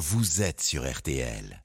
vous 0.00 0.40
êtes 0.40 0.62
sur 0.62 0.90
RTL. 0.90 1.62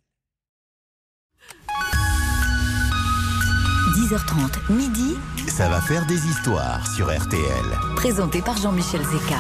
10h30, 3.96 4.74
midi, 4.74 5.16
Ça 5.48 5.70
va 5.70 5.80
faire 5.80 6.06
des 6.06 6.28
histoires 6.28 6.86
sur 6.96 7.06
RTL. 7.18 7.66
présenté 7.96 8.42
par 8.42 8.58
Jean-Michel 8.58 9.04
Zeka. 9.04 9.40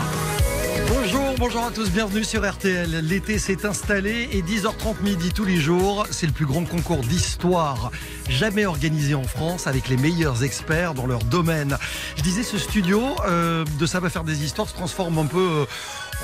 Bonjour, 0.87 1.35
bonjour 1.37 1.65
à 1.65 1.71
tous, 1.71 1.91
bienvenue 1.91 2.23
sur 2.23 2.49
RTL. 2.49 2.89
L'été 3.05 3.37
s'est 3.37 3.65
installé 3.65 4.29
et 4.31 4.41
10h30 4.41 5.01
midi 5.03 5.33
tous 5.33 5.45
les 5.45 5.57
jours, 5.57 6.07
c'est 6.09 6.27
le 6.27 6.31
plus 6.31 6.45
grand 6.45 6.63
concours 6.63 7.01
d'histoire 7.01 7.91
jamais 8.29 8.65
organisé 8.65 9.15
en 9.15 9.23
France 9.23 9.67
avec 9.67 9.87
les 9.89 9.97
meilleurs 9.97 10.43
experts 10.43 10.93
dans 10.93 11.05
leur 11.05 11.23
domaine. 11.23 11.77
Je 12.17 12.23
disais, 12.23 12.43
ce 12.43 12.57
studio 12.57 13.01
euh, 13.27 13.65
de 13.79 13.85
Ça 13.85 13.99
va 13.99 14.09
faire 14.09 14.23
des 14.23 14.43
histoires 14.43 14.67
se 14.67 14.73
transforme 14.73 15.17
un 15.17 15.25
peu 15.25 15.37
euh, 15.61 15.65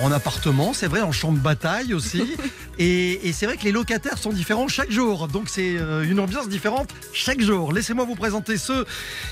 en 0.02 0.12
appartement, 0.12 0.74
c'est 0.74 0.88
vrai, 0.88 1.02
en 1.02 1.12
champ 1.12 1.32
de 1.32 1.40
bataille 1.40 1.94
aussi. 1.94 2.36
et 2.80 3.28
et 3.28 3.34
c'est 3.34 3.46
vrai 3.46 3.58
que 3.58 3.64
les 3.64 3.72
locataires 3.72 4.18
sont 4.18 4.32
différents 4.32 4.68
chaque 4.68 4.92
jour, 4.92 5.28
donc 5.28 5.50
c'est 5.50 5.78
euh, 5.78 6.04
une 6.04 6.20
ambiance 6.20 6.50
différente 6.50 6.90
chaque 7.14 7.42
jour. 7.42 7.74
Laissez-moi 7.74 8.06
vous 8.06 8.16
présenter 8.16 8.58
ceux 8.58 8.86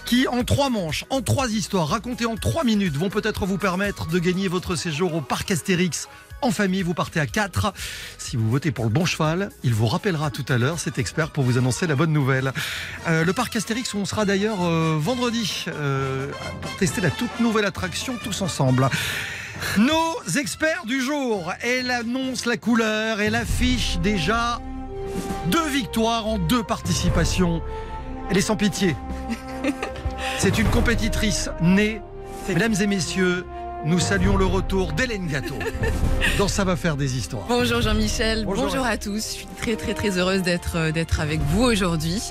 qui, 0.06 0.28
en 0.28 0.44
trois 0.44 0.70
manches, 0.70 1.06
en 1.10 1.22
trois 1.22 1.50
histoires, 1.50 1.88
racontées 1.88 2.26
en 2.26 2.36
trois 2.36 2.64
minutes, 2.64 2.98
vont 2.98 3.10
peut-être 3.10 3.46
vous 3.46 3.58
permettre 3.58 4.08
de 4.08 4.20
gagner 4.20 4.48
votre 4.48 4.76
séjour 4.76 5.16
au 5.16 5.22
parc 5.22 5.52
Astérix. 5.52 6.08
En 6.42 6.52
famille, 6.52 6.84
vous 6.84 6.94
partez 6.94 7.20
à 7.20 7.28
4. 7.28 7.74
Si 8.18 8.38
vous 8.38 8.50
votez 8.50 8.72
pour 8.72 8.86
le 8.86 8.90
bon 8.90 9.06
cheval, 9.06 9.50
il 9.64 9.74
vous 9.74 9.88
rappellera 9.88 10.32
tout 10.32 10.46
à 10.48 10.58
l'heure 10.58 10.80
cet 10.80 10.98
expert 10.98 11.32
pour 11.32 11.44
vous 11.44 11.58
annoncer 11.58 11.86
la 11.86 11.96
bonne 11.96 12.14
nouvelle. 12.14 12.54
Euh, 13.08 13.26
le 13.26 13.34
parc 13.34 13.56
Astérix, 13.58 13.94
on 13.94 14.06
sera 14.06 14.24
d'ailleurs 14.24 14.64
euh, 14.64 14.98
vendredi 15.00 15.66
euh, 15.68 16.28
pour 16.62 16.74
tester 16.78 17.02
la 17.02 17.12
toute 17.12 17.40
nouvelle 17.42 17.66
attraction 17.66 18.16
tous 18.24 18.42
ensemble. 18.42 18.90
Nos 19.78 20.16
experts 20.38 20.86
du 20.86 21.02
jour, 21.02 21.52
elle 21.62 21.92
annonce 21.92 22.46
la 22.46 22.58
couleur, 22.58 23.20
elle 23.22 23.36
affiche 23.36 23.98
déjà 24.00 24.60
deux 25.48 25.68
victoires 25.68 26.28
en 26.28 26.38
deux 26.38 26.64
participations. 26.64 27.62
Elle 28.30 28.38
est 28.38 28.42
sans 28.42 28.56
pitié. 28.56 28.96
C'est 30.38 30.58
une 30.60 30.68
compétitrice 30.70 31.50
née. 31.62 32.02
Mesdames 32.48 32.76
et 32.80 32.88
messieurs, 32.88 33.46
nous 33.86 34.00
saluons 34.00 34.38
le 34.38 34.46
retour 34.46 34.94
d'Hélène 34.94 35.28
Gâteau. 35.28 35.56
Dans 36.38 36.48
Ça 36.48 36.64
va 36.64 36.76
faire 36.76 36.96
des 36.96 37.18
histoires. 37.18 37.44
Bonjour 37.48 37.82
Jean-Michel, 37.82 38.46
Bonjour. 38.46 38.66
bonjour, 38.66 38.86
à 38.86 38.98
tous. 38.98 39.16
Je 39.16 39.20
suis 39.40 39.48
très 39.62 39.76
très 39.76 39.94
très 39.94 40.18
heureuse 40.18 40.42
d'être 40.42 40.78
euh, 40.78 40.92
d'être 40.92 41.20
avec 41.20 41.40
vous 41.42 41.64
aujourd'hui 41.64 42.22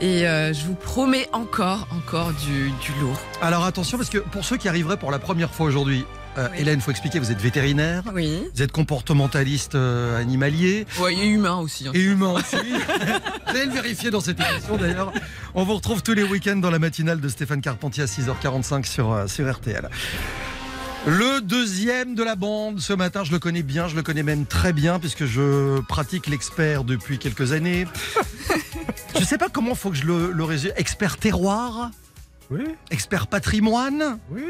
et 0.00 0.26
euh, 0.26 0.52
je 0.52 0.64
vous 0.64 0.74
promets 0.74 1.28
encore 1.32 1.86
encore 1.96 2.32
du, 2.32 2.70
du 2.70 3.00
lourd. 3.00 3.18
Alors 3.40 3.64
attention, 3.64 3.98
parce 3.98 4.10
que 4.10 4.18
pour 4.18 4.44
ceux 4.44 4.56
qui 4.56 4.68
arriveraient 4.68 4.96
pour 4.98 5.10
la 5.10 5.18
première 5.18 5.52
fois 5.52 5.66
aujourd'hui, 5.66 6.04
euh, 6.38 6.48
Oui. 6.52 6.58
Hélène, 6.60 6.80
faut 6.80 6.90
expliquer, 6.90 7.18
vous 7.18 7.30
êtes 7.30 7.40
vétérinaire, 7.40 8.02
Oui. 8.14 8.42
vous 8.54 8.62
êtes 8.62 8.72
comportementaliste 8.72 9.74
euh, 9.74 10.20
animalier. 10.20 10.86
Ouais, 11.00 11.14
et 11.14 11.26
humain 11.26 11.56
aussi. 11.56 11.88
hein. 11.88 11.92
Et 11.94 12.00
humain 12.02 12.32
aussi. 12.32 12.56
Vous 13.52 13.58
allez 13.58 13.66
le 13.66 13.72
vérifier 13.72 14.10
dans 14.10 14.20
cette 14.20 14.38
émission 14.40 14.76
d'ailleurs. 14.78 15.12
On 15.54 15.64
vous 15.64 15.74
retrouve 15.74 16.02
tous 16.02 16.14
les 16.14 16.22
week-ends 16.22 16.56
dans 16.56 16.70
la 16.70 16.78
matinale 16.78 17.20
de 17.20 17.28
Stéphane 17.28 17.60
Carpentier 17.60 18.02
à 18.02 18.06
6h45 18.06 18.86
sur, 18.86 19.12
euh, 19.12 19.26
sur 19.26 19.50
RTL. 19.52 19.88
Le 21.06 21.40
deuxième 21.40 22.14
de 22.14 22.22
la 22.22 22.36
bande 22.36 22.80
ce 22.80 22.92
matin, 22.92 23.24
je 23.24 23.32
le 23.32 23.38
connais 23.38 23.62
bien, 23.62 23.88
je 23.88 23.96
le 23.96 24.02
connais 24.02 24.22
même 24.22 24.46
très 24.46 24.72
bien 24.72 24.98
puisque 25.00 25.26
je 25.26 25.80
pratique 25.82 26.28
l'expert 26.28 26.84
depuis 26.84 27.18
quelques 27.18 27.52
années. 27.52 27.86
Je 29.14 29.20
ne 29.20 29.24
sais 29.24 29.38
pas 29.38 29.48
comment 29.50 29.74
faut 29.74 29.90
que 29.90 29.96
je 29.96 30.06
le, 30.06 30.32
le 30.32 30.42
résume. 30.44 30.72
Expert 30.76 31.16
terroir? 31.18 31.90
Oui, 32.50 32.64
Expert 32.90 33.26
patrimoine? 33.26 34.18
Oui. 34.30 34.42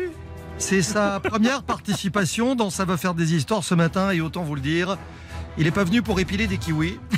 C'est 0.59 0.83
sa 0.83 1.21
première 1.21 1.63
participation 1.63 2.55
dans 2.55 2.71
Ça 2.71 2.85
va 2.85 2.97
faire 2.97 3.15
des 3.15 3.35
histoires 3.35 3.65
ce 3.65 3.75
matin 3.75 4.11
et 4.13 4.21
autant 4.21 4.43
vous 4.43 4.55
le 4.55 4.61
dire, 4.61 4.97
il 5.59 5.65
n'est 5.65 5.71
pas 5.71 5.85
venu 5.85 6.03
pour 6.03 6.21
épiler 6.21 6.47
des 6.47 6.57
kiwis. 6.59 6.99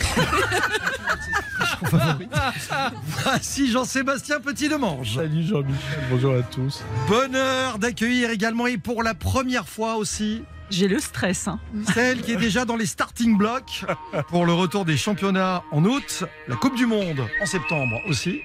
Voici 3.25 3.71
Jean-Sébastien 3.71 4.41
Petit-Demange. 4.41 5.17
Salut 5.17 5.43
Jean-Michel, 5.43 6.01
bonjour 6.11 6.35
à 6.35 6.43
tous. 6.43 6.83
Bonheur 7.09 7.79
d'accueillir 7.79 8.31
également 8.31 8.67
et 8.67 8.79
pour 8.79 9.03
la 9.03 9.15
première 9.15 9.69
fois 9.69 9.97
aussi 9.97 10.43
J'ai 10.71 10.89
le 10.89 10.99
stress. 10.99 11.47
hein. 11.49 11.61
celle 11.93 12.23
qui 12.23 12.33
est 12.33 12.37
déjà 12.37 12.65
dans 12.65 12.77
les 12.77 12.87
starting 12.87 13.37
blocks 13.37 13.85
pour 14.29 14.47
le 14.47 14.53
retour 14.55 14.85
des 14.87 14.97
championnats 14.97 15.63
en 15.73 15.85
août, 15.85 16.25
la 16.49 16.57
Coupe 16.57 16.77
du 16.77 16.87
Monde 16.87 17.21
en 17.43 17.47
septembre 17.47 18.01
aussi, 18.09 18.41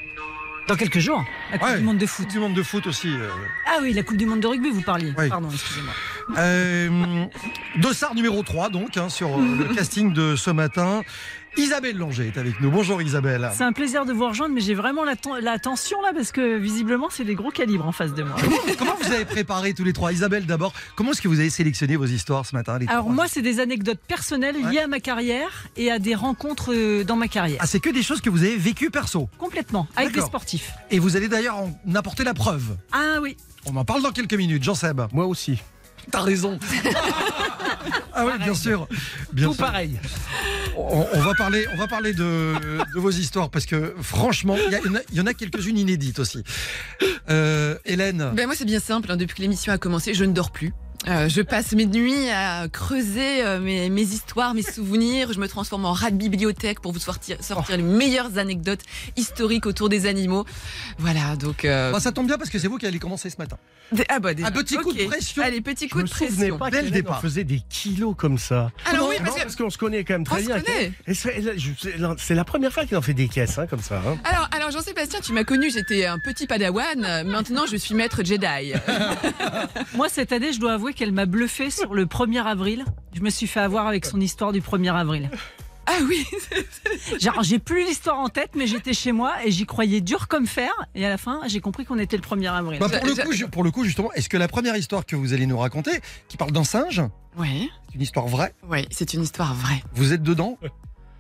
Dans 0.70 0.76
quelques 0.76 1.00
jours, 1.00 1.26
la 1.52 1.58
Coupe 1.58 1.68
Ouais. 1.68 1.78
du 1.80 1.84
Monde 1.84 1.98
de 1.98 2.06
foot. 2.06 2.26
Coupe 2.26 2.32
du 2.34 2.40
Monde 2.40 2.54
de 2.54 2.62
foot 2.62 2.86
aussi. 2.86 3.08
euh, 3.10 3.28
Ah 3.66 3.80
oui, 3.82 3.92
la 3.92 4.04
Coupe 4.04 4.18
du 4.18 4.28
Monde 4.28 4.40
de 4.42 4.46
rugby, 4.46 4.70
vous 4.70 4.84
parliez. 4.84 5.12
Oui. 5.18 5.28
Pardon, 5.28 5.50
excusez-moi. 5.52 5.92
Euh, 6.38 7.26
Dossard 7.78 8.14
numéro 8.14 8.44
3, 8.44 8.70
donc, 8.70 8.96
hein, 8.96 9.10
sur 9.10 9.30
euh, 9.40 9.42
le 9.58 9.66
casting 9.76 10.14
de 10.14 10.36
ce 10.36 10.52
matin. 10.52 11.02
Isabelle 11.60 11.98
Langer 11.98 12.28
est 12.28 12.38
avec 12.38 12.60
nous. 12.62 12.72
Bonjour 12.72 13.02
Isabelle. 13.02 13.50
C'est 13.54 13.64
un 13.66 13.74
plaisir 13.74 14.06
de 14.06 14.14
vous 14.14 14.28
rejoindre, 14.28 14.56
mais 14.56 14.62
j'ai 14.62 14.74
vraiment 14.76 15.04
la, 15.04 15.16
ten- 15.18 15.40
la 15.42 15.60
tension 15.60 16.02
là 16.02 16.12
parce 16.16 16.32
que 16.32 16.58
visiblement 16.58 17.10
c'est 17.12 17.26
des 17.26 17.36
gros 17.36 17.52
calibres 17.52 17.86
en 17.86 17.92
face 17.92 18.14
de 18.14 18.24
moi. 18.24 18.36
Comment, 18.40 18.56
comment 18.78 18.96
vous 19.02 19.12
avez 19.12 19.26
préparé 19.26 19.74
tous 19.74 19.84
les 19.84 19.92
trois? 19.94 20.14
Isabelle 20.14 20.46
d'abord, 20.46 20.74
comment 20.96 21.12
est-ce 21.12 21.22
que 21.22 21.28
vous 21.28 21.40
avez 21.40 21.50
sélectionné 21.50 21.98
vos 21.98 22.06
histoires 22.06 22.46
ce 22.46 22.56
matin 22.56 22.80
les 22.80 22.88
Alors 22.88 23.04
trois? 23.04 23.14
moi, 23.14 23.26
c'est 23.28 23.42
des 23.42 23.60
anecdotes 23.60 24.00
personnelles 24.08 24.56
Ouais. 24.64 24.72
liées 24.72 24.80
à 24.80 24.88
ma 24.88 25.00
carrière 25.00 25.68
et 25.76 25.92
à 25.92 26.00
des 26.00 26.16
rencontres 26.16 26.74
euh, 26.74 27.04
dans 27.04 27.16
ma 27.18 27.28
carrière. 27.28 27.58
Ah, 27.62 27.68
c'est 27.68 27.80
que 27.82 27.90
des 27.90 28.04
choses 28.04 28.22
que 28.22 28.30
vous 28.30 28.44
avez 28.44 28.56
vécues 28.58 28.90
perso? 28.90 29.30
Complètement, 29.38 29.88
avec 29.96 30.14
des 30.14 30.22
sportifs. 30.22 30.72
Et 30.92 31.00
vous 31.00 31.18
allez 31.18 31.28
d'ailleurs 31.28 31.58
en 31.58 31.72
apporter 31.96 32.24
la 32.24 32.34
preuve. 32.34 32.78
Ah 32.94 33.18
oui, 33.22 33.36
On 33.66 33.76
en 33.76 33.84
parle 33.86 34.02
dans 34.02 34.12
quelques 34.12 34.34
minutes. 34.34 34.64
Jean-Seb, 34.64 35.02
Moi 35.14 35.26
aussi. 35.26 35.60
t'as 36.12 36.22
raison. 36.22 36.58
ah 38.14 38.26
oui, 38.26 38.32
bien 38.44 38.54
sûr. 38.54 38.88
Bien 39.34 39.48
Tout 39.48 39.54
sûr. 39.54 39.64
pareil. 39.66 40.00
On, 40.78 41.06
on 41.14 41.20
va 41.22 41.34
parler, 41.34 41.66
on 41.74 41.78
va 41.78 41.88
parler 41.88 42.14
de, 42.14 42.54
de 42.94 43.00
vos 43.00 43.10
histoires 43.12 43.50
parce 43.50 43.66
que 43.66 43.94
franchement, 44.02 44.56
il 44.66 44.72
y, 44.72 44.76
a- 44.76 44.80
il 44.80 44.86
y 44.86 44.90
en 44.90 44.96
a- 44.96 45.02
il 45.12 45.18
y 45.18 45.22
en 45.22 45.26
a 45.26 45.34
quelques-unes 45.34 45.78
inédites 45.78 46.20
aussi. 46.20 46.44
Euh, 47.30 47.76
Hélène, 47.86 48.32
Ben 48.34 48.46
moi 48.46 48.56
c'est 48.58 48.66
bien 48.66 48.80
simple. 48.80 49.12
hein. 49.12 49.18
Depuis 49.18 49.36
que 49.36 49.42
l'émission 49.42 49.72
a 49.74 49.78
commencé, 49.78 50.14
je 50.14 50.24
ne 50.26 50.34
dors 50.34 50.52
plus. 50.52 50.74
Euh, 51.08 51.30
je 51.30 51.42
passe 51.42 51.72
mes 51.72 51.86
nuits 51.86 52.30
à 52.30 52.68
creuser 52.68 53.42
euh, 53.46 53.60
mes, 53.62 53.90
mes 53.90 54.02
histoires, 54.02 54.54
mes 54.54 54.62
souvenirs. 54.62 55.32
Je 55.32 55.40
me 55.40 55.48
transforme 55.48 55.86
en 55.86 55.94
rat 55.94 56.12
de 56.12 56.18
bibliothèque 56.18 56.82
pour 56.82 56.92
vous 56.92 57.00
sortir, 57.00 57.38
sortir 57.42 57.78
les 57.78 57.84
meilleures 57.84 58.38
anecdotes 58.38 58.82
historiques 59.16 59.66
autour 59.66 59.88
des 59.88 60.06
animaux. 60.08 60.46
Voilà, 60.98 61.38
donc. 61.38 61.64
euh, 61.64 61.94
bah, 61.94 62.02
ça 62.02 62.12
tombe 62.12 62.28
bien 62.28 62.38
parce 62.38 62.50
que 62.50 62.60
c'est 62.60 62.68
vous 62.68 62.78
qui 62.78 62.86
allez 62.86 63.00
commencer 63.00 63.30
ce 63.30 63.38
matin. 63.38 63.58
des- 63.94 64.04
ah 64.10 64.20
bah, 64.20 64.34
déjà. 64.34 64.50
Un 64.50 64.52
petit 64.52 64.76
coup 64.76 64.92
de 64.92 65.06
pression. 65.06 65.42
Allez, 65.42 65.62
petit 65.62 65.86
Je 65.88 65.92
coup 65.94 66.00
me 66.00 66.04
de 66.04 66.10
pression. 66.10 66.58
pas 66.58 66.70
Dès 66.70 66.82
le 66.82 66.90
départ. 66.92 67.20
en 67.20 67.22
faisait 67.22 67.46
des 67.46 67.62
kilos 67.70 68.14
comme 68.18 68.38
ça. 68.38 68.70
Alors 68.86 69.08
oui, 69.08 69.16
Non, 69.20 69.24
parce 69.24 69.36
que- 69.38 69.42
parce 69.44 69.56
qu'on 69.56 69.70
se 69.70 69.78
connaît 69.78 70.04
quand 70.04 70.16
même 70.16 70.22
On 70.22 70.26
très 70.26 70.42
se 70.42 70.48
bien. 70.48 70.60
connaît. 70.60 70.92
Et 71.08 71.14
c'est 71.14 71.42
je- 71.58 72.16
c'est 72.18 72.36
la- 72.36 72.44
première 72.44 72.74
fois 72.74 72.86
qu'il 72.86 72.98
en 72.98 73.02
fait 73.02 73.14
des 73.14 73.30
caisses, 73.30 73.58
hein, 73.58 73.68
comme 73.68 73.82
ça. 73.82 74.02
hein. 74.06 74.18
Alors, 74.26 74.50
alors 74.52 74.72
Jean-Sébastien, 74.72 75.22
tu 75.22 75.32
m'as 75.32 75.46
connu, 75.46 75.72
j'étais 75.72 76.06
un 76.06 76.20
petit 76.20 76.46
padawan. 76.46 77.24
Maintenant, 77.26 77.66
je 77.72 77.78
suis 77.78 77.96
maître 77.96 78.22
Jedi. 78.24 78.74
moi 79.96 80.10
cette 80.10 80.34
année, 80.34 80.52
je 80.52 80.60
dois 80.60 80.74
avouer 80.74 80.89
qu'elle 80.94 81.12
m'a 81.12 81.26
bluffé 81.26 81.70
sur 81.70 81.94
le 81.94 82.06
1er 82.06 82.44
avril. 82.44 82.86
Je 83.14 83.22
me 83.22 83.30
suis 83.30 83.48
fait 83.48 83.60
avoir 83.60 83.88
avec 83.88 84.06
son 84.06 84.20
histoire 84.20 84.52
du 84.52 84.62
1er 84.62 84.94
avril. 84.94 85.30
Ah 85.86 85.98
oui, 86.08 86.24
Genre, 87.20 87.42
j'ai 87.42 87.58
plus 87.58 87.84
l'histoire 87.84 88.20
en 88.20 88.30
tête, 88.30 88.52
mais 88.56 88.68
j'étais 88.68 88.94
chez 88.94 89.12
moi 89.12 89.34
et 89.44 89.50
j'y 89.50 89.66
croyais 89.66 90.02
dur 90.02 90.28
comme 90.28 90.46
fer. 90.46 90.72
Et 90.94 91.04
à 91.04 91.10
la 91.10 91.18
fin, 91.18 91.42
j'ai 91.48 91.62
compris 91.62 91.84
qu'on 91.84 91.98
était 91.98 92.16
le 92.16 92.22
1er 92.22 92.52
avril. 92.52 92.80
Bah, 92.80 92.90
pour, 92.90 93.08
le 93.08 93.16
coup, 93.16 93.48
pour 93.48 93.64
le 93.64 93.72
coup, 93.72 93.84
justement, 93.84 94.12
est-ce 94.14 94.30
que 94.30 94.38
la 94.38 94.48
première 94.48 94.76
histoire 94.76 95.04
que 95.04 95.16
vous 95.16 95.34
allez 95.34 95.48
nous 95.48 95.58
raconter, 95.58 96.00
qui 96.28 96.38
parle 96.38 96.52
d'un 96.52 96.64
singe, 96.64 97.02
oui, 97.38 97.72
c'est 97.88 97.96
une 97.96 98.02
histoire 98.02 98.28
vraie, 98.28 98.54
oui, 98.70 98.86
c'est 98.92 99.14
une 99.16 99.24
histoire 99.24 99.56
vraie. 99.56 99.82
vous 99.94 100.14
êtes 100.14 100.22
dedans? 100.22 100.60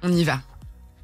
On 0.03 0.11
y 0.11 0.23
va. 0.23 0.41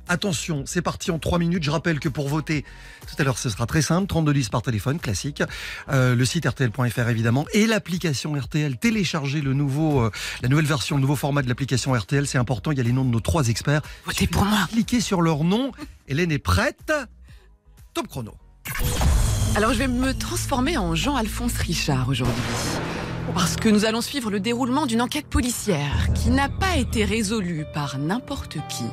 Attention, 0.08 0.64
c'est 0.66 0.82
parti 0.82 1.12
en 1.12 1.20
3 1.20 1.40
minutes. 1.40 1.64
Je 1.64 1.72
rappelle 1.72 2.00
que 2.00 2.10
pour 2.10 2.28
voter, 2.28 2.64
tout 3.08 3.16
à 3.18 3.24
l'heure, 3.24 3.38
ce 3.38 3.50
sera 3.50 3.66
très 3.66 3.82
simple. 3.82 4.08
3210 4.08 4.50
par 4.50 4.62
téléphone, 4.62 5.00
classique. 5.00 5.42
Euh, 5.90 6.16
le 6.16 6.26
site 6.26 6.46
rtl.fr, 6.46 7.10
évidemment. 7.10 7.46
Et 7.54 7.66
l'application 7.66 8.34
RTL. 8.34 8.78
Téléchargez 8.78 9.42
le 9.42 9.54
nouveau, 9.54 10.02
euh, 10.02 10.12
la 10.42 10.50
nouvelle 10.50 10.66
version, 10.66 10.96
le 10.96 11.02
nouveau 11.02 11.16
format 11.16 11.42
de 11.42 11.50
l'application 11.50 11.94
RTL. 11.94 12.28
C'est 12.28 12.38
important. 12.38 12.72
Il 12.72 12.78
y 12.78 12.82
a 12.82 12.84
les 12.84 12.92
noms 12.92 13.06
de 13.06 13.12
nos 13.12 13.20
trois 13.20 13.50
experts. 13.50 13.82
Votez 14.06 14.28
pour 14.28 14.46
moi. 14.46 14.68
Cliquez 14.72 15.02
sur 15.02 15.22
leur 15.22 15.44
nom. 15.44 15.72
Hélène 16.08 16.32
est 16.32 16.40
prête. 16.40 16.94
Top 17.94 18.08
chrono. 18.08 18.34
Alors, 19.56 19.74
je 19.74 19.80
vais 19.80 19.88
me 19.88 20.14
transformer 20.14 20.78
en 20.78 20.96
Jean-Alphonse 20.96 21.58
Richard 21.58 22.10
aujourd'hui. 22.10 22.44
Parce 23.34 23.56
que 23.56 23.70
nous 23.70 23.86
allons 23.86 24.02
suivre 24.02 24.30
le 24.30 24.40
déroulement 24.40 24.86
d'une 24.86 25.02
enquête 25.02 25.28
policière 25.28 26.10
qui 26.14 26.30
n'a 26.30 26.48
pas 26.48 26.78
été 26.78 27.04
résolue 27.04 27.66
par 27.74 27.98
n'importe 27.98 28.58
qui, 28.70 28.86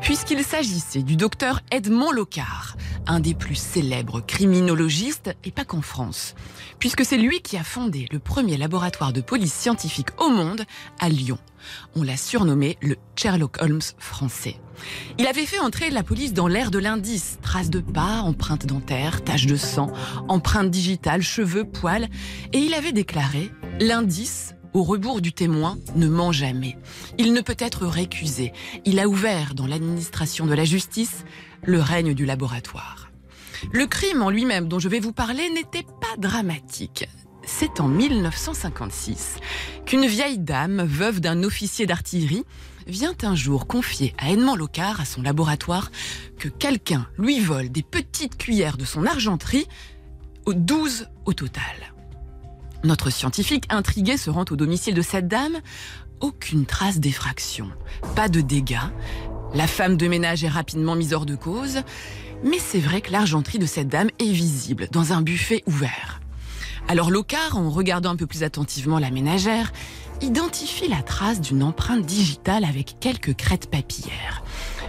puisqu'il 0.00 0.42
s'agissait 0.44 1.02
du 1.02 1.16
docteur 1.16 1.60
Edmond 1.70 2.12
Locard, 2.12 2.76
un 3.06 3.20
des 3.20 3.34
plus 3.34 3.56
célèbres 3.56 4.20
criminologistes, 4.20 5.36
et 5.44 5.50
pas 5.50 5.64
qu'en 5.64 5.82
France, 5.82 6.34
puisque 6.78 7.04
c'est 7.04 7.18
lui 7.18 7.40
qui 7.40 7.56
a 7.56 7.64
fondé 7.64 8.08
le 8.12 8.18
premier 8.18 8.56
laboratoire 8.56 9.12
de 9.12 9.20
police 9.20 9.52
scientifique 9.52 10.08
au 10.18 10.30
monde 10.30 10.64
à 11.00 11.08
Lyon. 11.08 11.38
On 11.96 12.02
l'a 12.02 12.16
surnommé 12.16 12.78
le 12.80 12.96
Sherlock 13.16 13.60
Holmes 13.60 13.80
français. 13.98 14.56
Il 15.18 15.26
avait 15.26 15.46
fait 15.46 15.58
entrer 15.58 15.90
la 15.90 16.02
police 16.02 16.32
dans 16.32 16.48
l'ère 16.48 16.70
de 16.70 16.78
l'indice. 16.78 17.38
Traces 17.42 17.70
de 17.70 17.80
pas, 17.80 18.20
empreintes 18.20 18.66
dentaires, 18.66 19.22
taches 19.22 19.46
de 19.46 19.56
sang, 19.56 19.92
empreintes 20.28 20.70
digitales, 20.70 21.22
cheveux, 21.22 21.64
poils. 21.64 22.08
Et 22.52 22.58
il 22.58 22.74
avait 22.74 22.92
déclaré 22.92 23.50
L'indice, 23.80 24.54
au 24.72 24.82
rebours 24.82 25.20
du 25.20 25.32
témoin, 25.32 25.78
ne 25.96 26.06
ment 26.06 26.32
jamais. 26.32 26.76
Il 27.18 27.32
ne 27.32 27.40
peut 27.40 27.56
être 27.58 27.86
récusé. 27.86 28.52
Il 28.84 28.98
a 28.98 29.08
ouvert 29.08 29.54
dans 29.54 29.66
l'administration 29.66 30.46
de 30.46 30.54
la 30.54 30.64
justice 30.64 31.24
le 31.62 31.80
règne 31.80 32.14
du 32.14 32.26
laboratoire. 32.26 33.10
Le 33.72 33.86
crime 33.86 34.22
en 34.22 34.30
lui-même 34.30 34.68
dont 34.68 34.78
je 34.78 34.88
vais 34.88 35.00
vous 35.00 35.12
parler 35.12 35.48
n'était 35.50 35.86
pas 36.00 36.16
dramatique. 36.18 37.08
C'est 37.46 37.80
en 37.80 37.88
1956 37.88 39.36
qu'une 39.86 40.06
vieille 40.06 40.38
dame, 40.38 40.82
veuve 40.84 41.20
d'un 41.20 41.42
officier 41.42 41.86
d'artillerie, 41.86 42.44
vient 42.86 43.14
un 43.22 43.34
jour 43.34 43.66
confier 43.66 44.14
à 44.18 44.30
Edmond 44.30 44.56
Locard, 44.56 45.00
à 45.00 45.04
son 45.04 45.22
laboratoire, 45.22 45.90
que 46.38 46.48
quelqu'un 46.48 47.06
lui 47.18 47.40
vole 47.40 47.70
des 47.70 47.82
petites 47.82 48.36
cuillères 48.36 48.76
de 48.76 48.84
son 48.84 49.06
argenterie, 49.06 49.66
au 50.46 50.54
12 50.54 51.08
au 51.24 51.32
total. 51.32 51.94
Notre 52.84 53.10
scientifique 53.10 53.64
intrigué 53.70 54.16
se 54.16 54.28
rend 54.28 54.44
au 54.50 54.56
domicile 54.56 54.94
de 54.94 55.02
cette 55.02 55.26
dame. 55.26 55.58
Aucune 56.20 56.66
trace 56.66 57.00
d'effraction, 57.00 57.70
pas 58.14 58.28
de 58.28 58.40
dégâts. 58.40 58.76
La 59.54 59.66
femme 59.66 59.96
de 59.96 60.06
ménage 60.06 60.44
est 60.44 60.48
rapidement 60.48 60.94
mise 60.94 61.14
hors 61.14 61.26
de 61.26 61.36
cause. 61.36 61.80
Mais 62.44 62.58
c'est 62.58 62.80
vrai 62.80 63.00
que 63.00 63.10
l'argenterie 63.10 63.58
de 63.58 63.66
cette 63.66 63.88
dame 63.88 64.10
est 64.18 64.32
visible 64.32 64.88
dans 64.92 65.12
un 65.12 65.22
buffet 65.22 65.62
ouvert. 65.66 66.20
Alors 66.88 67.10
Locard, 67.10 67.56
en 67.56 67.70
regardant 67.70 68.10
un 68.10 68.16
peu 68.16 68.26
plus 68.26 68.42
attentivement 68.42 68.98
la 68.98 69.10
ménagère, 69.10 69.72
identifie 70.24 70.88
la 70.88 71.02
trace 71.02 71.40
d'une 71.40 71.62
empreinte 71.62 72.04
digitale 72.06 72.64
avec 72.64 72.96
quelques 72.98 73.36
crêtes 73.36 73.70
papillaires. 73.70 74.42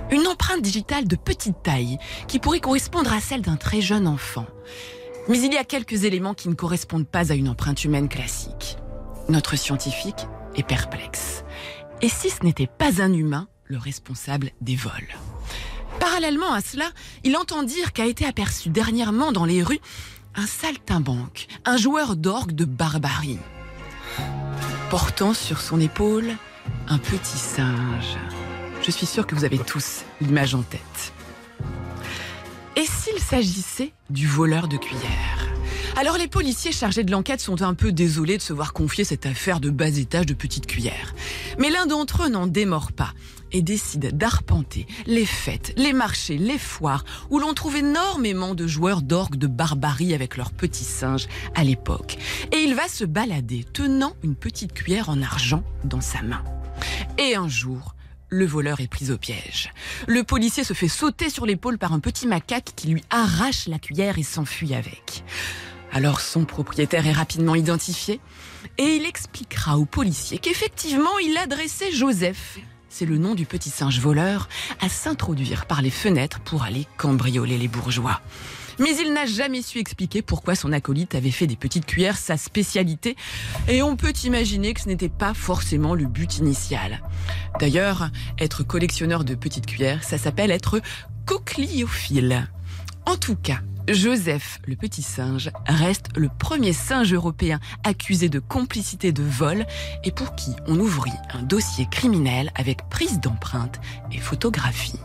Une 0.09 0.27
empreinte 0.27 0.61
digitale 0.61 1.07
de 1.07 1.15
petite 1.15 1.61
taille 1.61 1.97
qui 2.27 2.39
pourrait 2.39 2.61
correspondre 2.61 3.11
à 3.11 3.19
celle 3.19 3.41
d'un 3.41 3.57
très 3.57 3.81
jeune 3.81 4.07
enfant. 4.07 4.45
Mais 5.27 5.39
il 5.41 5.53
y 5.53 5.57
a 5.57 5.65
quelques 5.65 6.05
éléments 6.05 6.33
qui 6.33 6.47
ne 6.47 6.53
correspondent 6.53 7.07
pas 7.07 7.31
à 7.31 7.35
une 7.35 7.49
empreinte 7.49 7.83
humaine 7.83 8.07
classique. 8.07 8.77
Notre 9.27 9.57
scientifique 9.57 10.27
est 10.55 10.67
perplexe. 10.67 11.43
Et 12.01 12.09
si 12.09 12.29
ce 12.29 12.43
n'était 12.43 12.67
pas 12.67 13.01
un 13.01 13.11
humain, 13.11 13.47
le 13.65 13.77
responsable 13.77 14.51
des 14.61 14.75
vols? 14.75 15.15
Parallèlement 15.99 16.53
à 16.53 16.61
cela, 16.61 16.85
il 17.23 17.35
entend 17.35 17.63
dire 17.63 17.91
qu'a 17.91 18.05
été 18.05 18.25
aperçu 18.25 18.69
dernièrement 18.69 19.31
dans 19.31 19.45
les 19.45 19.63
rues 19.63 19.81
un 20.35 20.45
saltimbanque, 20.45 21.47
un 21.65 21.77
joueur 21.77 22.15
d'orgue 22.15 22.51
de 22.51 22.65
barbarie, 22.65 23.39
portant 24.89 25.33
sur 25.33 25.61
son 25.61 25.79
épaule 25.79 26.31
un 26.87 26.97
petit 26.97 27.37
singe. 27.37 28.17
Je 28.81 28.91
suis 28.91 29.05
sûre 29.05 29.25
que 29.25 29.35
vous 29.35 29.45
avez 29.45 29.57
tous 29.57 30.03
l'image 30.21 30.55
en 30.55 30.61
tête. 30.61 31.13
Et 32.75 32.85
s'il 32.85 33.19
s'agissait 33.19 33.91
du 34.09 34.27
voleur 34.27 34.67
de 34.67 34.77
cuillères 34.77 35.54
Alors 35.97 36.17
les 36.17 36.27
policiers 36.27 36.73
chargés 36.73 37.05
de 37.05 37.11
l'enquête 37.11 37.39
sont 37.39 37.61
un 37.61 37.73
peu 37.73 37.93
désolés 37.93 38.37
de 38.37 38.41
se 38.41 38.51
voir 38.51 38.73
confier 38.73 39.05
cette 39.05 39.25
affaire 39.25 39.61
de 39.61 39.69
bas 39.69 39.87
étage 39.87 40.25
de 40.25 40.33
petites 40.33 40.67
cuillères. 40.67 41.15
Mais 41.57 41.69
l'un 41.69 41.85
d'entre 41.85 42.23
eux 42.23 42.29
n'en 42.29 42.47
démord 42.47 42.91
pas 42.91 43.13
et 43.53 43.61
décide 43.61 44.17
d'arpenter 44.17 44.87
les 45.05 45.25
fêtes, 45.25 45.73
les 45.77 45.93
marchés, 45.93 46.37
les 46.37 46.57
foires, 46.57 47.05
où 47.29 47.39
l'on 47.39 47.53
trouve 47.53 47.77
énormément 47.77 48.55
de 48.55 48.67
joueurs 48.67 49.01
d'orgue 49.01 49.37
de 49.37 49.47
barbarie 49.47 50.13
avec 50.13 50.35
leurs 50.35 50.51
petits 50.51 50.83
singes 50.83 51.27
à 51.55 51.63
l'époque. 51.63 52.17
Et 52.51 52.57
il 52.57 52.75
va 52.75 52.89
se 52.89 53.05
balader 53.05 53.63
tenant 53.71 54.17
une 54.21 54.35
petite 54.35 54.73
cuillère 54.73 55.07
en 55.07 55.21
argent 55.21 55.63
dans 55.85 56.01
sa 56.01 56.21
main. 56.23 56.43
Et 57.17 57.35
un 57.35 57.47
jour, 57.47 57.95
le 58.27 58.45
voleur 58.45 58.81
est 58.81 58.87
pris 58.87 59.11
au 59.11 59.17
piège. 59.17 59.71
Le 60.07 60.25
policier 60.25 60.65
se 60.65 60.73
fait 60.73 60.89
sauter 60.89 61.29
sur 61.29 61.45
l'épaule 61.45 61.77
par 61.77 61.93
un 61.93 61.99
petit 61.99 62.27
macaque 62.27 62.73
qui 62.75 62.89
lui 62.89 63.03
arrache 63.11 63.67
la 63.67 63.79
cuillère 63.79 64.19
et 64.19 64.23
s'enfuit 64.23 64.73
avec. 64.73 65.23
Alors 65.91 66.21
son 66.21 66.45
propriétaire 66.45 67.07
est 67.07 67.11
rapidement 67.13 67.55
identifié 67.55 68.19
et 68.77 68.95
il 68.95 69.05
expliquera 69.05 69.77
au 69.77 69.85
policier 69.85 70.39
qu'effectivement 70.39 71.17
il 71.19 71.37
adressait 71.37 71.91
Joseph, 71.91 72.59
c'est 72.89 73.05
le 73.05 73.17
nom 73.17 73.35
du 73.35 73.45
petit 73.45 73.69
singe 73.69 73.99
voleur, 73.99 74.47
à 74.79 74.87
s'introduire 74.87 75.65
par 75.65 75.81
les 75.81 75.89
fenêtres 75.89 76.39
pour 76.39 76.63
aller 76.63 76.87
cambrioler 76.97 77.57
les 77.57 77.67
bourgeois. 77.67 78.21
Mais 78.79 78.95
il 78.97 79.13
n'a 79.13 79.25
jamais 79.25 79.61
su 79.61 79.79
expliquer 79.79 80.21
pourquoi 80.21 80.55
son 80.55 80.71
acolyte 80.71 81.13
avait 81.15 81.31
fait 81.31 81.47
des 81.47 81.57
petites 81.57 81.85
cuillères 81.85 82.17
sa 82.17 82.37
spécialité, 82.37 83.15
et 83.67 83.81
on 83.81 83.95
peut 83.95 84.13
imaginer 84.23 84.73
que 84.73 84.81
ce 84.81 84.87
n'était 84.87 85.09
pas 85.09 85.33
forcément 85.33 85.93
le 85.93 86.05
but 86.05 86.37
initial. 86.37 87.01
D'ailleurs, 87.59 88.09
être 88.39 88.63
collectionneur 88.63 89.23
de 89.23 89.35
petites 89.35 89.65
cuillères, 89.65 90.03
ça 90.03 90.17
s'appelle 90.17 90.51
être 90.51 90.81
cochléophile. 91.25 92.49
En 93.05 93.17
tout 93.17 93.35
cas, 93.35 93.59
Joseph, 93.87 94.59
le 94.65 94.75
petit 94.75 95.03
singe, 95.03 95.51
reste 95.67 96.07
le 96.17 96.29
premier 96.39 96.73
singe 96.73 97.13
européen 97.13 97.59
accusé 97.83 98.29
de 98.29 98.39
complicité 98.39 99.11
de 99.11 99.21
vol 99.21 99.65
et 100.03 100.11
pour 100.11 100.35
qui 100.35 100.51
on 100.67 100.79
ouvrit 100.79 101.11
un 101.33 101.43
dossier 101.43 101.87
criminel 101.91 102.51
avec 102.55 102.89
prise 102.89 103.19
d'empreinte 103.19 103.79
et 104.11 104.17
photographie. 104.17 104.99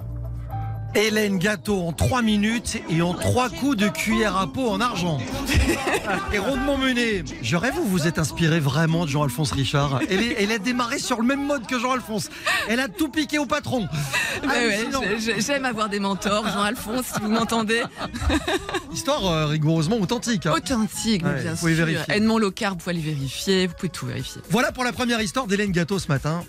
Hélène 0.95 1.39
Gâteau 1.39 1.83
en 1.87 1.93
3 1.93 2.21
minutes 2.23 2.79
et 2.91 3.01
en 3.01 3.15
3 3.15 3.49
coups 3.51 3.77
de 3.77 3.89
cuillère 3.89 4.37
à 4.37 4.47
peau 4.53 4.69
en 4.71 4.81
argent. 4.81 5.19
et 6.33 6.39
rondement 6.39 6.77
mené. 6.77 7.23
Je 7.43 7.57
rêve 7.57 7.75
vous 7.75 7.87
vous 7.89 8.07
êtes 8.09 8.19
inspiré 8.19 8.59
vraiment 8.59 9.05
de 9.05 9.11
Jean-Alphonse 9.11 9.53
Richard. 9.53 10.01
Elle, 10.11 10.21
est- 10.23 10.37
elle 10.43 10.51
a 10.51 10.59
démarré 10.59 10.99
sur 10.99 11.21
le 11.21 11.27
même 11.27 11.47
mode 11.47 11.67
que 11.67 11.79
Jean-Alphonse. 11.79 12.29
Elle 12.69 12.81
a 12.81 12.89
tout 12.89 13.09
piqué 13.09 13.39
au 13.39 13.47
patron. 13.47 13.89
Ouais, 14.43 14.49
ouais, 14.49 15.19
J'aime 15.39 15.65
avoir 15.65 15.89
des 15.89 16.01
mentors, 16.01 16.45
Jean-Alphonse, 16.49 17.07
si 17.15 17.21
vous 17.21 17.31
m'entendez. 17.31 17.83
Histoire 18.93 19.25
euh, 19.27 19.47
rigoureusement 19.47 19.99
authentique. 20.01 20.47
hein. 20.47 20.55
Authentique, 20.57 21.25
Ouais, 21.25 21.41
bien 21.43 21.53
vous 21.53 21.59
pouvez 21.59 21.77
sûr. 21.77 21.87
vérifier. 21.87 22.15
Edmond 22.17 22.39
Locard, 22.39 22.73
vous 22.73 22.79
pouvez 22.79 22.91
aller 22.97 23.01
vérifier, 23.01 23.69
vous 23.69 23.75
pouvez 23.75 23.91
tout 23.91 24.07
vérifier. 24.07 24.43
Voilà 24.51 24.73
pour 24.73 24.83
la 24.83 24.93
première 24.93 25.21
histoire 25.23 25.47
d'Hélène 25.47 25.71
Gâteau 25.71 26.01
ce 26.01 26.09
matin. 26.09 26.43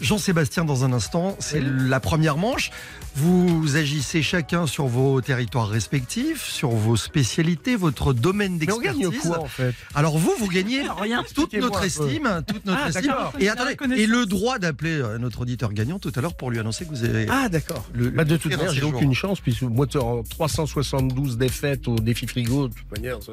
Jean-Sébastien 0.00 0.64
dans 0.64 0.84
un 0.84 0.92
instant, 0.92 1.36
c'est 1.38 1.60
la 1.62 2.00
première 2.00 2.36
manche. 2.36 2.70
Vous 3.14 3.76
agissez 3.76 4.22
chacun 4.22 4.66
sur 4.66 4.86
vos 4.86 5.20
territoires 5.20 5.68
respectifs, 5.68 6.42
sur 6.48 6.70
vos 6.70 6.96
spécialités, 6.96 7.76
votre 7.76 8.14
domaine 8.14 8.56
Mais 8.58 8.72
on 8.72 8.78
d'expertise. 8.78 9.08
gagne 9.10 9.20
quoi 9.20 9.40
en 9.40 9.46
fait 9.46 9.74
Alors 9.94 10.16
vous, 10.16 10.32
vous 10.38 10.48
gagnez 10.48 10.82
Rien. 10.98 11.22
toute 11.34 11.52
notre 11.52 11.84
estime, 11.84 12.42
toute 12.46 12.64
notre 12.64 12.80
Ah, 12.84 12.88
estime. 12.88 13.14
Et 13.38 13.50
attendez, 13.50 13.76
et 14.00 14.06
le 14.06 14.24
droit 14.24 14.58
d'appeler 14.58 14.92
euh, 14.98 15.18
notre 15.18 15.42
auditeur 15.42 15.74
gagnant 15.74 15.98
tout 15.98 16.10
à 16.16 16.20
l'heure 16.22 16.34
pour 16.34 16.50
lui 16.50 16.58
annoncer 16.58 16.86
que 16.86 16.90
vous 16.90 17.04
avez. 17.04 17.26
Ah 17.28 17.50
d'accord. 17.50 17.84
Bah, 17.94 18.24
de 18.24 18.36
toute 18.38 18.56
manière, 18.56 18.72
j'ai 18.72 18.82
aucune 18.82 19.12
chance 19.14 19.40
puisque 19.40 19.62
moi 19.62 19.86
en 19.96 20.22
372 20.22 21.36
défaites 21.36 21.88
au 21.88 21.96
défi 21.96 22.26
frigo, 22.26 22.68
de 22.68 22.74
toute 22.74 22.90
manière. 22.96 23.18
ça- 23.22 23.32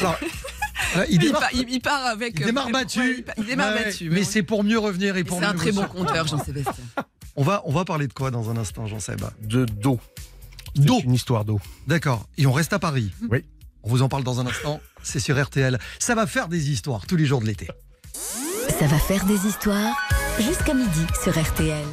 Alors, 0.00 0.18
euh, 0.98 1.04
il 1.10 1.18
démarre, 1.18 1.40
part- 1.40 1.50
il- 1.54 1.68
il 1.68 1.80
part 1.80 2.06
avec. 2.06 2.34
il 2.36 2.42
euh, 2.44 2.46
démarre 2.46 2.66
ouais, 2.66 2.72
battu. 2.72 3.24
il 3.36 3.44
démarre 3.46 3.74
Ouais, 3.74 3.84
battu. 3.84 4.10
mais 4.10 4.18
ouais. 4.18 4.24
c'est 4.24 4.44
pour 4.44 4.62
mieux 4.62 4.78
revenir 4.78 5.16
et 5.16 5.24
pour 5.24 5.40
C'est 5.40 5.44
un 5.46 5.54
très 5.54 5.72
bon 5.72 5.86
compteur, 5.86 6.28
Jean-Sébastien. 6.28 6.72
On 7.36 7.42
va, 7.42 7.62
on 7.64 7.72
va 7.72 7.84
parler 7.84 8.06
de 8.08 8.12
quoi 8.12 8.30
dans 8.30 8.50
un 8.50 8.56
instant, 8.56 8.86
Jean-Seb? 8.86 9.22
De 9.40 9.64
d'eau. 9.64 9.98
D'eau. 10.74 10.96
C'est 10.98 11.04
Une 11.04 11.14
histoire 11.14 11.44
d'eau. 11.44 11.60
D'accord. 11.86 12.26
Et 12.38 12.46
on 12.46 12.52
reste 12.52 12.72
à 12.72 12.78
Paris. 12.78 13.10
Oui. 13.30 13.44
On 13.82 13.88
vous 13.88 14.02
en 14.02 14.08
parle 14.08 14.22
dans 14.22 14.40
un 14.40 14.46
instant. 14.46 14.80
C'est 15.02 15.20
sur 15.20 15.42
RTL. 15.42 15.78
Ça 15.98 16.14
va 16.14 16.26
faire 16.26 16.48
des 16.48 16.70
histoires 16.70 17.06
tous 17.06 17.16
les 17.16 17.26
jours 17.26 17.40
de 17.40 17.46
l'été. 17.46 17.68
Ça 18.78 18.86
va 18.86 18.98
faire 18.98 19.24
des 19.24 19.46
histoires 19.46 19.96
jusqu'à 20.38 20.74
midi 20.74 21.06
sur 21.22 21.32
RTL. 21.40 21.84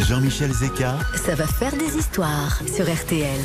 Jean-Michel 0.00 0.52
Zeka, 0.52 0.98
Ça 1.24 1.34
va 1.34 1.46
faire 1.46 1.74
des 1.76 1.96
histoires 1.96 2.60
sur 2.74 2.92
RTL. 2.92 3.40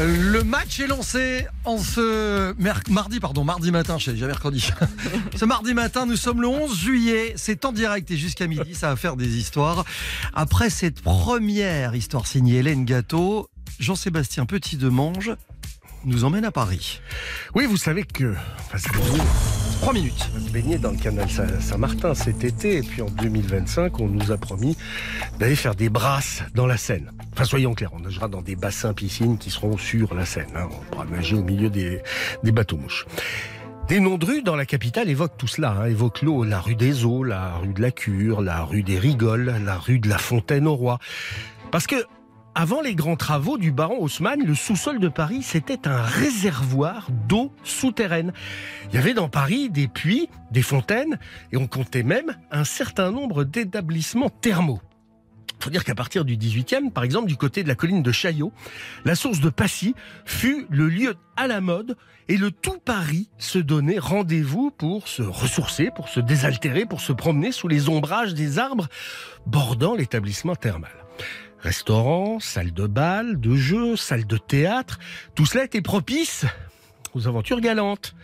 Le 0.00 0.42
match 0.42 0.80
est 0.80 0.86
lancé 0.86 1.46
en 1.64 1.78
ce 1.78 2.54
mardi, 2.90 3.20
pardon, 3.20 3.44
mardi 3.44 3.70
matin, 3.70 3.98
je 3.98 4.06
sais 4.06 4.12
déjà 4.12 4.26
mercredi. 4.26 4.70
ce 5.36 5.44
mardi 5.44 5.74
matin, 5.74 6.06
nous 6.06 6.16
sommes 6.16 6.40
le 6.40 6.48
11 6.48 6.76
juillet, 6.76 7.34
c'est 7.36 7.64
en 7.64 7.72
direct 7.72 8.10
et 8.10 8.16
jusqu'à 8.16 8.46
midi, 8.46 8.74
ça 8.74 8.88
va 8.88 8.96
faire 8.96 9.16
des 9.16 9.36
histoires. 9.36 9.84
Après 10.34 10.70
cette 10.70 11.02
première 11.02 11.94
histoire 11.94 12.26
signée 12.26 12.56
Hélène 12.56 12.84
Gâteau, 12.84 13.48
Jean-Sébastien 13.78 14.46
Petit 14.46 14.76
de 14.76 14.88
Mange 14.88 15.36
nous 16.04 16.24
emmène 16.24 16.44
à 16.44 16.50
Paris. 16.52 17.00
Oui, 17.54 17.66
vous 17.66 17.76
savez 17.76 18.04
que. 18.04 18.34
Enfin. 18.72 18.78
Trois 19.80 19.92
minutes. 19.94 20.28
On 20.34 20.38
va 20.38 20.46
se 20.46 20.52
baigner 20.52 20.78
dans 20.78 20.92
le 20.92 20.96
canal 20.96 21.28
Saint- 21.28 21.60
Saint-Martin 21.60 22.14
cet 22.14 22.44
été, 22.44 22.76
et 22.78 22.82
puis 22.82 23.02
en 23.02 23.06
2025, 23.10 23.98
on 23.98 24.06
nous 24.08 24.30
a 24.30 24.36
promis 24.38 24.76
d'aller 25.40 25.56
faire 25.56 25.74
des 25.74 25.88
brasses 25.88 26.42
dans 26.54 26.66
la 26.66 26.76
Seine. 26.76 27.10
Enfin, 27.32 27.44
soyons 27.44 27.74
clairs, 27.74 27.90
on 27.92 27.98
nagera 28.00 28.28
dans 28.28 28.42
des 28.42 28.54
bassins 28.54 28.94
piscines 28.94 29.38
qui 29.38 29.50
seront 29.50 29.76
sur 29.76 30.14
la 30.14 30.24
Seine. 30.24 30.46
hein. 30.54 30.68
On 30.70 30.84
pourra 30.92 31.04
nager 31.06 31.34
au 31.34 31.42
milieu 31.42 31.68
des, 31.68 32.00
des 32.44 32.52
bateaux-mouches. 32.52 33.06
Des 33.88 33.98
noms 33.98 34.18
de 34.18 34.24
rues 34.24 34.42
dans 34.42 34.54
la 34.54 34.66
capitale 34.66 35.08
évoquent 35.10 35.36
tout 35.36 35.48
cela. 35.48 35.72
Hein. 35.80 35.86
Évoquent 35.86 36.22
l'eau, 36.22 36.44
la 36.44 36.60
rue 36.60 36.76
des 36.76 37.04
Eaux, 37.04 37.24
la 37.24 37.54
rue 37.56 37.72
de 37.74 37.82
la 37.82 37.90
Cure, 37.90 38.40
la 38.40 38.62
rue 38.62 38.84
des 38.84 38.98
Rigoles, 39.00 39.52
la 39.64 39.76
rue 39.78 39.98
de 39.98 40.08
la 40.08 40.18
Fontaine 40.18 40.68
au 40.68 40.76
Roi. 40.76 41.00
Parce 41.72 41.88
que 41.88 41.96
avant 42.54 42.82
les 42.82 42.94
grands 42.94 43.16
travaux 43.16 43.56
du 43.56 43.72
baron 43.72 44.02
Haussmann, 44.02 44.44
le 44.44 44.54
sous-sol 44.54 44.98
de 44.98 45.08
Paris, 45.08 45.42
c'était 45.42 45.88
un 45.88 46.02
réservoir 46.02 47.08
d'eau 47.26 47.50
souterraine. 47.64 48.32
Il 48.90 48.96
y 48.96 48.98
avait 48.98 49.14
dans 49.14 49.28
Paris 49.28 49.70
des 49.70 49.88
puits, 49.88 50.28
des 50.50 50.62
fontaines, 50.62 51.18
et 51.50 51.56
on 51.56 51.66
comptait 51.66 52.02
même 52.02 52.36
un 52.50 52.64
certain 52.64 53.10
nombre 53.10 53.44
d'établissements 53.44 54.28
thermaux. 54.28 54.80
faut 55.60 55.70
dire 55.70 55.84
qu'à 55.84 55.94
partir 55.94 56.26
du 56.26 56.36
18e, 56.36 56.90
par 56.90 57.04
exemple, 57.04 57.26
du 57.26 57.36
côté 57.36 57.62
de 57.62 57.68
la 57.68 57.74
colline 57.74 58.02
de 58.02 58.12
Chaillot, 58.12 58.52
la 59.06 59.14
source 59.14 59.40
de 59.40 59.48
Passy 59.48 59.94
fut 60.26 60.66
le 60.68 60.88
lieu 60.88 61.14
à 61.36 61.46
la 61.46 61.62
mode 61.62 61.96
et 62.28 62.36
le 62.36 62.50
tout 62.50 62.78
Paris 62.84 63.30
se 63.38 63.58
donnait 63.58 63.98
rendez-vous 63.98 64.70
pour 64.70 65.08
se 65.08 65.22
ressourcer, 65.22 65.90
pour 65.94 66.10
se 66.10 66.20
désaltérer, 66.20 66.84
pour 66.84 67.00
se 67.00 67.12
promener 67.12 67.50
sous 67.50 67.68
les 67.68 67.88
ombrages 67.88 68.34
des 68.34 68.58
arbres 68.58 68.88
bordant 69.46 69.94
l'établissement 69.94 70.54
thermal. 70.54 70.92
Restaurants, 71.62 72.40
salles 72.40 72.72
de 72.72 72.86
bal, 72.88 73.40
de 73.40 73.54
jeux, 73.54 73.94
salles 73.96 74.26
de 74.26 74.36
théâtre, 74.36 74.98
tout 75.36 75.46
cela 75.46 75.64
était 75.64 75.80
propice 75.80 76.44
aux 77.14 77.28
aventures 77.28 77.60
galantes, 77.60 78.14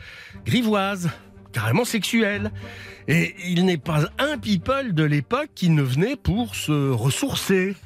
grivoises, 0.45 1.09
carrément 1.53 1.85
sexuelles. 1.85 2.51
Et 3.07 3.37
il 3.47 3.65
n'est 3.65 3.79
pas 3.79 4.09
un 4.19 4.39
people 4.39 4.93
de 4.93 5.05
l'époque 5.05 5.51
qui 5.55 5.71
ne 5.71 5.83
venait 5.83 6.17
pour 6.17 6.57
se 6.57 6.91
ressourcer. 6.91 7.77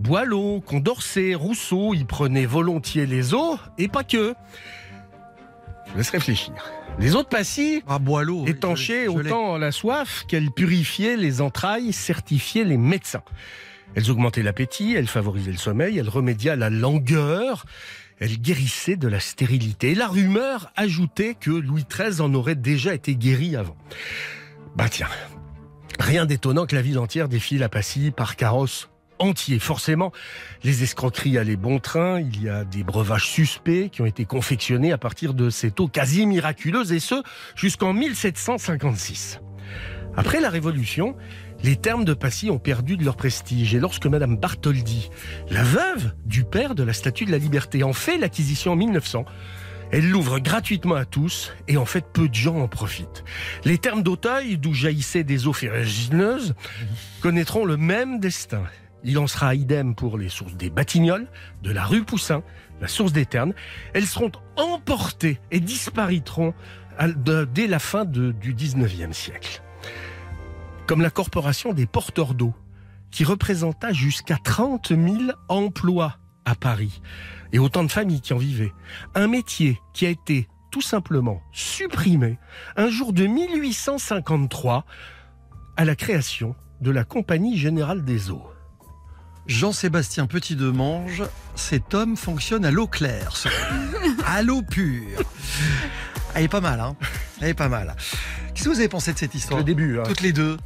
Boileau, 0.00 0.60
Condorcet, 0.60 1.34
Rousseau, 1.34 1.94
y 1.94 2.04
prenaient 2.04 2.46
volontiers 2.46 3.06
les 3.06 3.32
eaux, 3.32 3.58
et 3.78 3.86
pas 3.86 4.02
que. 4.02 4.34
Je 5.92 5.98
laisse 5.98 6.10
réfléchir. 6.10 6.52
Les 6.98 7.14
eaux 7.14 7.22
de 7.22 7.28
Passy 7.28 7.82
Ah, 7.86 7.98
Boileau. 7.98 8.44
étanchaient 8.46 9.06
je 9.06 9.12
je 9.12 9.16
autant 9.28 9.56
la 9.56 9.70
soif 9.72 10.24
qu'elles 10.26 10.50
purifiaient 10.50 11.16
les 11.16 11.40
entrailles, 11.40 11.92
certifiaient 11.92 12.64
les 12.64 12.76
médecins. 12.76 13.22
Elles 13.94 14.10
augmentaient 14.10 14.42
l'appétit, 14.42 14.94
elles 14.94 15.08
favorisaient 15.08 15.52
le 15.52 15.58
sommeil, 15.58 15.98
elles 15.98 16.08
remédiaient 16.08 16.50
à 16.50 16.56
la 16.56 16.70
langueur, 16.70 17.66
elles 18.18 18.40
guérissaient 18.40 18.96
de 18.96 19.08
la 19.08 19.20
stérilité. 19.20 19.94
La 19.94 20.08
rumeur 20.08 20.72
ajoutait 20.76 21.34
que 21.34 21.50
Louis 21.50 21.84
XIII 21.90 22.20
en 22.20 22.32
aurait 22.34 22.54
déjà 22.54 22.94
été 22.94 23.16
guéri 23.16 23.56
avant. 23.56 23.76
Bah 24.76 24.88
tiens, 24.88 25.08
rien 25.98 26.26
d'étonnant 26.26 26.66
que 26.66 26.76
la 26.76 26.82
ville 26.82 26.98
entière 26.98 27.28
défile 27.28 27.62
à 27.62 27.68
Passy 27.68 28.12
par 28.12 28.36
carrosse 28.36 28.90
entier. 29.20 29.58
Forcément, 29.58 30.12
les 30.64 30.82
escroqueries 30.82 31.38
allaient 31.38 31.56
bon 31.56 31.78
train. 31.78 32.20
Il 32.20 32.42
y 32.42 32.48
a 32.48 32.64
des 32.64 32.82
breuvages 32.82 33.28
suspects 33.28 33.90
qui 33.90 34.02
ont 34.02 34.06
été 34.06 34.24
confectionnés 34.24 34.92
à 34.92 34.98
partir 34.98 35.34
de 35.34 35.50
cette 35.50 35.78
eau 35.78 35.88
quasi 35.88 36.26
miraculeuse 36.26 36.92
et 36.92 37.00
ce, 37.00 37.22
jusqu'en 37.54 37.92
1756. 37.92 39.40
Après 40.16 40.40
la 40.40 40.50
Révolution, 40.50 41.14
les 41.62 41.76
termes 41.76 42.04
de 42.04 42.14
Passy 42.14 42.50
ont 42.50 42.58
perdu 42.58 42.96
de 42.96 43.04
leur 43.04 43.16
prestige 43.16 43.74
et 43.74 43.80
lorsque 43.80 44.06
Madame 44.06 44.36
Bartholdi, 44.36 45.10
la 45.50 45.62
veuve 45.62 46.14
du 46.24 46.44
père 46.44 46.74
de 46.74 46.82
la 46.82 46.92
Statue 46.92 47.26
de 47.26 47.30
la 47.30 47.38
Liberté, 47.38 47.82
en 47.82 47.92
fait 47.92 48.18
l'acquisition 48.18 48.72
en 48.72 48.76
1900, 48.76 49.24
elle 49.92 50.08
l'ouvre 50.08 50.38
gratuitement 50.38 50.94
à 50.94 51.04
tous 51.04 51.52
et 51.68 51.76
en 51.76 51.84
fait 51.84 52.04
peu 52.12 52.28
de 52.28 52.34
gens 52.34 52.60
en 52.60 52.68
profitent. 52.68 53.24
Les 53.64 53.76
termes 53.76 54.02
d'Auteuil, 54.02 54.56
d'où 54.56 54.72
jaillissaient 54.72 55.24
des 55.24 55.46
eaux 55.46 55.52
ferrugineuses, 55.52 56.54
connaîtront 57.20 57.64
le 57.64 57.76
même 57.76 58.20
destin. 58.20 58.62
Il 59.02 59.18
en 59.18 59.26
sera 59.26 59.54
idem 59.54 59.94
pour 59.94 60.16
les 60.16 60.28
sources 60.28 60.54
des 60.54 60.70
Batignolles, 60.70 61.26
de 61.62 61.72
la 61.72 61.84
rue 61.84 62.04
Poussin, 62.04 62.42
la 62.80 62.88
source 62.88 63.12
des 63.12 63.26
Ternes. 63.26 63.54
Elles 63.92 64.06
seront 64.06 64.32
emportées 64.56 65.40
et 65.50 65.60
disparaîtront 65.60 66.54
dès 67.54 67.66
la 67.66 67.78
fin 67.78 68.04
du 68.04 68.54
19e 68.54 69.12
siècle. 69.12 69.62
Comme 70.90 71.02
la 71.02 71.10
corporation 71.10 71.72
des 71.72 71.86
porteurs 71.86 72.34
d'eau, 72.34 72.52
qui 73.12 73.22
représenta 73.22 73.92
jusqu'à 73.92 74.36
30 74.42 74.88
000 74.88 74.98
emplois 75.48 76.16
à 76.44 76.56
Paris, 76.56 77.00
et 77.52 77.60
autant 77.60 77.84
de 77.84 77.92
familles 77.92 78.20
qui 78.20 78.32
en 78.32 78.38
vivaient. 78.38 78.72
Un 79.14 79.28
métier 79.28 79.78
qui 79.94 80.04
a 80.04 80.08
été 80.08 80.48
tout 80.72 80.80
simplement 80.82 81.42
supprimé 81.52 82.40
un 82.76 82.88
jour 82.90 83.12
de 83.12 83.24
1853 83.24 84.84
à 85.76 85.84
la 85.84 85.94
création 85.94 86.56
de 86.80 86.90
la 86.90 87.04
Compagnie 87.04 87.56
Générale 87.56 88.04
des 88.04 88.32
Eaux. 88.32 88.50
Jean-Sébastien 89.46 90.26
Petit-Demange, 90.26 91.22
cet 91.54 91.94
homme 91.94 92.16
fonctionne 92.16 92.64
à 92.64 92.72
l'eau 92.72 92.88
claire, 92.88 93.36
ce- 93.36 93.48
à 94.26 94.42
l'eau 94.42 94.62
pure. 94.62 95.20
Elle 96.34 96.46
est 96.46 96.48
pas 96.48 96.60
mal, 96.60 96.80
hein 96.80 96.96
Elle 97.40 97.50
est 97.50 97.54
pas 97.54 97.68
mal. 97.68 97.94
Qu'est-ce 98.54 98.64
que 98.64 98.70
vous 98.70 98.80
avez 98.80 98.88
pensé 98.88 99.12
de 99.12 99.18
cette 99.18 99.36
histoire? 99.36 99.60
Le 99.60 99.64
début, 99.64 100.00
hein. 100.00 100.02
Toutes 100.04 100.20
les 100.22 100.32
deux. 100.32 100.56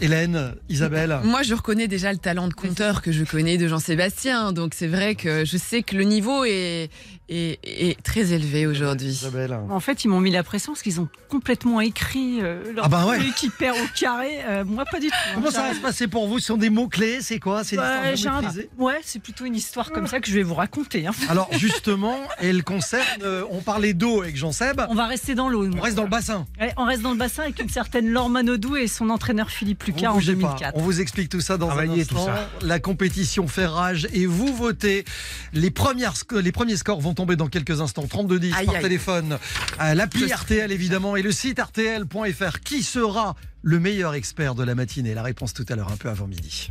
Hélène, 0.00 0.54
Isabelle. 0.68 1.18
Moi, 1.24 1.42
je 1.42 1.54
reconnais 1.54 1.88
déjà 1.88 2.12
le 2.12 2.18
talent 2.18 2.48
de 2.48 2.54
conteur 2.54 3.02
que 3.02 3.12
je 3.12 3.24
connais 3.24 3.58
de 3.58 3.68
Jean-Sébastien. 3.68 4.52
Donc, 4.52 4.72
c'est 4.74 4.86
vrai 4.86 5.14
que 5.14 5.44
je 5.44 5.56
sais 5.56 5.82
que 5.82 5.94
le 5.96 6.04
niveau 6.04 6.44
est, 6.44 6.90
est, 7.28 7.58
est 7.64 8.02
très 8.02 8.32
élevé 8.32 8.66
aujourd'hui. 8.66 9.08
Isabelle. 9.08 9.58
En 9.68 9.80
fait, 9.80 10.04
ils 10.04 10.08
m'ont 10.08 10.20
mis 10.20 10.30
la 10.30 10.42
pression 10.42 10.72
parce 10.72 10.82
qu'ils 10.82 11.00
ont 11.00 11.08
complètement 11.28 11.80
écrit 11.80 12.38
euh, 12.40 12.72
leur 12.74 12.86
Ah 12.86 12.88
bah 12.88 13.06
ouais. 13.06 13.18
qui 13.36 13.50
perd 13.50 13.76
au 13.76 13.86
carré. 13.98 14.38
Euh, 14.48 14.64
moi, 14.64 14.84
pas 14.90 15.00
du 15.00 15.08
tout. 15.08 15.14
hein. 15.28 15.32
Comment 15.34 15.50
ça 15.50 15.62
va 15.68 15.74
se 15.74 15.80
passer 15.80 16.08
pour 16.08 16.26
vous? 16.28 16.38
Ce 16.38 16.46
sont 16.46 16.56
des 16.56 16.70
mots-clés, 16.70 17.18
c'est 17.20 17.38
quoi? 17.38 17.62
C'est 17.64 17.76
j'ai 18.14 18.28
un- 18.28 18.40
ouais, 18.78 19.00
c'est 19.02 19.20
plutôt 19.22 19.44
une 19.44 19.54
histoire 19.54 19.90
comme 19.92 20.06
ça 20.06 20.20
que 20.20 20.28
je 20.28 20.34
vais 20.34 20.42
vous 20.42 20.54
raconter. 20.54 21.06
hein. 21.06 21.12
Alors 21.28 21.48
justement, 21.58 22.16
elle 22.38 22.64
concerne, 22.64 23.04
euh, 23.22 23.44
on 23.50 23.60
parlait 23.60 23.92
d'eau 23.94 24.22
avec 24.22 24.36
Jean-Seb, 24.36 24.80
On 24.88 24.94
va 24.94 25.06
rester 25.06 25.34
dans 25.34 25.48
l'eau. 25.48 25.68
on 25.76 25.80
reste 25.80 25.96
dans 25.96 26.02
le 26.04 26.08
bassin. 26.08 26.46
Ouais, 26.60 26.72
on 26.76 26.84
reste 26.84 27.02
dans 27.02 27.12
le 27.12 27.18
bassin 27.18 27.42
avec 27.44 27.60
une 27.60 27.68
certaine 27.68 28.08
Laure 28.08 28.28
Manodou 28.30 28.76
et 28.76 28.86
son 28.86 29.10
entraîneur 29.10 29.50
Philippe 29.50 29.84
Lucas 29.94 30.08
Vous 30.08 30.12
en 30.12 30.14
bougez 30.14 30.34
pas. 30.36 30.48
2004. 30.48 30.72
On 30.76 30.82
vous 30.82 31.00
explique 31.00 31.28
tout 31.28 31.40
ça 31.40 31.56
dans 31.56 31.70
un 31.70 31.88
instant. 31.90 32.26
ça. 32.26 32.48
La 32.62 32.78
compétition 32.80 33.46
fait 33.48 33.66
rage 33.66 34.08
et 34.12 34.26
vous 34.26 34.54
votez. 34.54 35.04
Les, 35.52 35.70
premières, 35.70 36.14
sc- 36.14 36.38
les 36.38 36.52
premiers 36.52 36.76
scores 36.76 37.00
vont 37.00 37.14
tomber 37.14 37.36
dans 37.36 37.48
quelques 37.48 37.80
instants. 37.80 38.04
32-10 38.04 38.54
Aïe, 38.54 38.66
par 38.66 38.74
aïe. 38.76 38.82
téléphone. 38.82 39.38
À 39.78 39.94
L'appli 39.94 40.32
RTL 40.32 40.70
évidemment 40.72 41.16
et 41.16 41.22
le 41.22 41.32
site 41.32 41.60
rtl.fr. 41.60 42.60
Qui 42.64 42.82
sera 42.82 43.34
le 43.62 43.78
meilleur 43.80 44.14
expert 44.14 44.54
de 44.54 44.64
la 44.64 44.74
matinée? 44.74 45.14
La 45.14 45.22
réponse 45.22 45.52
tout 45.54 45.66
à 45.68 45.74
l'heure, 45.76 45.90
un 45.92 45.96
peu 45.96 46.08
avant 46.08 46.26
midi. 46.26 46.68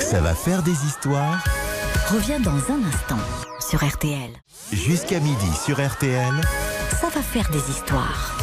Ça 0.00 0.20
va 0.20 0.34
faire 0.34 0.62
des 0.62 0.72
histoires? 0.86 1.42
Revient 2.10 2.40
dans 2.42 2.50
un 2.52 2.82
instant 2.86 3.18
sur 3.70 3.82
RTL. 3.86 4.30
jusqu'à 4.72 5.20
midi 5.20 5.46
sur 5.64 5.84
RTL. 5.84 6.34
Ça 7.00 7.08
va 7.08 7.22
faire 7.22 7.48
des 7.50 7.70
histoires. 7.70 8.34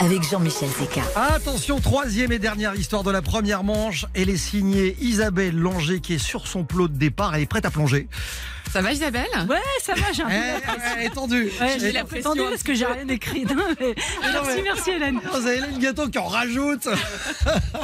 Avec 0.00 0.22
Jean-Michel 0.22 0.68
Zeka. 0.68 1.02
Attention, 1.16 1.80
troisième 1.80 2.30
et 2.30 2.38
dernière 2.38 2.76
histoire 2.76 3.02
de 3.02 3.10
la 3.10 3.20
première 3.20 3.64
manche. 3.64 4.06
Elle 4.14 4.30
est 4.30 4.36
signée 4.36 4.96
Isabelle 5.00 5.56
Langer 5.56 6.00
qui 6.00 6.14
est 6.14 6.18
sur 6.18 6.46
son 6.46 6.62
plot 6.62 6.86
de 6.86 6.96
départ 6.96 7.34
et 7.34 7.42
est 7.42 7.46
prête 7.46 7.64
à 7.64 7.70
plonger. 7.70 8.08
Ça 8.72 8.80
va, 8.82 8.92
Isabelle? 8.92 9.26
Ouais, 9.48 9.56
ça 9.82 9.94
va, 9.94 10.12
j'ai 10.12 10.22
un 10.22 10.26
peu 10.28 10.32
Elle, 10.98 11.06
est 11.06 11.10
tendue. 11.10 11.50
Ouais, 11.60 11.76
j'ai 11.80 11.92
la 11.92 12.04
pression 12.04 12.34
parce 12.36 12.62
que 12.62 12.74
j'ai 12.74 12.84
rien 12.86 13.08
écrit. 13.08 13.44
Non, 13.44 13.54
mais- 13.80 13.94
Merci, 14.22 14.50
mais- 14.56 14.62
merci 14.62 14.90
Hélène. 14.90 15.20
Vous 15.32 15.46
avez 15.46 15.56
Hélène 15.58 15.78
Gâteau 15.78 16.08
qui 16.08 16.18
en 16.18 16.26
rajoute. 16.26 16.88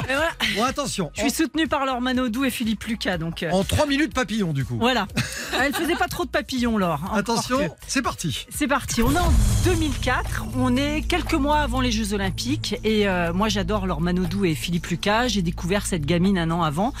Voilà, 0.07 0.29
Bon, 0.55 0.63
attention. 0.63 1.11
je 1.15 1.21
suis 1.21 1.31
soutenue 1.31 1.67
par 1.67 1.85
Laure 1.85 1.99
Manodou 2.01 2.45
et 2.45 2.49
Philippe 2.51 2.83
Lucas. 2.85 3.17
Donc, 3.17 3.41
euh, 3.43 3.49
En, 3.51 3.59
en 3.59 3.63
trois 3.63 3.85
minutes 3.87 4.13
papillon 4.13 4.53
du 4.53 4.63
coup. 4.65 4.77
voilà. 4.79 5.07
Elle 5.59 5.73
faisait 5.73 5.95
pas 5.95 6.07
trop 6.07 6.25
de 6.25 6.29
papillons, 6.29 6.77
Laure. 6.77 7.01
Attention, 7.13 7.57
que. 7.57 7.73
c'est 7.87 8.01
parti. 8.01 8.45
C'est 8.49 8.67
parti, 8.67 9.01
on 9.01 9.11
est 9.13 9.17
en 9.17 9.33
2004, 9.65 10.45
on 10.57 10.75
est 10.77 11.01
quelques 11.07 11.33
mois 11.33 11.59
avant 11.59 11.81
les 11.81 11.91
Jeux 11.91 12.13
Olympiques 12.13 12.75
et 12.83 13.07
euh, 13.07 13.33
moi 13.33 13.49
j'adore 13.49 13.87
Laure 13.87 14.01
Manodou 14.01 14.45
et 14.45 14.53
Philippe 14.55 14.87
Lucas, 14.87 15.27
j'ai 15.27 15.41
découvert 15.41 15.85
cette 15.85 16.05
gamine 16.05 16.37
un 16.37 16.51
an 16.51 16.61
avant 16.63 16.93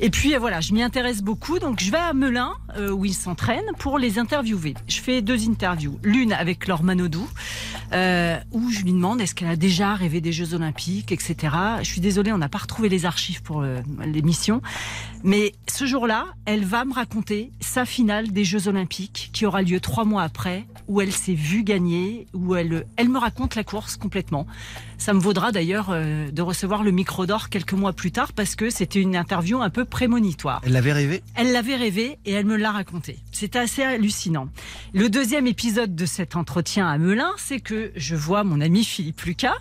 et 0.00 0.10
puis 0.10 0.34
euh, 0.34 0.38
voilà, 0.38 0.60
je 0.60 0.72
m'y 0.72 0.82
intéresse 0.82 1.22
beaucoup 1.22 1.58
donc 1.58 1.80
je 1.80 1.90
vais 1.90 1.98
à 1.98 2.12
Melun 2.12 2.52
euh, 2.76 2.90
où 2.90 3.04
ils 3.04 3.14
s'entraînent 3.14 3.72
pour 3.78 3.98
les 3.98 4.18
interviewer. 4.18 4.74
Je 4.88 5.00
fais 5.00 5.22
deux 5.22 5.48
interviews, 5.48 5.98
l'une 6.02 6.32
avec 6.32 6.66
Laure 6.66 6.82
Manodou 6.82 7.26
euh, 7.92 8.38
où 8.52 8.70
je 8.70 8.82
lui 8.82 8.92
demande 8.92 9.20
est-ce 9.20 9.34
qu'elle 9.34 9.48
a 9.48 9.56
déjà 9.56 9.94
rêvé 9.94 10.20
des 10.20 10.32
Jeux 10.32 10.54
Olympiques, 10.54 11.12
etc. 11.12 11.54
Je 11.78 11.86
suis 11.86 12.00
désolée, 12.00 12.32
on 12.32 12.38
n'a 12.38 12.48
pas 12.48 12.58
retrouvé 12.58 12.88
les 12.88 13.06
archives 13.06 13.42
pour 13.42 13.64
l'émission, 14.04 14.60
mais 15.26 15.52
ce 15.66 15.86
jour-là, 15.86 16.26
elle 16.44 16.64
va 16.64 16.84
me 16.84 16.94
raconter 16.94 17.50
sa 17.60 17.84
finale 17.84 18.30
des 18.30 18.44
Jeux 18.44 18.68
Olympiques 18.68 19.30
qui 19.32 19.44
aura 19.44 19.60
lieu 19.60 19.80
trois 19.80 20.04
mois 20.04 20.22
après, 20.22 20.64
où 20.86 21.00
elle 21.00 21.12
s'est 21.12 21.34
vue 21.34 21.64
gagner, 21.64 22.28
où 22.32 22.54
elle, 22.54 22.86
elle 22.96 23.08
me 23.08 23.18
raconte 23.18 23.56
la 23.56 23.64
course 23.64 23.96
complètement. 23.96 24.46
Ça 24.98 25.12
me 25.12 25.20
vaudra 25.20 25.50
d'ailleurs 25.50 25.88
euh, 25.90 26.30
de 26.30 26.42
recevoir 26.42 26.84
le 26.84 26.92
micro 26.92 27.26
d'or 27.26 27.48
quelques 27.48 27.72
mois 27.72 27.92
plus 27.92 28.12
tard 28.12 28.32
parce 28.32 28.54
que 28.54 28.70
c'était 28.70 29.00
une 29.00 29.16
interview 29.16 29.60
un 29.60 29.68
peu 29.68 29.84
prémonitoire. 29.84 30.62
Elle 30.64 30.72
l'avait 30.72 30.92
rêvé? 30.92 31.22
Elle 31.34 31.52
l'avait 31.52 31.76
rêvé 31.76 32.18
et 32.24 32.32
elle 32.32 32.46
me 32.46 32.56
l'a 32.56 32.70
raconté. 32.70 33.18
C'était 33.32 33.58
assez 33.58 33.82
hallucinant. 33.82 34.48
Le 34.94 35.10
deuxième 35.10 35.46
épisode 35.48 35.94
de 35.94 36.06
cet 36.06 36.36
entretien 36.36 36.88
à 36.88 36.98
Melun, 36.98 37.32
c'est 37.36 37.60
que 37.60 37.90
je 37.96 38.14
vois 38.14 38.44
mon 38.44 38.60
ami 38.60 38.84
Philippe 38.84 39.22
Lucas. 39.22 39.56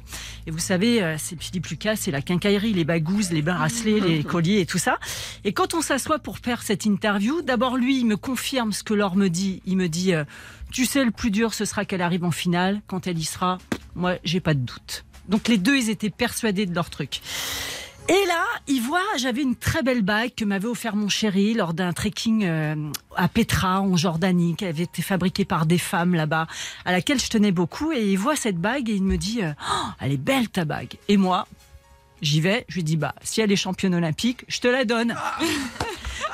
Et 0.47 0.51
vous 0.51 0.59
savez, 0.59 1.01
euh, 1.01 1.15
c'est 1.17 1.41
Philippe 1.41 1.67
Lucas, 1.67 1.95
c'est 1.95 2.11
la 2.11 2.21
quincaillerie, 2.21 2.73
les 2.73 2.85
bagouses, 2.85 3.31
les 3.31 3.41
bracelets, 3.41 3.99
les 3.99 4.23
colliers 4.35 4.61
et 4.61 4.65
tout 4.65 4.77
ça. 4.77 4.99
Et 5.43 5.54
quand 5.55 5.73
on 5.73 5.81
s'assoit 5.81 6.19
pour 6.19 6.37
faire 6.37 6.61
cette 6.61 6.85
interview, 6.85 7.41
d'abord 7.41 7.77
lui, 7.77 7.99
il 7.99 8.05
me 8.05 8.17
confirme 8.17 8.73
ce 8.73 8.83
que 8.83 8.93
Laure 8.93 9.15
me 9.15 9.29
dit. 9.29 9.61
Il 9.65 9.77
me 9.77 9.87
dit, 9.87 10.13
euh, 10.13 10.25
tu 10.71 10.85
sais, 10.85 11.03
le 11.03 11.11
plus 11.11 11.31
dur, 11.31 11.53
ce 11.53 11.65
sera 11.65 11.85
qu'elle 11.85 12.01
arrive 12.01 12.25
en 12.25 12.31
finale. 12.31 12.81
Quand 12.87 13.07
elle 13.07 13.17
y 13.17 13.23
sera, 13.23 13.57
moi, 13.95 14.15
j'ai 14.23 14.41
pas 14.41 14.53
de 14.53 14.59
doute. 14.59 15.05
Donc 15.29 15.47
les 15.47 15.57
deux, 15.57 15.77
ils 15.77 15.89
étaient 15.89 16.09
persuadés 16.09 16.65
de 16.65 16.75
leur 16.75 16.89
truc. 16.89 17.21
Et 18.07 18.25
là, 18.27 18.43
il 18.67 18.81
voit, 18.81 19.01
j'avais 19.17 19.41
une 19.41 19.55
très 19.55 19.81
belle 19.81 20.03
bague 20.03 20.31
que 20.35 20.45
m'avait 20.45 20.67
offert 20.67 20.95
mon 20.95 21.09
chéri 21.09 21.55
lors 21.55 21.73
d'un 21.73 21.91
trekking 21.91 22.43
euh, 22.45 22.75
à 23.15 23.27
Petra, 23.27 23.81
en 23.81 23.97
Jordanie, 23.97 24.55
qui 24.55 24.65
avait 24.65 24.83
été 24.83 25.01
fabriquée 25.01 25.45
par 25.45 25.65
des 25.65 25.79
femmes 25.79 26.13
là-bas, 26.13 26.45
à 26.83 26.91
laquelle 26.91 27.19
je 27.19 27.29
tenais 27.29 27.51
beaucoup. 27.51 27.91
Et 27.93 28.11
il 28.11 28.17
voit 28.17 28.35
cette 28.35 28.57
bague 28.57 28.89
et 28.89 28.93
il 28.93 29.03
me 29.03 29.17
dit, 29.17 29.41
euh, 29.41 29.53
Oh, 29.71 29.87
elle 30.01 30.11
est 30.11 30.17
belle 30.17 30.49
ta 30.49 30.65
bague. 30.65 30.97
Et 31.07 31.17
moi, 31.17 31.47
j'y 32.25 32.41
vais, 32.41 32.65
je 32.67 32.75
lui 32.75 32.83
dis, 32.83 32.97
bah, 32.97 33.15
si 33.23 33.41
elle 33.41 33.51
est 33.51 33.55
championne 33.55 33.95
olympique, 33.95 34.43
je 34.47 34.59
te 34.59 34.67
la 34.67 34.83
donne. 34.85 35.15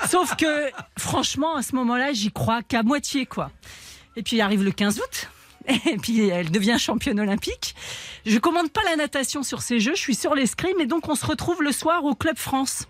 Sauf 0.09 0.35
que, 0.35 0.71
franchement, 0.97 1.55
à 1.55 1.61
ce 1.61 1.75
moment-là, 1.75 2.13
j'y 2.13 2.31
crois 2.31 2.63
qu'à 2.63 2.83
moitié, 2.83 3.25
quoi. 3.25 3.51
Et 4.15 4.23
puis 4.23 4.41
arrive 4.41 4.63
le 4.63 4.71
15 4.71 4.99
août. 4.99 5.29
Et 5.91 5.97
puis 5.97 6.27
elle 6.27 6.49
devient 6.49 6.77
championne 6.79 7.19
olympique. 7.19 7.75
Je 8.25 8.39
commande 8.39 8.71
pas 8.71 8.81
la 8.89 8.95
natation 8.95 9.43
sur 9.43 9.61
ces 9.61 9.79
jeux, 9.79 9.93
je 9.95 10.01
suis 10.01 10.15
sur 10.15 10.33
l'escrime 10.33 10.79
et 10.79 10.87
donc 10.87 11.07
on 11.07 11.13
se 11.13 11.25
retrouve 11.25 11.61
le 11.61 11.71
soir 11.71 12.03
au 12.03 12.15
Club 12.15 12.37
France. 12.37 12.87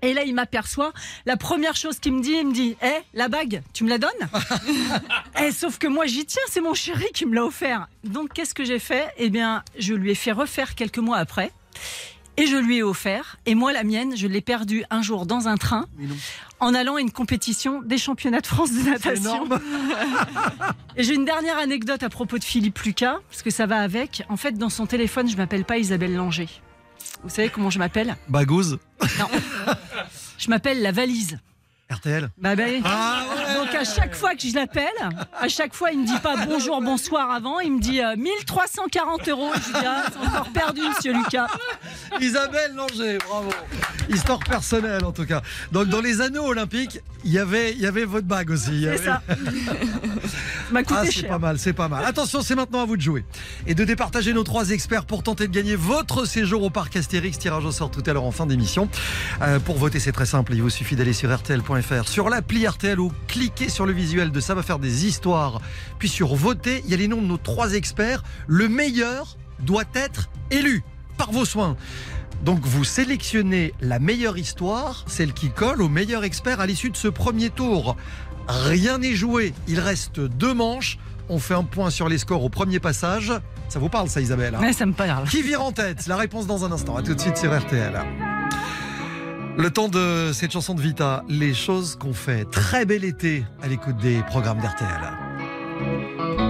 Et 0.00 0.14
là, 0.14 0.22
il 0.22 0.32
m'aperçoit. 0.32 0.92
La 1.26 1.36
première 1.36 1.74
chose 1.74 1.98
qu'il 1.98 2.12
me 2.12 2.22
dit, 2.22 2.30
il 2.32 2.46
me 2.46 2.52
dit 2.52 2.76
Hé, 2.80 2.92
la 3.14 3.28
bague, 3.28 3.62
tu 3.72 3.82
me 3.82 3.88
la 3.88 3.98
donnes 3.98 4.28
Eh, 5.42 5.50
Sauf 5.50 5.78
que 5.78 5.88
moi, 5.88 6.06
j'y 6.06 6.24
tiens, 6.24 6.42
c'est 6.48 6.60
mon 6.60 6.74
chéri 6.74 7.06
qui 7.12 7.26
me 7.26 7.34
l'a 7.34 7.44
offert. 7.44 7.88
Donc, 8.04 8.32
qu'est-ce 8.32 8.54
que 8.54 8.64
j'ai 8.64 8.78
fait? 8.78 9.08
Eh 9.16 9.28
bien, 9.28 9.64
je 9.76 9.94
lui 9.94 10.12
ai 10.12 10.14
fait 10.14 10.30
refaire 10.30 10.76
quelques 10.76 10.98
mois 10.98 11.16
après. 11.16 11.50
Et 12.38 12.46
je 12.46 12.56
lui 12.56 12.76
ai 12.76 12.82
offert. 12.84 13.36
Et 13.46 13.56
moi, 13.56 13.72
la 13.72 13.82
mienne, 13.82 14.16
je 14.16 14.28
l'ai 14.28 14.40
perdue 14.40 14.84
un 14.90 15.02
jour 15.02 15.26
dans 15.26 15.48
un 15.48 15.56
train 15.56 15.86
en 16.60 16.72
allant 16.72 16.94
à 16.94 17.00
une 17.00 17.10
compétition 17.10 17.82
des 17.82 17.98
championnats 17.98 18.40
de 18.40 18.46
France 18.46 18.72
de 18.72 18.88
natation. 18.88 19.48
Et 20.96 21.02
j'ai 21.02 21.14
une 21.14 21.24
dernière 21.24 21.58
anecdote 21.58 22.02
à 22.04 22.08
propos 22.08 22.38
de 22.38 22.44
Philippe 22.44 22.78
Lucas, 22.80 23.18
parce 23.28 23.42
que 23.42 23.50
ça 23.50 23.66
va 23.66 23.80
avec. 23.80 24.22
En 24.28 24.36
fait, 24.36 24.52
dans 24.52 24.68
son 24.68 24.86
téléphone, 24.86 25.28
je 25.28 25.36
m'appelle 25.36 25.64
pas 25.64 25.78
Isabelle 25.78 26.14
Langer. 26.14 26.48
Vous 27.24 27.28
savez 27.28 27.48
comment 27.50 27.70
je 27.70 27.80
m'appelle? 27.80 28.16
Bagouze, 28.28 28.78
Non. 29.18 29.26
Je 30.38 30.50
m'appelle 30.50 30.82
la 30.82 30.92
valise. 30.92 31.38
RTL. 31.90 32.30
Bah, 32.38 32.54
bah, 32.54 32.62
Ah 32.84 33.24
Donc 33.70 33.80
à 33.80 33.84
chaque 33.84 34.14
fois 34.14 34.34
que 34.34 34.48
je 34.48 34.54
l'appelle, 34.54 34.86
à 35.38 35.48
chaque 35.48 35.74
fois 35.74 35.90
il 35.92 36.00
me 36.00 36.06
dit 36.06 36.18
pas 36.22 36.36
bonjour, 36.46 36.80
bonsoir 36.80 37.30
avant, 37.30 37.60
il 37.60 37.72
me 37.74 37.80
dit 37.80 38.00
euh, 38.00 38.16
1340 38.16 39.28
euros. 39.28 39.50
Je 39.54 39.58
dis 39.60 39.86
ah, 39.86 40.04
c'est 40.10 40.26
encore 40.26 40.48
perdu, 40.52 40.80
monsieur 40.88 41.12
Lucas. 41.12 41.48
Isabelle 42.20 42.72
Langer, 42.74 43.18
bravo. 43.28 43.50
Histoire 44.08 44.38
personnelle 44.38 45.04
en 45.04 45.12
tout 45.12 45.26
cas. 45.26 45.42
Donc 45.72 45.88
dans 45.88 46.00
les 46.00 46.20
anneaux 46.22 46.46
olympiques, 46.46 47.00
il 47.24 47.32
y 47.32 47.38
avait, 47.38 47.72
il 47.72 47.80
y 47.80 47.86
avait 47.86 48.04
votre 48.04 48.26
bague 48.26 48.50
aussi. 48.50 48.82
C'est 48.84 48.88
avait- 48.88 49.04
ça. 49.04 49.22
Ça 50.68 50.74
m'a 50.74 50.82
coûté 50.82 51.00
Ah, 51.00 51.04
c'est 51.06 51.12
cher. 51.12 51.30
pas 51.30 51.38
mal, 51.38 51.58
c'est 51.58 51.72
pas 51.72 51.88
mal. 51.88 52.04
Attention, 52.04 52.42
c'est 52.42 52.54
maintenant 52.54 52.82
à 52.82 52.84
vous 52.84 52.98
de 52.98 53.02
jouer. 53.02 53.24
Et 53.66 53.74
de 53.74 53.84
départager 53.84 54.34
nos 54.34 54.44
trois 54.44 54.68
experts 54.70 55.06
pour 55.06 55.22
tenter 55.22 55.48
de 55.48 55.52
gagner 55.52 55.76
votre 55.76 56.26
séjour 56.26 56.62
au 56.62 56.68
parc 56.68 56.94
Astérix. 56.96 57.38
Tirage 57.38 57.64
au 57.64 57.72
sort 57.72 57.90
tout 57.90 58.02
à 58.06 58.12
l'heure 58.12 58.24
en 58.24 58.32
fin 58.32 58.44
d'émission. 58.44 58.88
Euh, 59.40 59.58
pour 59.60 59.78
voter, 59.78 59.98
c'est 59.98 60.12
très 60.12 60.26
simple. 60.26 60.52
Il 60.54 60.60
vous 60.60 60.68
suffit 60.68 60.94
d'aller 60.94 61.14
sur 61.14 61.34
RTL.fr, 61.34 62.06
sur 62.06 62.28
l'appli 62.28 62.66
RTL 62.68 63.00
ou 63.00 63.10
cliquer 63.28 63.70
sur 63.70 63.86
le 63.86 63.92
visuel 63.92 64.30
de 64.30 64.40
Ça 64.40 64.54
va 64.54 64.62
faire 64.62 64.78
des 64.78 65.06
histoires. 65.06 65.62
Puis 65.98 66.10
sur 66.10 66.34
voter, 66.34 66.82
il 66.84 66.90
y 66.90 66.94
a 66.94 66.98
les 66.98 67.08
noms 67.08 67.22
de 67.22 67.26
nos 67.26 67.38
trois 67.38 67.72
experts. 67.72 68.22
Le 68.46 68.68
meilleur 68.68 69.38
doit 69.60 69.84
être 69.94 70.28
élu 70.50 70.84
par 71.16 71.32
vos 71.32 71.46
soins. 71.46 71.76
Donc 72.44 72.60
vous 72.60 72.84
sélectionnez 72.84 73.74
la 73.80 73.98
meilleure 73.98 74.38
histoire, 74.38 75.04
celle 75.08 75.32
qui 75.32 75.50
colle 75.50 75.82
au 75.82 75.88
meilleur 75.88 76.22
expert 76.22 76.60
à 76.60 76.66
l'issue 76.66 76.90
de 76.90 76.96
ce 76.96 77.08
premier 77.08 77.50
tour. 77.50 77.96
Rien 78.48 78.98
n'est 78.98 79.14
joué, 79.14 79.52
il 79.68 79.78
reste 79.78 80.20
deux 80.20 80.54
manches. 80.54 80.98
On 81.28 81.38
fait 81.38 81.54
un 81.54 81.64
point 81.64 81.90
sur 81.90 82.08
les 82.08 82.16
scores 82.16 82.42
au 82.42 82.48
premier 82.48 82.80
passage. 82.80 83.32
Ça 83.68 83.78
vous 83.78 83.90
parle 83.90 84.08
ça 84.08 84.22
Isabelle 84.22 84.54
hein 84.54 84.60
Ouais, 84.60 84.72
ça 84.72 84.86
me 84.86 84.94
parle. 84.94 85.28
Qui 85.28 85.42
vire 85.42 85.62
en 85.62 85.72
tête 85.72 86.06
La 86.06 86.16
réponse 86.16 86.46
dans 86.46 86.64
un 86.64 86.72
instant. 86.72 86.96
À 86.96 87.02
tout 87.02 87.14
de 87.14 87.20
suite 87.20 87.36
sur 87.36 87.56
RTL. 87.56 87.92
Le 89.58 89.70
temps 89.70 89.88
de 89.88 90.30
cette 90.32 90.52
chanson 90.52 90.74
de 90.74 90.80
Vita, 90.80 91.24
les 91.28 91.52
choses 91.52 91.96
qu'on 91.96 92.14
fait. 92.14 92.48
Très 92.50 92.86
bel 92.86 93.04
été 93.04 93.44
à 93.62 93.68
l'écoute 93.68 93.96
des 93.98 94.22
programmes 94.28 94.60
d'RTL. 94.60 96.47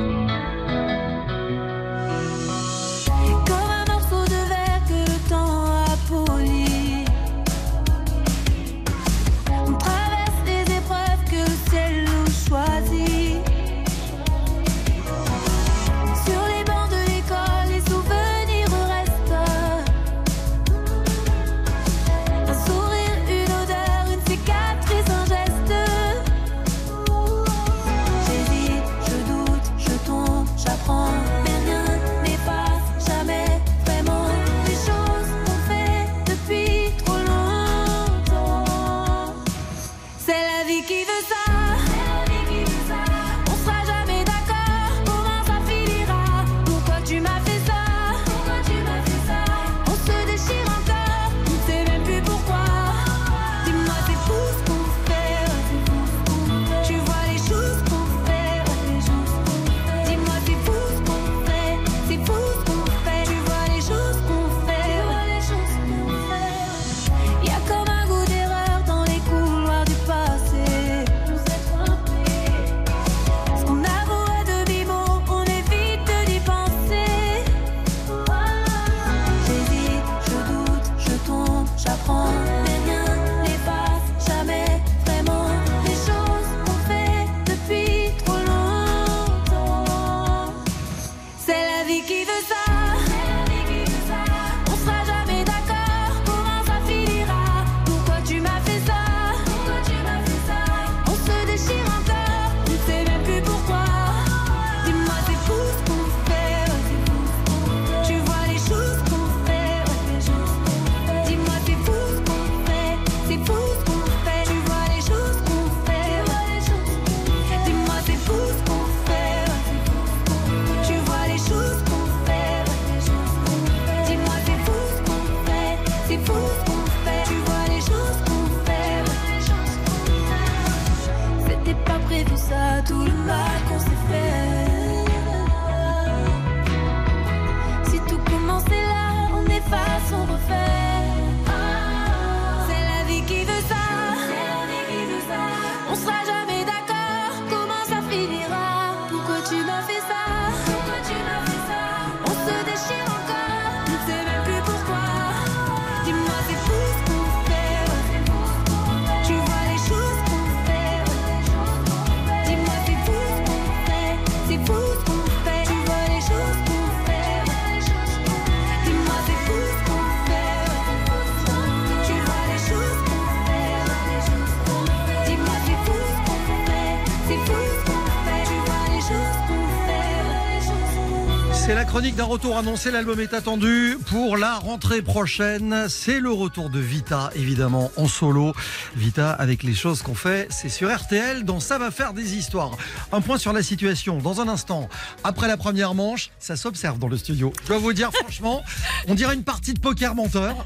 C'est 181.69 181.75
la 181.75 181.85
chronique 181.85 182.17
d'un 182.17 182.25
retour 182.25 182.57
annoncé. 182.57 182.91
L'album 182.91 183.21
est 183.21 183.35
attendu 183.35 183.99
pour 184.07 184.39
la 184.39 184.55
rentrée 184.55 185.03
prochaine. 185.03 185.85
C'est 185.91 186.19
le 186.19 186.31
retour 186.31 186.71
de 186.71 186.81
Vita, 186.81 187.29
évidemment, 187.35 187.93
en 187.99 188.09
solo. 188.09 188.55
Vita, 188.97 189.33
avec 189.33 189.63
les 189.63 189.75
choses 189.75 190.01
qu'on 190.01 190.15
fait, 190.15 190.47
c'est 190.49 190.71
sur 190.71 190.91
RTL, 190.91 191.45
dans 191.45 191.61
Ça 191.61 191.77
va 191.77 191.91
faire 191.91 192.15
des 192.15 192.39
histoires. 192.39 192.71
Un 193.13 193.21
point 193.21 193.37
sur 193.37 193.53
la 193.53 193.63
situation 193.63 194.17
dans 194.17 194.41
un 194.41 194.49
instant. 194.49 194.89
Après 195.25 195.47
la 195.47 195.59
première 195.59 195.93
manche, 195.93 196.31
ça 196.39 196.57
s'observe 196.57 196.99
dans 196.99 197.09
le 197.09 197.19
studio. 197.19 197.53
Je 197.65 197.69
dois 197.69 197.79
vous 197.79 197.93
dire, 197.93 198.13
franchement, 198.15 198.63
on 199.07 199.15
dirait 199.15 199.35
une 199.35 199.45
partie 199.45 199.75
de 199.75 199.81
poker 199.81 200.15
menteur. 200.15 200.65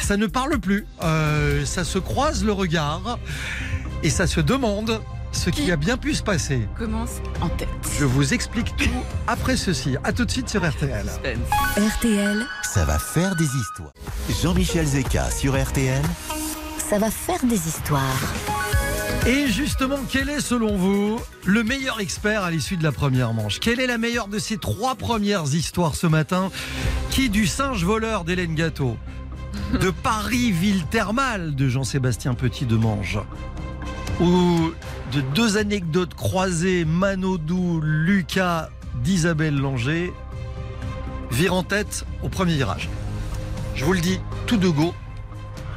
Ça 0.00 0.16
ne 0.16 0.26
parle 0.26 0.58
plus. 0.58 0.86
Euh, 1.02 1.66
ça 1.66 1.84
se 1.84 1.98
croise 1.98 2.42
le 2.42 2.52
regard. 2.52 3.18
Et 4.02 4.08
ça 4.08 4.26
se 4.26 4.40
demande 4.40 5.02
ce 5.32 5.50
qui 5.50 5.70
a 5.70 5.76
bien 5.76 5.96
pu 5.96 6.14
se 6.14 6.22
passer. 6.22 6.66
Commence 6.76 7.16
en 7.40 7.48
tête. 7.48 7.68
Je 7.98 8.04
vous 8.04 8.34
explique 8.34 8.74
tout 8.76 8.88
après 9.26 9.56
ceci. 9.56 9.96
À 10.04 10.12
tout 10.12 10.24
de 10.24 10.30
suite 10.30 10.48
sur 10.48 10.68
RTL. 10.68 11.06
RTL, 11.76 12.46
Ça 12.62 12.84
va 12.84 12.98
faire 12.98 13.36
des 13.36 13.44
histoires. 13.44 13.92
Jean-Michel 14.42 14.86
Zeka 14.86 15.30
sur 15.30 15.60
RTL. 15.60 16.02
ça 16.78 16.98
va 16.98 17.10
faire 17.10 17.44
des 17.44 17.68
histoires. 17.68 18.02
Et 19.26 19.48
justement, 19.48 19.98
quel 20.08 20.28
est 20.30 20.40
selon 20.40 20.76
vous 20.76 21.20
le 21.44 21.62
meilleur 21.62 22.00
expert 22.00 22.44
à 22.44 22.50
l'issue 22.50 22.76
de 22.76 22.82
la 22.84 22.92
première 22.92 23.32
manche? 23.34 23.60
Quelle 23.60 23.80
est 23.80 23.86
la 23.86 23.98
meilleure 23.98 24.28
de 24.28 24.38
ces 24.38 24.56
trois 24.58 24.94
premières 24.94 25.44
histoires 25.54 25.94
ce 25.96 26.06
matin? 26.06 26.50
Qui 27.10 27.28
du 27.28 27.46
singe 27.46 27.84
voleur 27.84 28.24
d'Hélène 28.24 28.54
Gâteau? 28.54 28.96
De 29.80 29.90
Paris 29.90 30.50
ville 30.52 30.84
thermale 30.86 31.54
de 31.54 31.68
Jean-Sébastien 31.68 32.34
Petit 32.34 32.64
de 32.64 32.76
Mange 32.76 33.18
Ou 34.20 34.72
de 35.12 35.20
deux 35.20 35.56
anecdotes 35.58 36.14
croisées 36.14 36.84
Manodou, 36.84 37.80
Lucas 37.80 38.68
d'Isabelle 39.02 39.56
Langer 39.56 40.12
vire 41.30 41.54
en 41.54 41.62
tête 41.62 42.04
au 42.22 42.28
premier 42.28 42.54
virage 42.54 42.88
Je 43.74 43.84
vous 43.84 43.92
le 43.92 44.00
dis, 44.00 44.20
tout 44.46 44.56
de 44.56 44.68
go, 44.68 44.92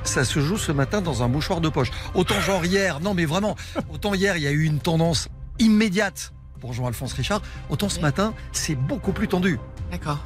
ça 0.04 0.25
se 0.25 0.39
joue 0.39 0.58
ce 0.58 0.71
matin 0.71 1.01
dans 1.01 1.23
un 1.23 1.27
mouchoir 1.27 1.62
de 1.62 1.69
poche. 1.69 1.91
Autant 2.15 2.39
genre 2.41 2.65
hier, 2.65 2.99
non 2.99 3.13
mais 3.13 3.25
vraiment, 3.25 3.56
autant 3.93 4.13
hier 4.13 4.38
il 4.38 4.43
y 4.43 4.47
a 4.47 4.51
eu 4.51 4.63
une 4.63 4.80
tendance 4.80 5.30
immédiate 5.60 6.34
pour 6.60 6.73
Jean-Alphonse 6.73 7.13
Richard, 7.13 7.41
autant 7.69 7.89
ce 7.89 7.99
matin 7.99 8.34
c'est 8.54 8.75
beaucoup 8.75 9.12
plus 9.12 9.27
tendu. 9.27 9.60
D'accord. 9.91 10.19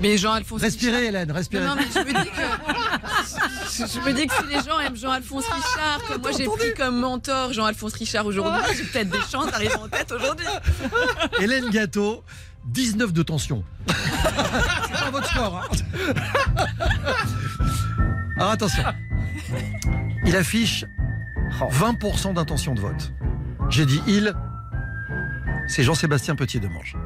Mais 0.00 0.16
Jean-Alphonse 0.16 0.62
Respirez 0.62 0.92
Richard- 0.96 1.08
Hélène, 1.08 1.32
respirez. 1.32 1.62
Non, 1.64 1.74
non, 1.74 1.76
mais 1.76 1.86
je 1.92 1.98
me 1.98 2.22
dis 2.24 2.30
que. 2.30 3.86
Je, 3.86 4.00
me 4.08 4.12
dis 4.14 4.26
que 4.26 4.34
si 4.34 4.46
les 4.46 4.62
gens 4.62 4.80
aiment 4.80 4.96
Jean-Alphonse 4.96 5.44
Richard, 5.46 6.00
que 6.08 6.18
moi 6.18 6.30
j'ai 6.36 6.44
pris 6.46 6.74
comme 6.76 6.98
mentor 7.00 7.52
Jean-Alphonse 7.52 7.94
Richard 7.94 8.24
aujourd'hui, 8.26 8.62
j'ai 8.76 8.84
peut-être 8.84 9.10
des 9.10 9.18
chances 9.30 9.50
d'arriver 9.50 9.74
en 9.76 9.88
tête 9.88 10.10
aujourd'hui. 10.12 10.46
Hélène 11.40 11.68
Gâteau, 11.70 12.24
19 12.66 13.12
de 13.12 13.22
tension. 13.22 13.62
c'est 13.86 15.04
pas 15.04 15.10
votre 15.10 15.28
score. 15.30 15.62
hein. 15.62 16.64
Alors 18.38 18.50
attention, 18.52 18.82
il 20.24 20.34
affiche 20.36 20.84
20% 21.70 22.34
d'intention 22.34 22.74
de 22.74 22.80
vote. 22.80 23.12
J'ai 23.68 23.84
dit 23.86 24.00
il, 24.06 24.34
c'est 25.68 25.82
Jean-Sébastien 25.82 26.34
Petit 26.36 26.58
de 26.58 26.68
Mange. 26.68 26.96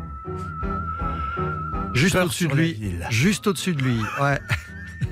Juste 1.94 2.16
au-dessus 2.16 2.48
de 2.48 2.54
lui. 2.54 2.92
Juste 3.10 3.46
au-dessus 3.46 3.74
de 3.74 3.82
lui, 3.82 4.00
ouais. 4.20 4.40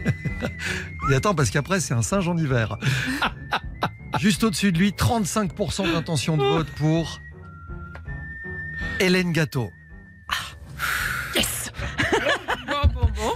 Et 1.11 1.14
attends, 1.14 1.35
parce 1.35 1.51
qu'après, 1.51 1.81
c'est 1.81 1.95
un 1.95 2.03
singe 2.03 2.29
en 2.29 2.37
hiver. 2.37 2.77
Juste 4.21 4.45
au-dessus 4.45 4.73
de 4.73 4.79
lui, 4.79 4.90
35% 4.90 5.92
d'intention 5.92 6.37
de 6.37 6.45
vote 6.45 6.68
pour 6.77 7.21
Hélène 9.01 9.33
Gâteau. 9.33 9.73
Yes 11.35 11.73
Bon, 12.66 12.88
bon, 12.95 13.07
bon. 13.14 13.33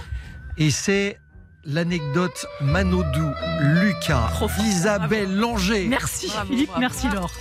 Et 0.57 0.69
c'est 0.71 1.17
l'anecdote 1.67 2.45
Manodou, 2.61 3.29
Lucas, 3.59 4.29
Trop 4.33 4.47
fort. 4.47 4.65
Isabelle 4.65 5.35
Langer 5.35 5.87
Merci 5.87 6.27
Bravo, 6.27 6.47
Philippe, 6.49 6.67
bravo. 6.67 6.79
merci 6.81 7.07
Laure. 7.09 7.31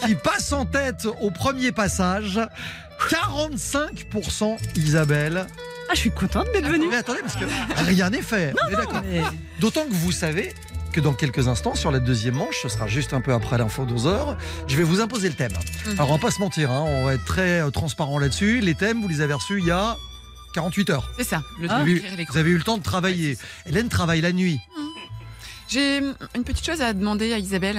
qui, 0.00 0.06
qui 0.06 0.14
passe 0.16 0.52
en 0.52 0.64
tête 0.66 1.06
au 1.20 1.30
premier 1.30 1.70
passage. 1.72 2.40
45% 3.08 4.56
Isabelle. 4.76 5.46
Ah, 5.88 5.92
je 5.94 6.00
suis 6.00 6.10
contente 6.10 6.46
d'être 6.52 6.66
venue. 6.68 6.88
Mais 6.90 6.96
attendez, 6.96 7.20
parce 7.20 7.36
que 7.36 7.44
rien 7.86 8.10
n'est 8.10 8.22
fait. 8.22 8.54
D'autant 9.60 9.84
que 9.84 9.92
vous 9.94 10.12
savez 10.12 10.52
que 10.92 11.00
dans 11.00 11.12
quelques 11.12 11.46
instants, 11.46 11.74
sur 11.74 11.92
la 11.92 12.00
deuxième 12.00 12.34
manche, 12.34 12.60
ce 12.62 12.68
sera 12.68 12.86
juste 12.88 13.12
un 13.12 13.20
peu 13.20 13.32
après 13.34 13.58
l'info 13.58 13.84
12 13.84 14.06
heures, 14.06 14.36
je 14.66 14.76
vais 14.76 14.82
vous 14.82 15.00
imposer 15.00 15.28
le 15.28 15.34
thème. 15.34 15.52
Mhm. 15.86 15.92
Alors 15.92 16.10
on 16.10 16.14
va 16.14 16.18
pas 16.20 16.30
se 16.30 16.40
mentir, 16.40 16.70
hein, 16.72 16.82
on 16.86 17.04
va 17.04 17.14
être 17.14 17.24
très 17.26 17.60
euh, 17.60 17.70
transparent 17.70 18.18
là-dessus. 18.18 18.60
Les 18.60 18.74
thèmes, 18.74 19.02
vous 19.02 19.08
les 19.08 19.20
avez 19.20 19.34
reçus 19.34 19.58
il 19.60 19.66
y 19.66 19.70
a 19.70 19.96
48 20.56 20.88
heures. 20.90 21.10
C'est 21.18 21.24
ça, 21.24 21.42
le 21.60 21.68
Vous 21.68 21.74
temps 21.74 21.84
eu, 21.86 22.02
les 22.16 22.24
vous 22.24 22.38
avez 22.38 22.50
eu 22.50 22.56
le 22.56 22.62
temps 22.64 22.78
de 22.78 22.82
travailler. 22.82 23.36
Hélène 23.66 23.90
travaille 23.90 24.22
la 24.22 24.32
nuit. 24.32 24.58
J'ai 25.68 25.98
une 25.98 26.44
petite 26.44 26.64
chose 26.64 26.80
à 26.80 26.94
demander 26.94 27.34
à 27.34 27.38
Isabelle. 27.38 27.78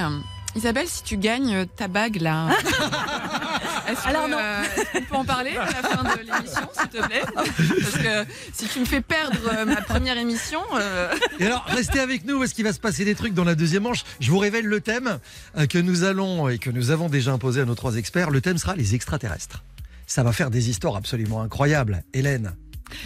Isabelle, 0.56 0.88
si 0.88 1.02
tu 1.04 1.18
gagnes 1.18 1.66
ta 1.66 1.88
bague 1.88 2.22
là, 2.22 2.50
est-ce 3.90 4.02
que, 4.04 4.08
Alors 4.08 4.28
non. 4.28 4.38
euh, 4.40 4.62
est-ce 4.76 4.92
qu'on 4.92 5.02
peut 5.06 5.16
en 5.16 5.26
parler 5.26 5.58
à 5.58 5.66
la 5.66 5.88
fin 5.88 6.04
de 6.04 6.20
l'émission, 6.20 6.70
s'il 6.80 6.90
te 6.90 7.06
plaît? 7.06 7.22
Parce 7.36 7.98
que 7.98 8.32
si 8.54 8.68
tu 8.68 8.80
me 8.80 8.86
fais 8.86 9.02
perdre 9.02 9.38
euh, 9.52 9.66
ma 9.66 9.82
première 9.82 10.18
émission, 10.18 10.60
euh, 10.76 11.14
Et 11.40 11.46
alors, 11.48 11.64
restez 11.68 12.00
avec 12.00 12.26
nous 12.26 12.40
parce 12.40 12.54
qu'il 12.54 12.64
va 12.64 12.74
se 12.74 12.80
passer 12.80 13.06
des 13.06 13.16
trucs 13.16 13.34
dans 13.34 13.44
la 13.44 13.56
deuxième 13.56 13.84
manche. 13.84 14.04
Je 14.20 14.30
vous 14.30 14.40
révèle 14.40 14.66
le 14.66 14.82
thème 14.82 15.20
euh, 15.58 15.66
que 15.66 15.80
nous 15.80 16.04
allons 16.04 16.48
et 16.50 16.60
que 16.60 16.70
nous 16.70 16.92
avons 16.92 17.10
déjà 17.10 17.32
imposé 17.32 17.62
à 17.62 17.66
nos 17.66 17.76
trois 17.76 17.96
experts. 17.96 18.30
Le 18.30 18.42
thème 18.42 18.58
sera 18.60 18.76
les 18.76 18.94
extraterrestres. 18.96 19.64
Ça 20.08 20.24
va 20.24 20.32
faire 20.32 20.50
des 20.52 20.70
histoires 20.70 20.96
absolument 20.96 21.42
incroyables. 21.42 22.04
Hélène, 22.14 22.56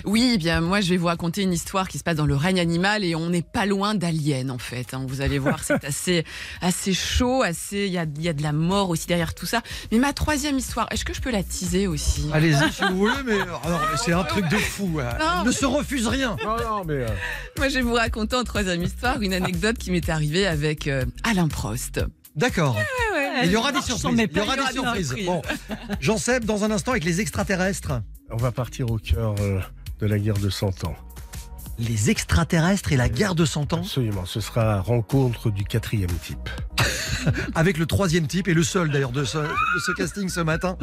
oui, 0.05 0.31
eh 0.33 0.37
bien 0.37 0.61
moi 0.61 0.81
je 0.81 0.89
vais 0.89 0.97
vous 0.97 1.07
raconter 1.07 1.41
une 1.43 1.53
histoire 1.53 1.87
qui 1.87 1.97
se 1.97 2.03
passe 2.03 2.15
dans 2.15 2.25
le 2.25 2.35
règne 2.35 2.59
animal 2.59 3.03
et 3.03 3.15
on 3.15 3.29
n'est 3.29 3.41
pas 3.41 3.65
loin 3.65 3.95
d'aliens 3.95 4.49
en 4.49 4.57
fait. 4.57 4.93
hein. 4.93 5.05
Vous 5.07 5.21
allez 5.21 5.39
voir, 5.39 5.63
c'est 5.63 5.83
assez 5.85 6.23
assez 6.61 6.93
chaud, 6.93 7.41
assez 7.43 7.85
il 7.87 7.91
y 7.93 7.97
a, 7.97 8.05
il 8.15 8.21
y 8.21 8.29
a 8.29 8.33
de 8.33 8.43
la 8.43 8.51
mort 8.53 8.89
aussi 8.89 9.07
derrière 9.07 9.33
tout 9.33 9.45
ça. 9.45 9.61
Mais 9.91 9.97
ma 9.99 10.13
troisième 10.13 10.57
histoire, 10.57 10.87
est-ce 10.91 11.05
que 11.05 11.13
je 11.13 11.21
peux 11.21 11.31
la 11.31 11.43
teaser 11.43 11.87
aussi? 11.87 12.25
Allez-y 12.33 12.71
si 12.73 12.83
vous 12.89 12.97
voulez, 12.97 13.13
mais, 13.25 13.37
ah 13.63 13.79
c'est 14.03 14.13
un 14.13 14.23
truc 14.23 14.47
de 14.49 14.57
fou. 14.57 14.99
hein. 15.01 15.17
Non, 15.19 15.43
ne 15.43 15.49
mais- 15.49 15.55
se 15.55 15.65
refuse 15.65 16.07
rien. 16.07 16.37
Non, 16.43 16.57
non, 16.57 16.83
mais. 16.85 16.93
euh, 16.95 17.07
Moi 17.57 17.69
je 17.69 17.75
vais 17.75 17.81
vous 17.81 17.93
raconter 17.93 18.35
en 18.35 18.43
troisième 18.43 18.83
histoire 18.83 19.21
une 19.21 19.33
anecdote 19.33 19.77
qui 19.77 19.91
m'est 19.91 20.09
arrivée 20.09 20.47
avec 20.47 20.87
euh, 20.87 21.05
Alain 21.23 21.47
Prost. 21.47 22.01
D'accord. 22.35 22.75
Ouais, 23.13 23.45
Il 23.45 23.51
y 23.51 23.55
aura 23.57 23.71
des 23.73 23.81
surprises. 23.81 24.27
Il 24.31 24.37
y 24.37 24.39
aura 24.39 24.55
des 24.55 24.61
il 24.71 24.75
y 24.75 24.79
aura 24.79 24.93
des 24.97 25.03
surprises. 25.03 25.07
surprises. 25.07 25.25
Bon, 25.25 25.41
Jean-Seb, 25.99 26.45
dans 26.45 26.63
un 26.63 26.71
instant 26.71 26.91
avec 26.91 27.03
les 27.03 27.19
extraterrestres. 27.19 28.01
On 28.31 28.37
va 28.37 28.51
partir 28.51 28.89
au 28.91 28.97
cœur 28.97 29.35
euh, 29.39 29.59
de 29.99 30.07
la 30.07 30.17
guerre 30.19 30.37
de 30.37 30.49
100 30.49 30.85
ans. 30.85 30.95
Les 31.79 32.09
extraterrestres 32.09 32.91
et 32.91 32.97
la 32.97 33.09
guerre 33.09 33.35
de 33.35 33.45
100 33.45 33.73
ans 33.73 33.79
Absolument. 33.79 34.25
Ce 34.25 34.39
sera 34.39 34.63
la 34.63 34.81
rencontre 34.81 35.49
du 35.49 35.63
quatrième 35.63 36.11
type. 36.23 36.49
avec 37.55 37.77
le 37.77 37.85
troisième 37.85 38.27
type 38.27 38.47
et 38.47 38.53
le 38.53 38.63
seul 38.63 38.89
d'ailleurs 38.89 39.11
de 39.11 39.23
ce, 39.23 39.37
de 39.37 39.79
ce 39.85 39.91
casting 39.93 40.29
ce 40.29 40.41
matin. 40.41 40.77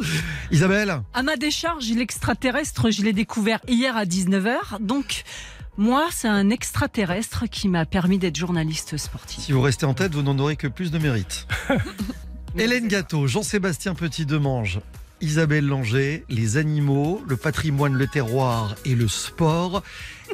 Isabelle 0.51 1.01
À 1.13 1.23
ma 1.23 1.35
décharge, 1.35 1.89
l'extraterrestre, 1.89 2.91
je 2.91 3.03
l'ai 3.03 3.13
découvert 3.13 3.59
hier 3.67 3.95
à 3.95 4.05
19h. 4.05 4.81
Donc, 4.81 5.23
moi, 5.77 6.07
c'est 6.11 6.27
un 6.27 6.49
extraterrestre 6.49 7.45
qui 7.47 7.69
m'a 7.69 7.85
permis 7.85 8.17
d'être 8.17 8.35
journaliste 8.35 8.97
sportif. 8.97 9.43
Si 9.43 9.51
vous 9.51 9.61
restez 9.61 9.85
en 9.85 9.93
tête, 9.93 10.13
vous 10.13 10.23
n'en 10.23 10.37
aurez 10.39 10.55
que 10.55 10.67
plus 10.67 10.91
de 10.91 10.97
mérite. 10.97 11.47
Hélène 12.57 12.87
Gâteau, 12.87 13.27
Jean-Sébastien 13.27 13.93
Petit-Demange, 13.93 14.79
Isabelle 15.21 15.65
Langer, 15.65 16.25
les 16.29 16.57
animaux, 16.57 17.21
le 17.27 17.37
patrimoine, 17.37 17.93
le 17.93 18.07
terroir 18.07 18.75
et 18.85 18.95
le 18.95 19.07
sport. 19.07 19.83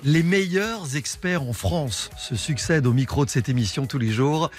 Les 0.04 0.24
meilleurs 0.24 0.96
experts 0.96 1.44
en 1.44 1.54
France 1.54 2.10
se 2.18 2.36
succèdent 2.36 2.86
au 2.86 2.94
micro 2.94 3.26
de 3.26 3.30
cette 3.30 3.50
émission 3.50 3.88
tous 3.88 3.98
les 3.98 4.12
jours. 4.12 4.52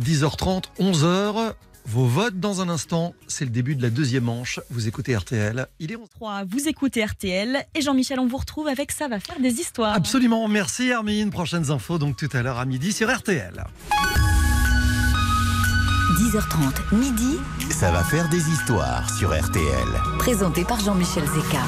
10h30, 0.00 0.64
11h. 0.78 1.54
Vos 1.86 2.06
votes 2.06 2.38
dans 2.38 2.60
un 2.60 2.68
instant. 2.68 3.14
C'est 3.26 3.44
le 3.44 3.50
début 3.50 3.74
de 3.74 3.82
la 3.82 3.90
deuxième 3.90 4.24
manche. 4.24 4.60
Vous 4.70 4.86
écoutez 4.86 5.16
RTL. 5.16 5.66
Il 5.78 5.92
est 5.92 5.96
11. 5.96 6.08
3, 6.10 6.44
vous 6.44 6.68
écoutez 6.68 7.04
RTL 7.04 7.64
et 7.74 7.80
Jean-Michel, 7.80 8.20
on 8.20 8.26
vous 8.26 8.36
retrouve 8.36 8.68
avec 8.68 8.92
Ça 8.92 9.08
va 9.08 9.18
faire 9.18 9.40
des 9.40 9.60
histoires. 9.60 9.94
Absolument. 9.94 10.46
Merci 10.46 10.88
Hermine. 10.88 11.30
Prochaines 11.30 11.70
infos 11.70 11.98
donc 11.98 12.16
tout 12.16 12.28
à 12.32 12.42
l'heure 12.42 12.58
à 12.58 12.66
midi 12.66 12.92
sur 12.92 13.10
RTL. 13.10 13.64
10h30, 16.20 16.94
midi, 16.94 17.38
Ça 17.70 17.90
va 17.90 18.04
faire 18.04 18.28
des 18.28 18.50
histoires 18.50 19.08
sur 19.08 19.30
RTL. 19.30 19.64
présenté 20.18 20.64
par 20.64 20.78
Jean-Michel 20.78 21.24
Zeka. 21.24 21.62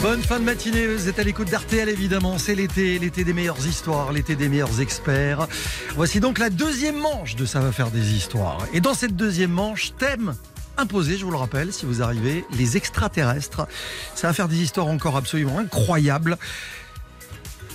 Bonne 0.00 0.22
fin 0.22 0.40
de 0.40 0.44
matinée, 0.44 0.86
vous 0.86 1.10
êtes 1.10 1.18
à 1.18 1.24
l'écoute 1.24 1.50
d'RTL 1.50 1.90
évidemment, 1.90 2.38
c'est 2.38 2.54
l'été, 2.54 2.98
l'été 2.98 3.22
des 3.22 3.34
meilleures 3.34 3.66
histoires, 3.66 4.12
l'été 4.12 4.34
des 4.34 4.48
meilleurs 4.48 4.80
experts. 4.80 5.46
Voici 5.94 6.20
donc 6.20 6.38
la 6.38 6.48
deuxième 6.48 6.98
manche 6.98 7.36
de 7.36 7.44
Ça 7.44 7.60
va 7.60 7.70
faire 7.70 7.90
des 7.90 8.14
histoires. 8.14 8.62
Et 8.72 8.80
dans 8.80 8.94
cette 8.94 9.14
deuxième 9.14 9.50
manche, 9.50 9.92
thème 9.98 10.34
imposé, 10.78 11.18
je 11.18 11.24
vous 11.26 11.30
le 11.30 11.36
rappelle, 11.36 11.70
si 11.70 11.84
vous 11.84 12.00
arrivez, 12.00 12.46
les 12.56 12.78
extraterrestres. 12.78 13.66
Ça 14.14 14.28
va 14.28 14.32
faire 14.32 14.48
des 14.48 14.62
histoires 14.62 14.86
encore 14.86 15.18
absolument 15.18 15.58
incroyables. 15.58 16.38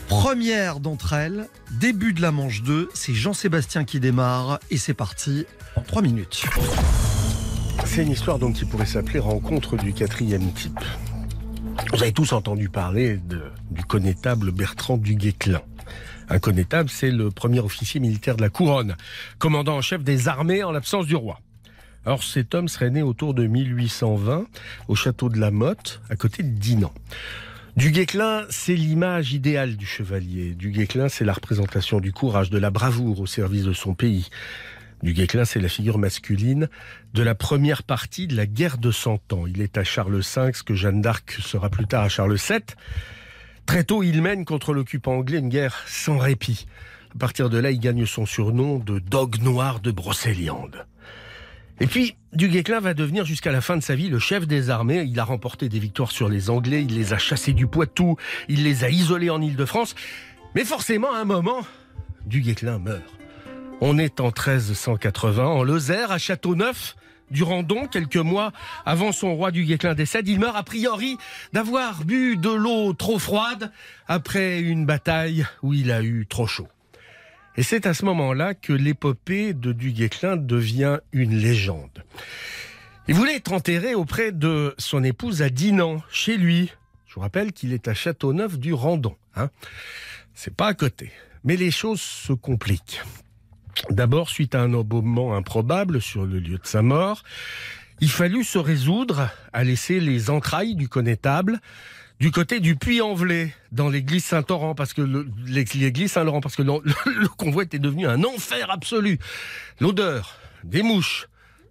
Première 0.10 0.80
d'entre 0.80 1.14
elles, 1.14 1.48
début 1.80 2.14
de 2.14 2.22
la 2.22 2.32
manche 2.32 2.64
2, 2.64 2.90
c'est 2.96 3.14
Jean-Sébastien 3.14 3.86
qui 3.86 4.00
démarre 4.00 4.60
et 4.72 4.78
c'est 4.78 4.96
parti 4.96 5.46
en 5.76 5.82
3 5.82 6.02
minutes. 6.02 6.46
C'est 7.86 8.02
une 8.02 8.12
histoire 8.12 8.40
donc 8.40 8.56
qui 8.56 8.66
pourrait 8.66 8.88
s'appeler 8.88 9.20
Rencontre 9.20 9.78
du 9.78 9.94
quatrième 9.94 10.52
type. 10.52 10.80
Vous 11.94 12.02
avez 12.02 12.12
tous 12.12 12.34
entendu 12.34 12.70
parler 12.70 13.20
du 13.70 13.86
connétable 13.86 14.52
Bertrand 14.52 14.98
du 14.98 15.14
Guesclin. 15.14 15.62
Un 16.28 16.40
connétable, 16.40 16.90
c'est 16.90 17.12
le 17.12 17.30
premier 17.30 17.60
officier 17.60 18.00
militaire 18.00 18.36
de 18.36 18.42
la 18.42 18.50
couronne, 18.50 18.96
commandant 19.38 19.78
en 19.78 19.82
chef 19.82 20.04
des 20.04 20.28
armées 20.28 20.64
en 20.64 20.72
l'absence 20.72 21.06
du 21.06 21.16
roi. 21.16 21.40
Alors 22.06 22.24
cet 22.24 22.56
homme 22.56 22.68
serait 22.68 22.90
né 22.90 23.04
autour 23.04 23.36
de 23.36 23.46
1820 23.46 24.46
au 24.88 24.96
château 24.96 25.30
de 25.30 25.40
la 25.40 25.52
Motte, 25.52 26.02
à 26.10 26.16
côté 26.16 26.42
de 26.42 26.50
Dinan. 26.50 26.92
Du 27.80 27.92
Guesclin, 27.92 28.46
c'est 28.50 28.76
l'image 28.76 29.32
idéale 29.32 29.78
du 29.78 29.86
chevalier. 29.86 30.54
Du 30.54 30.72
Guesclin, 30.72 31.08
c'est 31.08 31.24
la 31.24 31.32
représentation 31.32 32.02
du 32.02 32.12
courage, 32.12 32.50
de 32.50 32.58
la 32.58 32.72
bravoure 32.72 33.22
au 33.22 33.26
service 33.26 33.64
de 33.64 33.72
son 33.72 33.94
pays. 33.94 34.28
Du 35.02 35.14
Guesclin, 35.14 35.46
c'est 35.46 35.62
la 35.62 35.70
figure 35.70 35.98
masculine 35.98 36.68
de 37.14 37.24
la 37.24 37.36
première 37.36 37.84
partie 37.84 38.28
de 38.28 38.36
la 38.36 38.46
guerre 38.46 38.80
de 38.80 38.92
Cent 38.92 39.22
Ans. 39.32 39.48
Il 39.48 39.62
est 39.62 39.78
à 39.78 39.86
Charles 39.86 40.18
V, 40.18 40.52
ce 40.54 40.62
que 40.62 40.76
Jeanne 40.76 41.02
d'Arc 41.02 41.32
sera 41.40 41.70
plus 41.70 41.88
tard 41.88 42.04
à 42.04 42.10
Charles 42.10 42.36
VII. 42.36 42.60
Très 43.66 43.86
tôt, 43.86 44.04
il 44.04 44.22
mène 44.22 44.44
contre 44.44 44.74
l'occupant 44.74 45.14
anglais 45.14 45.40
une 45.40 45.48
guerre 45.48 45.82
sans 45.88 46.18
répit. 46.18 46.68
À 47.16 47.18
partir 47.18 47.50
de 47.50 47.60
là, 47.60 47.72
il 47.72 47.80
gagne 47.80 48.06
son 48.06 48.26
surnom 48.26 48.80
de 48.80 49.00
Dog 49.00 49.42
Noir 49.42 49.80
de 49.80 49.92
Brocéliande. 49.92 50.86
Et 51.80 51.88
puis, 51.88 52.18
Du 52.34 52.48
Guesclin 52.48 52.80
va 52.80 52.94
devenir 52.94 53.26
jusqu'à 53.26 53.52
la 53.52 53.60
fin 53.60 53.76
de 53.76 53.82
sa 53.82 53.96
vie 53.96 54.08
le 54.08 54.20
chef 54.20 54.46
des 54.46 54.70
armées. 54.70 55.04
Il 55.08 55.20
a 55.20 55.24
remporté 55.24 55.68
des 55.68 55.80
victoires 55.80 56.12
sur 56.12 56.30
les 56.30 56.52
Anglais, 56.52 56.84
il 56.84 56.96
les 56.96 57.12
a 57.12 57.18
chassés 57.18 57.54
du 57.54 57.66
Poitou, 57.66 58.18
il 58.48 58.64
les 58.64 58.84
a 58.84 58.90
isolés 58.90 59.32
en 59.32 59.42
Île-de-France. 59.42 59.96
Mais 60.54 60.64
forcément, 60.64 61.12
à 61.14 61.18
un 61.18 61.26
moment, 61.26 61.62
Du 62.28 62.42
Guesclin 62.42 62.78
meurt. 62.78 63.02
On 63.82 63.98
est 63.98 64.20
en 64.20 64.26
1380, 64.26 65.44
en 65.44 65.64
Lozère, 65.64 66.12
à 66.12 66.20
Châteauneuf, 66.20 66.96
du 67.32 67.42
Randon, 67.42 67.88
quelques 67.88 68.18
mois 68.18 68.52
avant 68.86 69.12
son 69.12 69.36
roi 69.36 69.50
du 69.50 69.64
Guesclin 69.64 69.96
décède. 69.96 70.28
Il 70.28 70.40
meurt 70.40 70.56
a 70.56 70.64
priori 70.64 71.18
d'avoir 71.54 72.04
bu 72.04 72.38
de 72.38 72.52
l'eau 72.52 72.94
trop 72.94 73.18
froide 73.18 73.72
après 74.08 74.60
une 74.60 74.86
bataille 74.86 75.48
où 75.64 75.74
il 75.74 75.92
a 75.92 76.04
eu 76.04 76.28
trop 76.28 76.46
chaud. 76.46 76.68
Et 77.56 77.64
c'est 77.64 77.86
à 77.86 77.94
ce 77.94 78.06
moment-là 78.06 78.54
que 78.54 78.74
l'épopée 78.74 79.54
de 79.54 79.72
Du 79.72 79.92
Guesclin 79.92 80.38
devient 80.38 81.00
une 81.12 81.36
légende. 81.36 82.04
Il 83.08 83.16
voulait 83.16 83.38
être 83.38 83.54
enterré 83.54 83.96
auprès 83.96 84.32
de 84.32 84.76
son 84.78 85.04
épouse 85.04 85.42
à 85.42 85.50
Dinan, 85.50 86.02
chez 86.12 86.38
lui. 86.38 86.72
Je 87.08 87.16
vous 87.16 87.22
rappelle 87.22 87.52
qu'il 87.52 87.74
est 87.74 87.88
à 87.88 87.94
Châteauneuf 87.94 88.60
du 88.60 88.72
Randon. 88.72 89.16
Hein. 89.36 89.50
C'est 90.36 90.56
pas 90.56 90.68
à 90.68 90.74
côté. 90.74 91.12
Mais 91.44 91.58
les 91.58 91.72
choses 91.72 92.02
se 92.02 92.34
compliquent. 92.34 93.02
D'abord, 93.90 94.30
suite 94.30 94.56
à 94.56 94.62
un 94.62 94.74
embaumement 94.74 95.36
improbable 95.36 96.02
sur 96.02 96.26
le 96.26 96.40
lieu 96.40 96.58
de 96.58 96.68
sa 96.68 96.82
mort, 96.82 97.24
il 98.02 98.10
fallut 98.10 98.44
se 98.44 98.60
résoudre 98.60 99.30
à 99.54 99.64
laisser 99.64 100.00
les 100.00 100.30
entrailles 100.30 100.76
du 100.76 100.88
connétable 100.88 101.60
du 102.20 102.32
côté 102.32 102.60
du 102.60 102.76
Puy-en-Velay, 102.76 103.54
dans 103.72 103.90
l'église 103.90 104.26
Saint-Laurent, 104.26 104.76
parce 104.76 104.94
que 104.94 105.02
le- 105.02 105.30
l'église 105.48 106.12
Saint-Laurent, 106.12 106.42
parce 106.42 106.56
que 106.56 106.64
le, 106.64 107.28
convoi 107.38 107.64
était 107.64 107.80
devenu 107.80 108.08
un 108.08 108.24
enfer 108.24 108.70
absolu. 108.70 109.20
L'odeur, 109.80 110.36
des 110.64 110.84
mouches, 110.84 111.28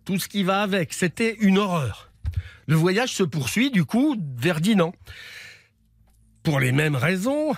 tout 0.07 0.19
ce 0.19 0.27
qui 0.29 0.43
va 0.45 0.63
avec, 0.63 0.95
c'était 0.95 1.35
une 1.41 1.59
horreur. 1.59 2.11
Le 2.67 2.77
voyage 2.77 3.11
se 3.13 3.23
poursuit 3.23 3.71
du 3.71 3.85
coup 3.85 4.17
vers 4.37 4.61
Dinan. 4.61 4.95
Pour 6.43 6.61
les 6.61 6.73
mêmes 6.73 6.97
raisons, 6.97 7.55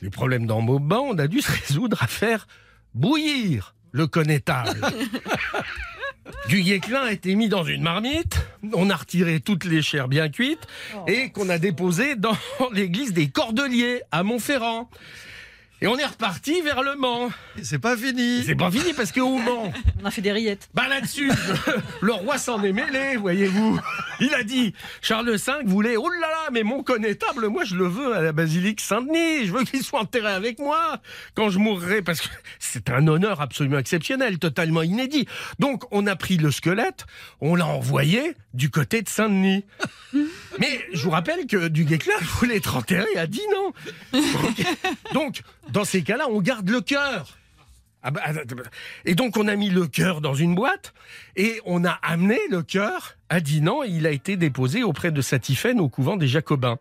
les 0.00 0.10
problèmes 0.10 0.46
d'embaumement, 0.46 1.02
on 1.02 1.18
a 1.18 1.26
dû 1.26 1.40
se 1.40 1.50
résoudre 1.50 2.00
à 2.02 2.06
faire 2.06 2.46
bouillir 2.94 3.74
le 3.90 4.06
connétable. 4.06 4.80
Du 6.48 6.62
Guesclin 6.62 7.02
a 7.02 7.12
été 7.12 7.34
mis 7.34 7.48
dans 7.48 7.64
une 7.64 7.82
marmite, 7.82 8.40
on 8.72 8.90
a 8.90 8.96
retiré 8.96 9.40
toutes 9.40 9.64
les 9.64 9.82
chairs 9.82 10.08
bien 10.08 10.28
cuites 10.28 10.66
et 11.06 11.30
qu'on 11.30 11.48
a 11.48 11.58
déposé 11.58 12.16
dans 12.16 12.36
l'église 12.72 13.12
des 13.12 13.28
Cordeliers 13.28 14.02
à 14.10 14.22
Montferrand. 14.22 14.88
Et 15.80 15.86
on 15.86 15.96
est 15.96 16.04
reparti 16.04 16.60
vers 16.60 16.82
le 16.82 16.96
Mans. 16.96 17.28
C'est 17.62 17.78
pas 17.78 17.96
fini. 17.96 18.42
C'est 18.44 18.56
pas 18.56 18.68
fini 18.68 18.92
parce 18.94 19.12
qu'au 19.12 19.38
Mans, 19.38 19.72
On 20.02 20.06
a 20.06 20.10
fait 20.10 20.20
des 20.20 20.32
rillettes. 20.32 20.68
bah 20.74 20.88
là-dessus, 20.88 21.30
le 22.00 22.12
roi 22.12 22.36
s'en 22.36 22.60
est 22.64 22.72
mêlé, 22.72 23.16
voyez-vous. 23.16 23.78
Il 24.18 24.34
a 24.34 24.42
dit, 24.42 24.74
Charles 25.00 25.30
V 25.30 25.52
voulait, 25.66 25.96
oh 25.96 26.08
là 26.08 26.18
là, 26.20 26.48
mais 26.52 26.64
mon 26.64 26.82
connétable, 26.82 27.46
moi 27.46 27.62
je 27.62 27.76
le 27.76 27.86
veux 27.86 28.12
à 28.12 28.22
la 28.22 28.32
basilique 28.32 28.80
Saint-Denis, 28.80 29.46
je 29.46 29.52
veux 29.52 29.62
qu'il 29.62 29.84
soit 29.84 30.00
enterré 30.00 30.32
avec 30.32 30.58
moi 30.58 31.00
quand 31.34 31.48
je 31.48 31.60
mourrai, 31.60 32.02
parce 32.02 32.22
que 32.22 32.28
c'est 32.58 32.90
un 32.90 33.06
honneur 33.06 33.40
absolument 33.40 33.78
exceptionnel, 33.78 34.40
totalement 34.40 34.82
inédit. 34.82 35.28
Donc 35.60 35.84
on 35.92 36.08
a 36.08 36.16
pris 36.16 36.38
le 36.38 36.50
squelette, 36.50 37.06
on 37.40 37.54
l'a 37.54 37.66
envoyé 37.66 38.34
du 38.54 38.70
côté 38.70 39.02
de 39.02 39.08
Saint-Denis. 39.08 39.64
Mais 40.58 40.80
je 40.92 41.02
vous 41.02 41.10
rappelle 41.10 41.46
que 41.46 41.68
du 41.68 41.84
Guesclin 41.84 42.14
voulait 42.38 42.56
être 42.56 42.76
enterré 42.76 43.16
à 43.16 43.26
Dinan. 43.26 43.72
Donc, 45.12 45.42
dans 45.70 45.84
ces 45.84 46.02
cas-là, 46.02 46.26
on 46.30 46.40
garde 46.40 46.68
le 46.68 46.80
cœur. 46.80 47.38
Ah 48.00 48.12
bah, 48.12 48.20
ah, 48.24 48.32
et 49.04 49.16
donc 49.16 49.36
on 49.36 49.48
a 49.48 49.56
mis 49.56 49.70
le 49.70 49.88
cœur 49.88 50.20
dans 50.20 50.34
une 50.34 50.54
boîte 50.54 50.94
et 51.34 51.60
on 51.64 51.84
a 51.84 51.90
amené 51.90 52.38
le 52.48 52.62
cœur 52.62 53.16
à 53.28 53.40
Dinan 53.40 53.82
il 53.82 54.06
a 54.06 54.10
été 54.10 54.36
déposé 54.36 54.84
auprès 54.84 55.10
de 55.10 55.20
Satifène 55.20 55.80
au 55.80 55.88
couvent 55.88 56.16
des 56.16 56.28
Jacobins. 56.28 56.78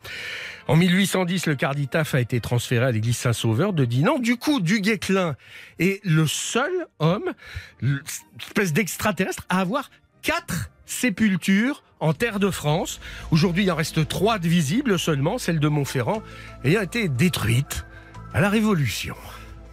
En 0.67 0.75
1810, 0.75 1.47
le 1.47 1.55
carditaf 1.55 2.13
a 2.13 2.21
été 2.21 2.39
transféré 2.39 2.85
à 2.85 2.91
l'église 2.91 3.17
Saint-Sauveur 3.17 3.73
de 3.73 3.83
Dinan. 3.83 4.19
Du 4.19 4.37
coup, 4.37 4.59
du 4.59 4.79
Guesclin 4.79 5.35
est 5.79 6.05
le 6.05 6.27
seul 6.27 6.71
homme, 6.99 7.33
espèce 8.39 8.71
d'extraterrestre, 8.71 9.43
à 9.49 9.59
avoir 9.59 9.89
quatre 10.21 10.69
sépultures 10.87 11.83
en 11.99 12.13
terre 12.13 12.39
de 12.39 12.49
France. 12.49 12.99
Aujourd'hui, 13.31 13.63
il 13.63 13.71
en 13.71 13.75
reste 13.75 14.07
trois 14.07 14.39
visibles 14.39 14.97
seulement, 14.97 15.37
celle 15.37 15.59
de 15.59 15.67
Montferrand 15.67 16.23
ayant 16.63 16.81
été 16.81 17.09
détruite 17.09 17.85
à 18.33 18.41
la 18.41 18.49
Révolution. 18.49 19.15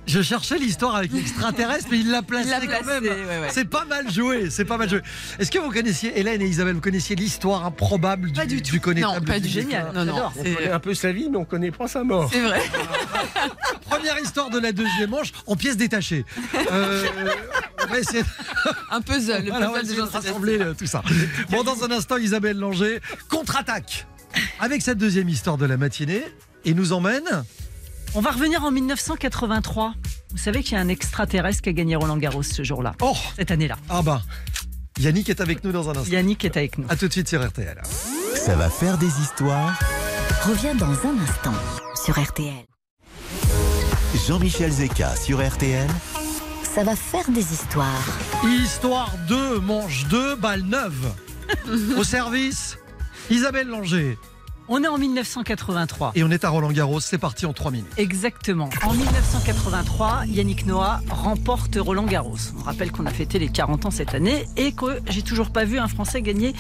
Je 0.07 0.21
cherchais 0.21 0.59
l'histoire 0.59 0.97
avec 0.97 1.12
l'extraterrestre, 1.12 1.87
mais 1.90 1.99
il 1.99 2.11
l'a 2.11 2.21
placé, 2.23 2.49
Il 2.49 2.51
l'a 2.51 2.61
quand 2.61 2.85
placé, 2.85 3.01
même. 3.01 3.05
ouais, 3.27 3.38
ouais. 3.40 3.49
C'est 3.51 3.64
pas 3.64 3.85
mal 3.87 4.11
joué, 4.12 4.51
c'est 4.51 4.64
pas 4.67 4.77
mal 4.77 4.88
joué. 4.88 5.01
Est-ce 5.38 5.51
que 5.51 5.59
vous 5.59 5.71
connaissiez, 5.71 6.19
Hélène 6.19 6.43
et 6.43 6.47
Isabelle, 6.47 6.75
vous 6.75 6.81
connaissiez 6.83 7.17
l'histoire 7.17 7.64
improbable 7.64 8.29
du, 8.31 8.35
Pas 8.38 8.45
du 8.47 8.62
tout. 8.62 8.73
du 8.73 8.81
connétable 8.81 9.21
Non, 9.21 9.33
pas 9.33 9.40
du 9.40 9.49
génial. 9.49 9.93
Non, 9.95 10.05
non. 10.05 10.31
On 10.37 10.43
c'est- 10.45 10.55
connaît 10.55 10.71
un 10.71 10.79
peu 10.81 10.95
sa 10.95 11.11
vie, 11.12 11.29
mais 11.31 11.38
on 11.38 11.45
connaît 11.47 11.71
pas 11.71 11.88
sa 11.88 12.05
mort. 12.05 12.29
C'est 12.33 12.40
vrai. 12.43 12.61
Première 13.88 14.19
histoire 14.21 14.51
de 14.51 14.59
la 14.59 14.73
deuxième 14.73 15.11
manche 15.11 15.33
en 15.47 15.57
pièces 15.57 15.77
détachées. 15.79 16.25
Euh, 16.71 17.05
Un 18.90 19.01
puzzle. 19.01 19.45
Le 19.45 19.51
voilà, 19.51 19.71
on 19.71 19.75
va 19.75 19.81
puzzle 19.81 19.97
de 19.97 20.01
rassembler 20.03 20.59
euh, 20.61 20.75
tout 20.75 20.87
ça. 20.87 21.03
Bon, 21.51 21.62
dans 21.62 21.83
un 21.85 21.90
instant, 21.90 22.17
Isabelle 22.17 22.59
Langer 22.59 23.01
contre-attaque 23.29 24.07
avec 24.61 24.83
cette 24.83 24.99
deuxième 24.99 25.29
histoire 25.29 25.57
de 25.59 25.67
la 25.67 25.77
matinée 25.77 26.25
et 26.64 26.75
nous 26.75 26.93
emmène. 26.93 27.45
On 28.14 28.20
va 28.20 28.31
revenir 28.31 28.62
en 28.64 28.70
1983. 28.70 29.94
Vous 30.31 30.38
savez 30.38 30.62
qu'il 30.62 30.72
y 30.74 30.77
a 30.77 30.81
un 30.81 30.88
extraterrestre 30.88 31.62
qui 31.62 31.68
a 31.70 31.72
gagné 31.72 31.96
Roland 31.96 32.16
Garros 32.16 32.42
ce 32.42 32.62
jour-là, 32.62 32.94
Oh, 33.03 33.16
cette 33.37 33.50
année-là. 33.50 33.77
ah 33.88 34.03
bah, 34.03 34.22
Yannick 34.98 35.29
est 35.29 35.40
avec 35.40 35.64
nous 35.64 35.72
dans 35.72 35.88
un 35.88 35.96
instant. 35.96 36.11
Yannick 36.12 36.44
est 36.44 36.57
avec 36.57 36.79
nous. 36.79 36.87
A 36.88 36.96
tout 36.96 37.09
de 37.09 37.12
suite 37.12 37.29
sur 37.29 37.44
RTL. 37.44 37.81
Ça 38.37 38.55
va 38.55 38.70
faire 38.70 38.98
des 38.98 39.09
histoires. 39.20 39.79
Revient 40.44 40.77
dans 40.79 40.87
un 40.87 41.18
instant 41.22 41.55
sur 42.05 42.20
RTL. 42.22 42.53
Jean-Michel 44.29 44.70
Zeka 44.70 45.16
sur 45.16 45.44
RTL. 45.46 45.88
Ça 46.62 46.85
va 46.85 46.94
faire 46.96 47.29
des 47.31 47.53
histoires. 47.53 48.05
Histoire 48.44 49.11
2, 49.29 49.59
manche 49.61 50.07
2, 50.07 50.37
balle 50.37 50.62
9. 50.62 50.92
Au 51.98 52.05
service, 52.05 52.77
Isabelle 53.31 53.68
Langer. 53.68 54.16
On 54.66 54.83
est 54.83 54.88
en 54.88 54.96
1983. 54.96 56.12
Et 56.14 56.24
on 56.24 56.31
est 56.31 56.42
à 56.42 56.48
Roland 56.48 56.72
Garros, 56.72 56.98
c'est 56.98 57.18
parti 57.18 57.44
en 57.44 57.53
3 57.53 57.70
minutes. 57.70 57.92
Exactement. 57.98 58.70
En 58.83 58.94
1983, 58.94 60.24
Yannick 60.27 60.64
Noah 60.64 61.03
remporte 61.11 61.77
Roland 61.77 62.07
Garros. 62.07 62.38
On 62.59 62.62
rappelle 62.62 62.90
qu'on 62.90 63.05
a 63.05 63.11
fêté 63.11 63.38
les 63.38 63.48
40 63.48 63.85
ans 63.85 63.90
cette 63.90 64.14
année 64.14 64.46
et 64.57 64.72
que 64.72 65.00
j'ai 65.11 65.20
toujours 65.20 65.50
pas 65.50 65.66
vu 65.66 65.79
un 65.79 65.88
Français 65.88 66.22
gagner 66.22 66.55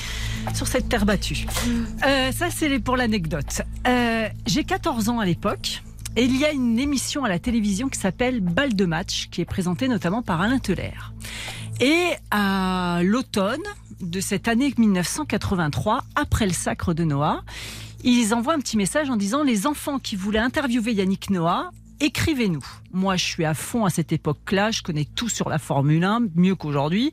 sur 0.54 0.66
cette 0.66 0.90
terre 0.90 1.06
battue. 1.06 1.46
Euh, 2.06 2.30
ça, 2.30 2.50
c'est 2.50 2.78
pour 2.78 2.98
l'anecdote. 2.98 3.62
Euh, 3.86 4.28
j'ai 4.46 4.64
14 4.64 5.08
ans 5.08 5.18
à 5.18 5.24
l'époque. 5.24 5.82
Et 6.16 6.24
il 6.24 6.36
y 6.36 6.44
a 6.44 6.52
une 6.52 6.78
émission 6.78 7.24
à 7.24 7.28
la 7.28 7.38
télévision 7.38 7.88
qui 7.88 7.98
s'appelle 7.98 8.40
Balle 8.40 8.74
de 8.74 8.84
match, 8.84 9.28
qui 9.32 9.40
est 9.40 9.46
présentée 9.46 9.88
notamment 9.88 10.22
par 10.22 10.42
Alain 10.42 10.58
Teller. 10.58 10.92
Et 11.80 12.10
à 12.30 13.00
l'automne 13.02 13.62
de 14.00 14.20
cette 14.20 14.46
année 14.46 14.72
1983, 14.76 16.04
après 16.14 16.46
le 16.46 16.52
sacre 16.52 16.94
de 16.94 17.02
Noah, 17.02 17.42
ils 18.10 18.34
envoient 18.34 18.54
un 18.54 18.58
petit 18.58 18.76
message 18.76 19.10
en 19.10 19.16
disant 19.16 19.42
les 19.42 19.66
enfants 19.66 19.98
qui 19.98 20.16
voulaient 20.16 20.38
interviewer 20.38 20.92
Yannick 20.92 21.30
Noah, 21.30 21.70
écrivez-nous. 22.00 22.64
Moi, 22.92 23.16
je 23.16 23.24
suis 23.24 23.44
à 23.44 23.54
fond 23.54 23.84
à 23.84 23.90
cette 23.90 24.12
époque-là. 24.12 24.70
Je 24.70 24.82
connais 24.82 25.04
tout 25.04 25.28
sur 25.28 25.48
la 25.48 25.58
Formule 25.58 26.04
1, 26.04 26.20
mieux 26.34 26.54
qu'aujourd'hui. 26.54 27.12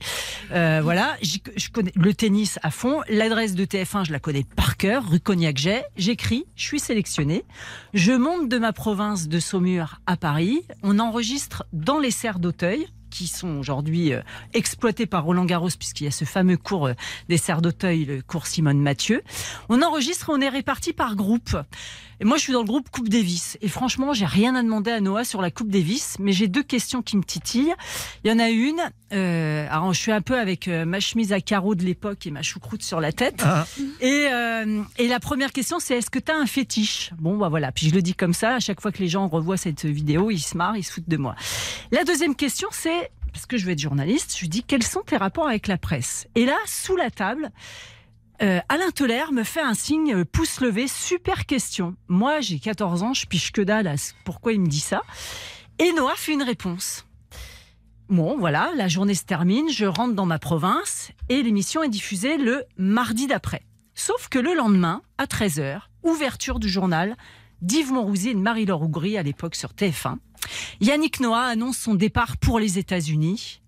Euh, 0.52 0.82
voilà, 0.84 1.16
je 1.22 1.70
connais 1.70 1.92
le 1.96 2.14
tennis 2.14 2.60
à 2.62 2.72
fond. 2.72 3.02
L'adresse 3.10 3.56
de 3.56 3.66
TF1, 3.66 4.06
je 4.06 4.12
la 4.12 4.20
connais 4.20 4.46
par 4.56 4.78
cœur, 4.78 5.10
rue 5.10 5.20
Cognac-Jet. 5.20 5.86
J'écris, 5.96 6.46
je 6.56 6.64
suis 6.66 6.80
sélectionné. 6.80 7.46
Je 7.94 8.12
monte 8.12 8.50
de 8.50 8.58
ma 8.58 8.74
province 8.74 9.28
de 9.28 9.40
Saumur 9.40 10.02
à 10.06 10.18
Paris. 10.18 10.62
On 10.84 11.00
enregistre 11.00 11.64
dans 11.74 12.00
les 12.00 12.12
serres 12.12 12.40
d'Auteuil, 12.40 12.88
qui 13.12 13.28
sont 13.28 13.60
aujourd'hui 13.60 14.14
euh, 14.14 14.22
exploités 14.54 15.06
par 15.06 15.26
Roland 15.26 15.46
Garros, 15.46 15.70
puisqu'il 15.78 16.06
y 16.06 16.08
a 16.08 16.12
ce 16.12 16.26
fameux 16.26 16.58
cours 16.58 16.88
euh, 16.88 16.94
des 17.30 17.38
Serres 17.38 17.62
d'Auteuil, 17.62 18.06
le 18.06 18.22
cours 18.24 18.48
Simone 18.48 18.82
Mathieu. 18.82 19.22
On 19.70 19.84
enregistre, 19.84 20.32
on 20.34 20.42
est 20.42 20.50
répartis 20.50 20.94
par 20.94 21.16
groupe. 21.16 21.56
Et 22.20 22.24
moi, 22.24 22.38
je 22.38 22.44
suis 22.44 22.54
dans 22.54 22.62
le 22.62 22.68
groupe 22.68 22.90
Coupe 22.92 23.10
Davis. 23.10 23.58
Et 23.62 23.68
franchement, 23.68 24.14
j'ai 24.14 24.26
rien 24.26 24.56
à 24.56 24.62
demander 24.62 24.92
à 24.92 25.02
Noah 25.02 25.24
sur 25.24 25.42
la 25.42 25.50
Coupe 25.50 25.70
Davis, 25.70 26.18
mais 26.20 26.32
j'ai 26.32 26.48
deux 26.48 26.62
questions 26.62 27.02
qui 27.02 27.18
me 27.18 27.24
titillent. 27.24 27.74
Il 28.24 28.30
y 28.30 28.34
en 28.34 28.38
a 28.38 28.50
une. 28.50 28.80
Euh, 29.12 29.68
alors, 29.72 29.92
je 29.92 30.00
suis 30.00 30.12
un 30.12 30.22
peu 30.22 30.38
avec 30.38 30.68
ma 30.68 31.00
chemise 31.00 31.34
à 31.34 31.42
carreaux 31.42 31.74
de 31.74 31.84
l'époque 31.84 32.28
et 32.28 32.32
ma 32.32 32.44
choucroute 32.44 32.84
sur 32.84 33.02
la 33.02 33.12
tête. 33.12 33.42
Ah. 33.44 33.66
Et, 34.02 34.28
euh, 34.32 34.84
et 35.00 35.08
la 35.08 35.20
première 35.20 35.52
question, 35.52 35.80
c'est 35.80 35.98
est-ce 35.98 36.12
que 36.12 36.20
tu 36.20 36.32
as 36.32 36.36
un 36.36 36.46
fétiche? 36.46 37.12
Bon, 37.18 37.38
bah 37.38 37.50
voilà. 37.50 37.72
Puis 37.72 37.90
je 37.90 37.96
le 37.96 38.04
dis 38.04 38.14
comme 38.14 38.34
ça. 38.34 38.56
À 38.56 38.60
chaque 38.60 38.82
fois 38.82 38.92
que 38.92 39.00
les 39.00 39.08
gens 39.08 39.28
revoient 39.28 39.58
cette 39.58 39.86
vidéo, 39.86 40.30
ils 40.30 40.40
se 40.40 40.56
marrent, 40.56 40.78
ils 40.78 40.84
se 40.84 40.92
foutent 40.92 41.10
de 41.10 41.18
moi. 41.18 41.36
La 41.92 42.04
deuxième 42.04 42.36
question, 42.36 42.68
c'est 42.72 43.01
parce 43.32 43.46
que 43.46 43.58
je 43.58 43.66
veux 43.66 43.72
être 43.72 43.80
journaliste, 43.80 44.36
je 44.36 44.42
lui 44.42 44.50
dis 44.50 44.64
quels 44.64 44.84
sont 44.84 45.02
tes 45.02 45.18
rapports 45.18 45.48
avec 45.48 45.68
la 45.68 45.78
presse? 45.78 46.28
Et 46.36 46.46
là, 46.46 46.58
sous 46.66 46.96
la 46.96 47.10
table, 47.10 47.52
euh, 48.42 48.60
Alain 48.70 48.90
Teller 48.90 49.26
me 49.32 49.44
fait 49.44 49.62
un 49.62 49.74
signe 49.74 50.16
euh, 50.16 50.26
pouce 50.26 50.62
levé, 50.62 50.88
super 50.88 51.46
question. 51.46 51.96
Moi, 52.08 52.42
j'ai 52.42 52.60
14 52.60 53.04
ans, 53.04 53.14
je 53.14 53.28
piche 53.28 53.52
que 53.52 53.62
dalle 53.62 53.88
à 53.88 53.96
pourquoi 54.26 54.54
il 54.54 54.62
me 54.62 54.68
dit 54.68 54.80
ça? 54.80 55.02
Et 55.80 55.94
Noah 55.94 56.16
fait 56.16 56.34
une 56.34 56.44
réponse. 56.44 57.06
Bon, 58.10 58.38
voilà, 58.38 58.72
la 58.76 58.88
journée 58.88 59.14
se 59.14 59.24
termine, 59.24 59.70
je 59.70 59.86
rentre 59.86 60.16
dans 60.16 60.26
ma 60.26 60.40
province 60.40 61.12
et 61.30 61.44
l'émission 61.44 61.82
est 61.84 61.90
diffusée 61.90 62.38
le 62.38 62.66
mardi 62.78 63.28
d'après. 63.28 63.62
Sauf 63.94 64.28
que 64.28 64.40
le 64.40 64.54
lendemain, 64.54 65.02
à 65.18 65.26
13h, 65.26 65.82
ouverture 66.04 66.60
du 66.60 66.68
journal 66.68 67.16
d'Yves 67.62 67.92
Monrouzi 67.92 68.30
et 68.30 68.34
de 68.34 68.40
Marie-Laure 68.40 68.82
Ougry 68.82 69.18
à 69.18 69.24
l'époque 69.24 69.56
sur 69.56 69.72
TF1. 69.72 70.18
Yannick 70.82 71.20
Noah 71.20 71.44
annonce 71.44 71.78
son 71.78 71.96
départ 71.96 72.38
pour 72.38 72.60
les 72.60 72.80
États-Unis. 72.80 73.61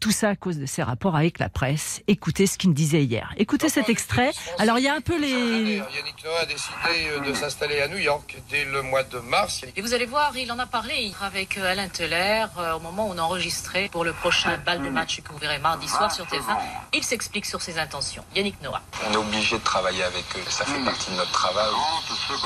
Tout 0.00 0.12
ça 0.12 0.30
à 0.30 0.36
cause 0.36 0.56
de 0.56 0.64
ses 0.64 0.82
rapports 0.82 1.14
avec 1.14 1.38
la 1.38 1.50
presse. 1.50 2.00
Écoutez 2.08 2.46
ce 2.46 2.56
qu'il 2.56 2.70
me 2.70 2.74
disait 2.74 3.04
hier. 3.04 3.34
Écoutez 3.36 3.68
cet 3.68 3.90
extrait. 3.90 4.32
Alors, 4.58 4.78
il 4.78 4.84
y 4.84 4.88
a 4.88 4.94
un 4.94 5.02
peu 5.02 5.20
les. 5.20 5.76
Yannick 5.76 6.24
Noah 6.24 6.40
a 6.40 6.46
décidé 6.46 7.10
euh, 7.10 7.20
de 7.20 7.34
s'installer 7.34 7.82
à 7.82 7.88
New 7.88 7.98
York 7.98 8.38
dès 8.48 8.64
le 8.64 8.80
mois 8.80 9.02
de 9.02 9.18
mars. 9.18 9.60
Et 9.76 9.82
vous 9.82 9.92
allez 9.92 10.06
voir, 10.06 10.34
il 10.38 10.50
en 10.50 10.58
a 10.58 10.64
parlé 10.64 11.12
avec 11.20 11.58
euh, 11.58 11.70
Alain 11.70 11.88
Teller 11.88 12.46
euh, 12.56 12.76
au 12.76 12.80
moment 12.80 13.08
où 13.08 13.12
on 13.12 13.18
enregistrait 13.18 13.90
pour 13.92 14.04
le 14.04 14.14
prochain 14.14 14.56
bal 14.64 14.80
de 14.82 14.88
match 14.88 15.20
que 15.20 15.32
vous 15.32 15.38
verrez 15.38 15.58
mardi 15.58 15.86
soir 15.86 16.10
sur 16.10 16.24
TF1. 16.24 16.56
Il 16.94 17.04
s'explique 17.04 17.44
sur 17.44 17.60
ses 17.60 17.78
intentions. 17.78 18.24
Yannick 18.34 18.62
Noah. 18.62 18.80
On 19.06 19.12
est 19.12 19.16
obligé 19.18 19.58
de 19.58 19.64
travailler 19.64 20.04
avec 20.04 20.24
eux. 20.34 20.42
Ça 20.48 20.64
fait 20.64 20.82
partie 20.82 21.10
de 21.10 21.16
notre 21.16 21.32
travail. 21.32 21.72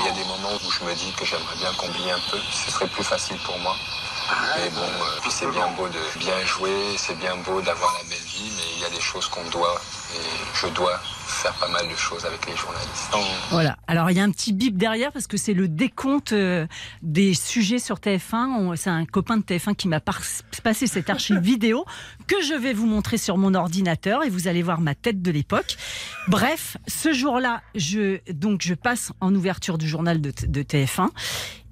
Il 0.01 0.05
y 0.05 0.09
a 0.09 0.11
des 0.11 0.25
moments 0.25 0.55
où 0.55 0.71
je 0.71 0.83
me 0.83 0.93
dis 0.93 1.13
que 1.17 1.23
j'aimerais 1.23 1.55
bien 1.55 1.71
qu'on 1.77 1.87
oublie 1.87 2.11
un 2.11 2.19
peu. 2.29 2.37
Ce 2.51 2.69
serait 2.69 2.87
plus 2.87 3.03
facile 3.05 3.37
pour 3.45 3.57
moi. 3.59 3.77
Mais 4.57 4.69
bon, 4.71 4.81
euh, 4.81 5.19
puis 5.21 5.31
c'est 5.31 5.49
bien 5.51 5.67
beau 5.77 5.87
de 5.87 6.19
bien 6.19 6.39
jouer, 6.45 6.95
c'est 6.97 7.17
bien 7.19 7.35
beau 7.45 7.61
d'avoir 7.61 7.93
la 8.01 8.09
belle 8.09 8.25
vie, 8.25 8.51
mais 8.55 8.63
il 8.77 8.81
y 8.81 8.85
a 8.85 8.89
des 8.89 9.01
choses 9.01 9.27
qu'on 9.27 9.47
doit, 9.49 9.79
et 10.15 10.19
je 10.61 10.67
dois 10.73 10.99
faire 11.27 11.53
pas 11.55 11.67
mal 11.67 11.87
de 11.87 11.95
choses 11.95 12.25
avec 12.25 12.45
les 12.47 12.55
journalistes. 12.55 13.09
Donc, 13.11 13.23
Voilà. 13.51 13.77
Alors, 13.87 14.09
il 14.09 14.17
y 14.17 14.19
a 14.19 14.23
un 14.23 14.31
petit 14.31 14.53
bip 14.53 14.77
derrière 14.77 15.11
parce 15.11 15.27
que 15.27 15.37
c'est 15.37 15.53
le 15.53 15.67
décompte 15.67 16.31
euh, 16.33 16.65
des 17.01 17.33
sujets 17.33 17.79
sur 17.79 17.97
TF1. 17.99 18.45
On- 18.57 18.75
C'est 18.75 18.89
un 18.89 19.05
copain 19.05 19.37
de 19.37 19.43
TF1 19.43 19.75
qui 19.75 19.87
m'a 19.87 19.99
passé 19.99 20.87
cette 20.87 21.09
archive 21.09 21.37
vidéo 21.41 21.85
que 22.27 22.41
je 22.41 22.53
vais 22.53 22.73
vous 22.73 22.85
montrer 22.87 23.17
sur 23.17 23.37
mon 23.37 23.53
ordinateur 23.53 24.23
et 24.23 24.29
vous 24.29 24.47
allez 24.47 24.61
voir 24.63 24.79
ma 24.81 24.95
tête 24.95 25.21
de 25.21 25.31
l'époque. 25.31 25.77
Bref, 26.27 26.77
ce 26.87 27.11
jour-là, 27.13 27.61
je, 27.75 28.19
donc, 28.31 28.61
je 28.63 28.73
passe 28.73 29.11
en 29.19 29.33
ouverture 29.35 29.77
du 29.77 29.87
journal 29.87 30.21
de, 30.21 30.31
de 30.47 30.63
TF1. 30.63 31.09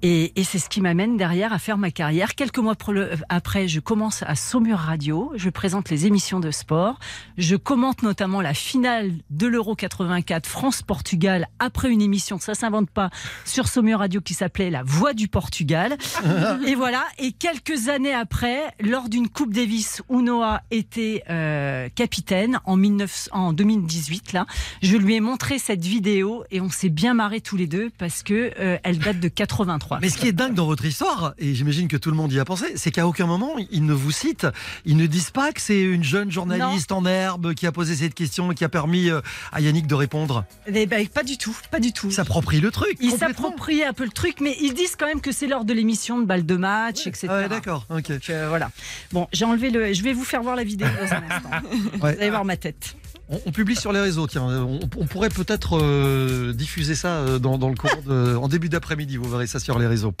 Et, 0.02 0.38
et 0.38 0.44
c'est 0.44 0.58
ce 0.58 0.68
qui 0.68 0.80
m'amène 0.82 1.16
derrière 1.16 1.52
à 1.52 1.58
faire 1.58 1.78
ma 1.78 1.90
carrière. 1.90 2.34
Quelques 2.34 2.58
mois 2.58 2.74
le- 2.88 3.12
après, 3.30 3.68
je 3.68 3.80
commence 3.80 4.22
à 4.26 4.34
Saumur 4.34 4.78
Radio. 4.78 5.32
Je 5.36 5.48
présente 5.48 5.88
les 5.88 6.06
émissions 6.06 6.40
de 6.40 6.50
sport. 6.50 6.98
Je 7.38 7.56
commente 7.56 8.02
notamment 8.02 8.42
la 8.42 8.52
finale 8.52 9.12
de 9.30 9.46
l'Euro 9.46 9.74
84 9.74 10.46
France-Portugal 10.46 11.46
après 11.58 11.90
une 11.90 12.02
émission, 12.02 12.38
ça 12.38 12.54
s'invente 12.54 12.90
pas, 12.90 13.08
sur 13.46 13.66
Saumur 13.68 14.00
Radio 14.00 14.20
qui 14.20 14.34
s'appelait 14.34 14.68
La 14.70 14.82
Voix 14.82 15.14
du 15.14 15.28
Portugal. 15.28 15.96
et 16.66 16.74
voilà. 16.74 17.04
Et 17.18 17.32
quelques 17.32 17.88
années 17.88 18.12
après, 18.14 18.60
lors 18.80 19.08
d'une 19.08 19.28
Coupe 19.28 19.54
Davis 19.54 20.02
où 20.10 20.20
Noah 20.20 20.60
était 20.70 21.22
euh, 21.30 21.88
capitaine 21.94 22.60
en, 22.66 22.76
19 22.76 23.28
en 23.32 23.52
2018, 23.54 24.32
là, 24.34 24.46
je 24.82 24.96
lui 24.98 25.14
ai 25.14 25.20
montré 25.20 25.58
cette 25.58 25.84
vidéo 25.84 26.44
et 26.50 26.60
on 26.60 26.68
s'est 26.68 26.90
bien 26.90 27.14
marré 27.14 27.40
tous 27.40 27.56
les 27.56 27.66
deux 27.66 27.90
parce 27.96 28.22
que 28.22 28.52
euh, 28.60 28.76
elle 28.82 28.98
date 28.98 29.20
de 29.20 29.28
83. 29.28 29.93
Mais 30.00 30.08
ce 30.08 30.18
qui 30.18 30.28
est 30.28 30.32
dingue 30.32 30.54
dans 30.54 30.66
votre 30.66 30.84
histoire, 30.84 31.34
et 31.38 31.54
j'imagine 31.54 31.88
que 31.88 31.96
tout 31.96 32.10
le 32.10 32.16
monde 32.16 32.32
y 32.32 32.38
a 32.38 32.44
pensé, 32.44 32.72
c'est 32.76 32.90
qu'à 32.90 33.06
aucun 33.06 33.26
moment 33.26 33.54
ils 33.70 33.84
ne 33.84 33.92
vous 33.92 34.10
citent, 34.10 34.46
ils 34.84 34.96
ne 34.96 35.06
disent 35.06 35.30
pas 35.30 35.52
que 35.52 35.60
c'est 35.60 35.80
une 35.82 36.04
jeune 36.04 36.30
journaliste 36.30 36.92
en 36.92 37.04
herbe 37.04 37.54
qui 37.54 37.66
a 37.66 37.72
posé 37.72 37.96
cette 37.96 38.14
question 38.14 38.52
et 38.52 38.54
qui 38.54 38.64
a 38.64 38.68
permis 38.68 39.10
euh, 39.10 39.20
à 39.52 39.60
Yannick 39.60 39.86
de 39.86 39.94
répondre. 39.94 40.44
Eh 40.66 40.86
ben, 40.86 41.06
pas 41.08 41.22
du 41.22 41.38
tout, 41.38 41.56
pas 41.70 41.80
du 41.80 41.92
tout. 41.92 42.10
S'approprie 42.10 42.60
le 42.60 42.70
truc. 42.70 42.96
Ils 43.00 43.12
s'approprient 43.12 43.84
un 43.84 43.92
peu 43.92 44.04
le 44.04 44.10
truc, 44.10 44.40
mais 44.40 44.56
ils 44.60 44.74
disent 44.74 44.96
quand 44.96 45.06
même 45.06 45.20
que 45.20 45.32
c'est 45.32 45.46
lors 45.46 45.64
de 45.64 45.72
l'émission 45.72 46.18
de 46.18 46.24
balle 46.24 46.46
de 46.46 46.56
match, 46.56 47.06
etc. 47.06 47.26
Ah 47.30 47.36
ouais, 47.38 47.48
d'accord. 47.48 47.86
Ok. 47.90 48.10
Donc, 48.10 48.30
euh, 48.30 48.46
voilà. 48.48 48.70
Bon, 49.12 49.28
j'ai 49.32 49.44
enlevé 49.44 49.70
le. 49.70 49.92
Je 49.92 50.02
vais 50.02 50.12
vous 50.12 50.24
faire 50.24 50.42
voir 50.42 50.56
la 50.56 50.64
vidéo 50.64 50.86
dans 51.00 51.12
un 51.12 51.22
instant. 51.30 51.50
Ouais. 52.02 52.14
Vous 52.14 52.20
allez 52.20 52.30
voir 52.30 52.44
ma 52.44 52.56
tête. 52.56 52.96
On, 53.30 53.40
on 53.46 53.52
publie 53.52 53.76
sur 53.76 53.92
les 53.92 54.00
réseaux, 54.00 54.26
tiens. 54.26 54.44
On, 54.44 54.80
on 54.98 55.06
pourrait 55.06 55.30
peut-être 55.30 55.78
euh, 55.80 56.52
diffuser 56.52 56.94
ça 56.94 57.08
euh, 57.08 57.38
dans, 57.38 57.56
dans 57.56 57.68
le 57.70 57.74
cours 57.74 58.02
de, 58.06 58.36
en 58.36 58.48
début 58.48 58.68
d'après-midi. 58.68 59.16
Vous 59.16 59.30
verrez 59.30 59.46
ça 59.46 59.58
sur 59.60 59.78
les 59.78 59.86
réseaux. 59.86 60.12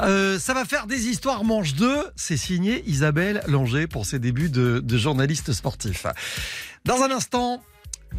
Euh, 0.00 0.38
ça 0.38 0.52
va 0.54 0.64
faire 0.64 0.86
des 0.86 1.06
histoires 1.06 1.44
manche 1.44 1.74
2. 1.74 1.96
C'est 2.16 2.36
signé 2.36 2.82
Isabelle 2.88 3.42
Langer 3.46 3.86
pour 3.86 4.04
ses 4.04 4.18
débuts 4.18 4.50
de, 4.50 4.80
de 4.84 4.98
journaliste 4.98 5.52
sportif. 5.52 6.06
Dans 6.84 7.02
un 7.02 7.10
instant, 7.10 7.62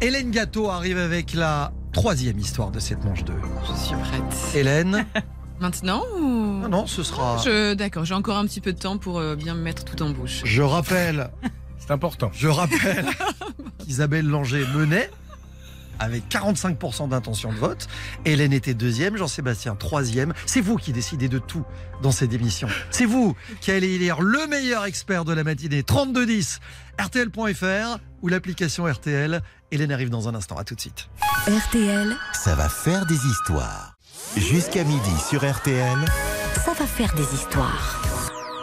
Hélène 0.00 0.30
Gâteau 0.30 0.70
arrive 0.70 0.98
avec 0.98 1.34
la 1.34 1.72
troisième 1.92 2.38
histoire 2.38 2.70
de 2.70 2.80
cette 2.80 3.04
manche 3.04 3.24
2. 3.24 3.34
Je 3.68 3.84
suis 3.84 3.96
prête. 3.96 4.54
Hélène 4.54 5.04
Maintenant 5.60 6.02
ou? 6.18 6.22
Non, 6.62 6.68
non, 6.68 6.86
ce 6.88 7.04
sera. 7.04 7.36
D'accord, 7.74 8.04
j'ai 8.04 8.14
encore 8.14 8.36
un 8.36 8.46
petit 8.46 8.60
peu 8.60 8.72
de 8.72 8.78
temps 8.78 8.98
pour 8.98 9.20
bien 9.36 9.54
me 9.54 9.60
mettre 9.60 9.84
tout 9.84 10.02
en 10.02 10.10
bouche. 10.10 10.40
Je 10.44 10.60
rappelle, 10.62 11.30
important. 11.92 12.30
je 12.34 12.48
rappelle 12.48 13.06
qu'Isabelle 13.78 14.26
Langer 14.26 14.64
menait 14.74 15.10
avec 15.98 16.24
45% 16.28 17.10
d'intention 17.10 17.52
de 17.52 17.58
vote. 17.58 17.86
Hélène 18.24 18.52
était 18.52 18.74
deuxième, 18.74 19.16
Jean-Sébastien 19.16 19.76
troisième. 19.76 20.32
C'est 20.46 20.60
vous 20.60 20.76
qui 20.76 20.92
décidez 20.92 21.28
de 21.28 21.38
tout 21.38 21.64
dans 22.02 22.10
cette 22.10 22.32
émission. 22.32 22.66
C'est 22.90 23.04
vous 23.04 23.36
qui 23.60 23.70
allez 23.70 23.98
lire 23.98 24.20
le 24.20 24.46
meilleur 24.48 24.84
expert 24.84 25.24
de 25.24 25.32
la 25.32 25.44
matinée, 25.44 25.84
3210, 25.84 26.58
rtl.fr 27.00 27.98
ou 28.22 28.28
l'application 28.28 28.86
RTL. 28.86 29.42
Hélène 29.70 29.92
arrive 29.92 30.10
dans 30.10 30.28
un 30.28 30.34
instant. 30.34 30.56
À 30.56 30.64
tout 30.64 30.74
de 30.74 30.80
suite. 30.80 31.08
RTL, 31.46 32.16
Ça 32.32 32.54
va 32.56 32.68
faire 32.68 33.06
des 33.06 33.26
histoires. 33.26 33.94
Jusqu'à 34.36 34.82
midi 34.84 35.10
sur 35.28 35.48
RTL. 35.48 35.98
ça 36.64 36.72
va 36.72 36.86
faire 36.86 37.14
des 37.14 37.34
histoires. 37.34 38.11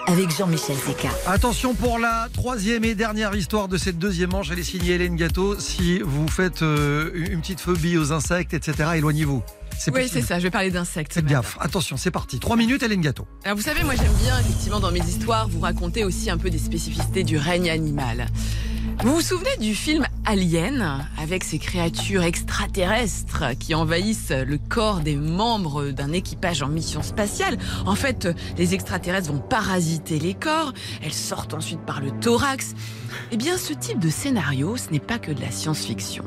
Avec 0.10 0.36
Jean-Michel 0.36 0.76
Zeka. 0.76 1.10
Attention 1.28 1.76
pour 1.76 2.00
la 2.00 2.30
troisième 2.34 2.84
et 2.84 2.96
dernière 2.96 3.36
histoire 3.36 3.68
de 3.68 3.78
cette 3.78 4.00
deuxième 4.00 4.32
manche. 4.32 4.50
Elle 4.52 4.58
est 4.58 4.64
signée 4.64 4.94
Hélène 4.94 5.16
Gâteau. 5.16 5.60
Si 5.60 6.00
vous 6.00 6.28
faites 6.28 6.64
euh, 6.64 7.12
une 7.14 7.42
petite 7.42 7.60
phobie 7.60 7.96
aux 7.96 8.12
insectes, 8.12 8.56
etc., 8.56 8.90
éloignez-vous. 8.96 9.44
C'est 9.78 9.94
Oui, 9.94 10.10
c'est 10.12 10.24
ça, 10.24 10.40
je 10.40 10.46
vais 10.46 10.50
parler 10.50 10.72
d'insectes. 10.72 11.14
Faites 11.14 11.28
gaffe. 11.28 11.60
Attention, 11.62 11.96
c'est 11.96 12.10
parti. 12.10 12.40
Trois 12.40 12.58
minutes, 12.58 12.82
Hélène 12.82 13.02
Gâteau. 13.02 13.28
Alors 13.46 13.56
vous 13.56 13.64
savez, 13.64 13.84
moi 13.84 13.94
j'aime 13.96 14.12
bien 14.24 14.40
effectivement 14.40 14.80
dans 14.80 14.92
mes 14.92 15.00
histoires 15.00 15.48
vous 15.48 15.60
raconter 15.60 16.04
aussi 16.04 16.32
un 16.32 16.40
peu 16.40 16.50
des 16.50 16.58
spécificités 16.58 17.24
du 17.24 17.38
règne 17.38 17.70
animal. 17.70 18.26
Vous 19.02 19.16
vous 19.16 19.22
souvenez 19.22 19.56
du 19.62 19.76
film 19.76 20.06
Alien 20.26 21.08
avec 21.18 21.46
ces 21.46 21.58
créatures 21.58 22.24
extraterrestres 22.24 23.58
qui 23.58 23.74
envahissent 23.74 24.32
le 24.32 24.58
corps 24.58 25.00
des 25.00 25.16
membres 25.16 25.92
d'un 25.92 26.12
équipage 26.12 26.62
en 26.64 26.68
mission 26.68 27.02
spatiale? 27.02 27.58
En 27.86 27.96
fait, 27.96 28.28
les 28.58 28.74
extraterrestres 28.74 29.32
vont 29.32 29.40
parasiter 29.40 30.20
les 30.20 30.34
corps, 30.34 30.74
elles 31.02 31.14
sortent 31.14 31.54
ensuite 31.54 31.80
par 31.80 32.02
le 32.02 32.12
thorax. 32.12 32.76
Eh 33.32 33.38
bien, 33.38 33.58
ce 33.58 33.72
type 33.72 34.00
de 34.00 34.10
scénario, 34.10 34.76
ce 34.76 34.90
n'est 34.90 35.00
pas 35.00 35.18
que 35.18 35.32
de 35.32 35.40
la 35.40 35.50
science-fiction. 35.50 36.26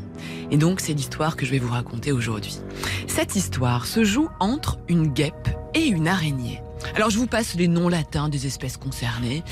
Et 0.50 0.56
donc, 0.56 0.80
c'est 0.80 0.94
l'histoire 0.94 1.36
que 1.36 1.44
je 1.44 1.50
vais 1.50 1.58
vous 1.58 1.72
raconter 1.72 2.10
aujourd'hui. 2.10 2.58
Cette 3.06 3.36
histoire 3.36 3.84
se 3.84 4.02
joue 4.02 4.30
entre 4.40 4.78
une 4.88 5.08
guêpe 5.08 5.50
et 5.74 5.84
une 5.84 6.08
araignée. 6.08 6.62
Alors 6.96 7.10
je 7.10 7.18
vous 7.18 7.26
passe 7.26 7.54
les 7.54 7.68
noms 7.68 7.88
latins 7.88 8.28
des 8.28 8.46
espèces 8.46 8.76
concernées. 8.76 9.42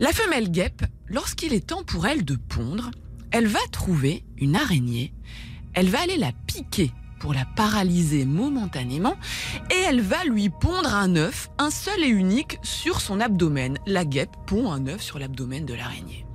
La 0.00 0.12
femelle 0.12 0.50
guêpe, 0.50 0.84
lorsqu'il 1.06 1.52
est 1.52 1.68
temps 1.68 1.84
pour 1.84 2.06
elle 2.06 2.24
de 2.24 2.34
pondre, 2.34 2.90
elle 3.30 3.46
va 3.46 3.60
trouver 3.70 4.24
une 4.38 4.56
araignée, 4.56 5.14
elle 5.72 5.88
va 5.88 6.00
aller 6.00 6.16
la 6.16 6.32
piquer 6.48 6.90
pour 7.20 7.32
la 7.32 7.44
paralyser 7.56 8.24
momentanément 8.24 9.16
et 9.70 9.78
elle 9.88 10.00
va 10.00 10.24
lui 10.24 10.50
pondre 10.50 10.92
un 10.92 11.14
œuf, 11.14 11.48
un 11.58 11.70
seul 11.70 12.02
et 12.02 12.08
unique, 12.08 12.58
sur 12.64 13.00
son 13.00 13.20
abdomen. 13.20 13.78
La 13.86 14.04
guêpe 14.04 14.34
pond 14.46 14.72
un 14.72 14.84
œuf 14.88 15.00
sur 15.00 15.20
l'abdomen 15.20 15.64
de 15.64 15.74
l'araignée. 15.74 16.26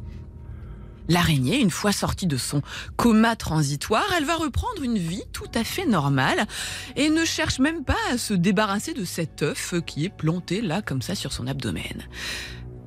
L'araignée, 1.10 1.60
une 1.60 1.72
fois 1.72 1.91
sortie 1.91 2.28
de 2.28 2.38
son 2.38 2.62
coma 2.95 3.36
transitoire, 3.36 4.07
elle 4.18 4.26
va 4.26 4.36
reprendre 4.36 4.84
une 4.84 4.97
vie 4.97 5.24
tout 5.34 5.51
à 5.53 5.64
fait 5.64 5.86
normale 5.86 6.47
et 6.95 7.10
ne 7.10 7.26
cherche 7.26 7.60
même 7.60 7.84
pas 7.84 7.97
à 8.12 8.18
se 8.18 8.34
débarrasser 8.34 8.93
de 8.93 9.03
cet 9.03 9.43
œuf 9.43 9.74
qui 9.86 10.05
est 10.05 10.16
planté 10.16 10.62
là 10.62 10.82
comme 10.82 11.01
ça 11.01 11.16
sur 11.16 11.34
son 11.34 11.47
abdomen. 11.47 12.07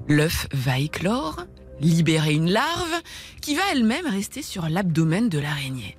L'œuf 0.09 0.49
va 0.53 0.79
éclore, 0.79 1.47
libérer 1.81 2.35
une 2.35 2.51
larve 2.51 3.03
qui 3.41 3.55
va 3.55 3.63
elle-même 3.73 4.07
rester 4.07 4.43
sur 4.43 4.69
l'abdomen 4.69 5.29
de 5.29 5.39
l'araignée. 5.39 5.97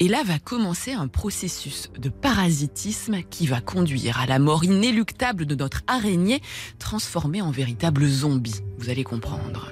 Et 0.00 0.08
là 0.08 0.22
va 0.24 0.38
commencer 0.38 0.92
un 0.92 1.06
processus 1.06 1.90
de 1.96 2.08
parasitisme 2.08 3.22
qui 3.22 3.46
va 3.46 3.60
conduire 3.60 4.18
à 4.18 4.26
la 4.26 4.38
mort 4.38 4.64
inéluctable 4.64 5.46
de 5.46 5.54
notre 5.54 5.82
araignée 5.86 6.42
transformée 6.78 7.42
en 7.42 7.52
véritable 7.52 8.06
zombie. 8.06 8.60
Vous 8.78 8.90
allez 8.90 9.04
comprendre. 9.04 9.70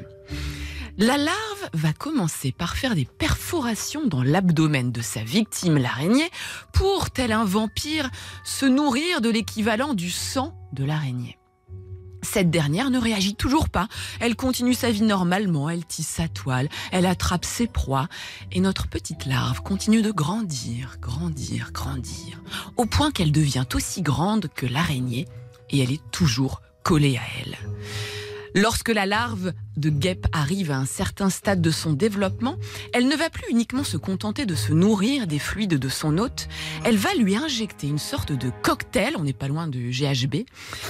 La 0.98 1.16
larve 1.16 1.70
va 1.72 1.92
commencer 1.92 2.52
par 2.52 2.76
faire 2.76 2.94
des 2.94 3.06
perforations 3.06 4.06
dans 4.06 4.22
l'abdomen 4.22 4.92
de 4.92 5.00
sa 5.00 5.24
victime, 5.24 5.78
l'araignée, 5.78 6.30
pour, 6.72 7.10
tel 7.10 7.32
un 7.32 7.44
vampire, 7.44 8.10
se 8.44 8.66
nourrir 8.66 9.22
de 9.22 9.30
l'équivalent 9.30 9.94
du 9.94 10.10
sang 10.10 10.54
de 10.72 10.84
l'araignée. 10.84 11.38
Cette 12.22 12.50
dernière 12.50 12.90
ne 12.90 12.98
réagit 12.98 13.34
toujours 13.34 13.68
pas. 13.68 13.88
Elle 14.20 14.36
continue 14.36 14.74
sa 14.74 14.90
vie 14.90 15.02
normalement, 15.02 15.68
elle 15.68 15.84
tisse 15.84 16.08
sa 16.08 16.28
toile, 16.28 16.68
elle 16.92 17.06
attrape 17.06 17.44
ses 17.44 17.66
proies, 17.66 18.08
et 18.52 18.60
notre 18.60 18.88
petite 18.88 19.26
larve 19.26 19.62
continue 19.62 20.02
de 20.02 20.12
grandir, 20.12 20.98
grandir, 21.00 21.72
grandir, 21.72 22.40
au 22.76 22.86
point 22.86 23.10
qu'elle 23.10 23.32
devient 23.32 23.66
aussi 23.74 24.02
grande 24.02 24.48
que 24.54 24.66
l'araignée, 24.66 25.26
et 25.70 25.80
elle 25.80 25.92
est 25.92 26.10
toujours 26.12 26.62
collée 26.82 27.16
à 27.16 27.22
elle. 27.40 27.56
Lorsque 28.54 28.90
la 28.90 29.06
larve 29.06 29.52
de 29.76 29.88
guêpe 29.88 30.26
arrive 30.32 30.70
à 30.70 30.76
un 30.76 30.84
certain 30.84 31.30
stade 31.30 31.62
de 31.62 31.70
son 31.70 31.92
développement, 31.92 32.56
elle 32.92 33.08
ne 33.08 33.16
va 33.16 33.30
plus 33.30 33.50
uniquement 33.50 33.84
se 33.84 33.96
contenter 33.96 34.44
de 34.44 34.54
se 34.54 34.72
nourrir 34.72 35.26
des 35.26 35.38
fluides 35.38 35.78
de 35.78 35.88
son 35.88 36.18
hôte, 36.18 36.48
elle 36.84 36.96
va 36.96 37.14
lui 37.14 37.34
injecter 37.34 37.86
une 37.86 37.98
sorte 37.98 38.32
de 38.32 38.50
cocktail, 38.62 39.14
on 39.16 39.24
n'est 39.24 39.32
pas 39.32 39.48
loin 39.48 39.68
de 39.68 39.78
GHB, 39.78 40.44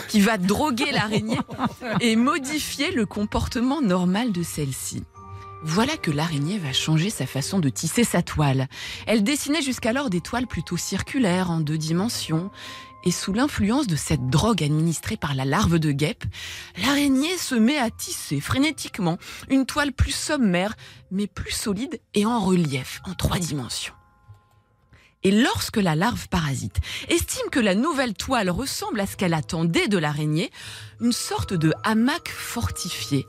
qui 0.09 0.21
va 0.21 0.39
droguer 0.39 0.91
l'araignée 0.93 1.39
et 2.01 2.17
modifier 2.17 2.91
le 2.91 3.07
comportement 3.07 3.81
normal 3.81 4.33
de 4.33 4.43
celle-ci. 4.43 5.05
Voilà 5.65 5.97
que 5.97 6.11
l'araignée 6.11 6.59
va 6.59 6.73
changer 6.73 7.09
sa 7.09 7.25
façon 7.25 7.61
de 7.61 7.69
tisser 7.69 8.03
sa 8.03 8.21
toile. 8.21 8.69
Elle 9.07 9.23
dessinait 9.23 9.63
jusqu'alors 9.63 10.11
des 10.11 10.21
toiles 10.21 10.49
plutôt 10.49 10.77
circulaires 10.77 11.53
en 11.53 11.61
deux 11.61 11.79
dimensions. 11.79 12.51
Et 13.05 13.11
sous 13.11 13.33
l'influence 13.33 13.87
de 13.87 13.97
cette 13.97 14.29
drogue 14.29 14.63
administrée 14.63 15.17
par 15.17 15.35
la 15.35 15.45
larve 15.45 15.79
de 15.79 15.91
guêpe, 15.91 16.25
l'araignée 16.83 17.37
se 17.37 17.55
met 17.55 17.79
à 17.79 17.91
tisser 17.91 18.41
frénétiquement 18.41 19.19
une 19.49 19.67
toile 19.67 19.93
plus 19.93 20.15
sommaire, 20.15 20.75
mais 21.11 21.27
plus 21.27 21.51
solide 21.51 22.01
et 22.15 22.27
en 22.27 22.41
relief, 22.41 23.01
en 23.05 23.15
trois 23.15 23.39
dimensions. 23.39 23.95
Et 25.25 25.31
lorsque 25.31 25.77
la 25.77 25.95
larve 25.95 26.29
parasite 26.29 26.81
estime 27.09 27.49
que 27.51 27.61
la 27.61 27.75
nouvelle 27.75 28.15
toile 28.15 28.51
ressemble 28.51 29.01
à 29.01 29.07
ce 29.07 29.17
qu'elle 29.17 29.35
attendait 29.35 29.89
de 29.89 29.99
l'araignée, 29.99 30.51
une 31.01 31.13
sorte 31.13 31.55
de 31.55 31.73
hamac 31.85 32.29
fortifié, 32.29 33.27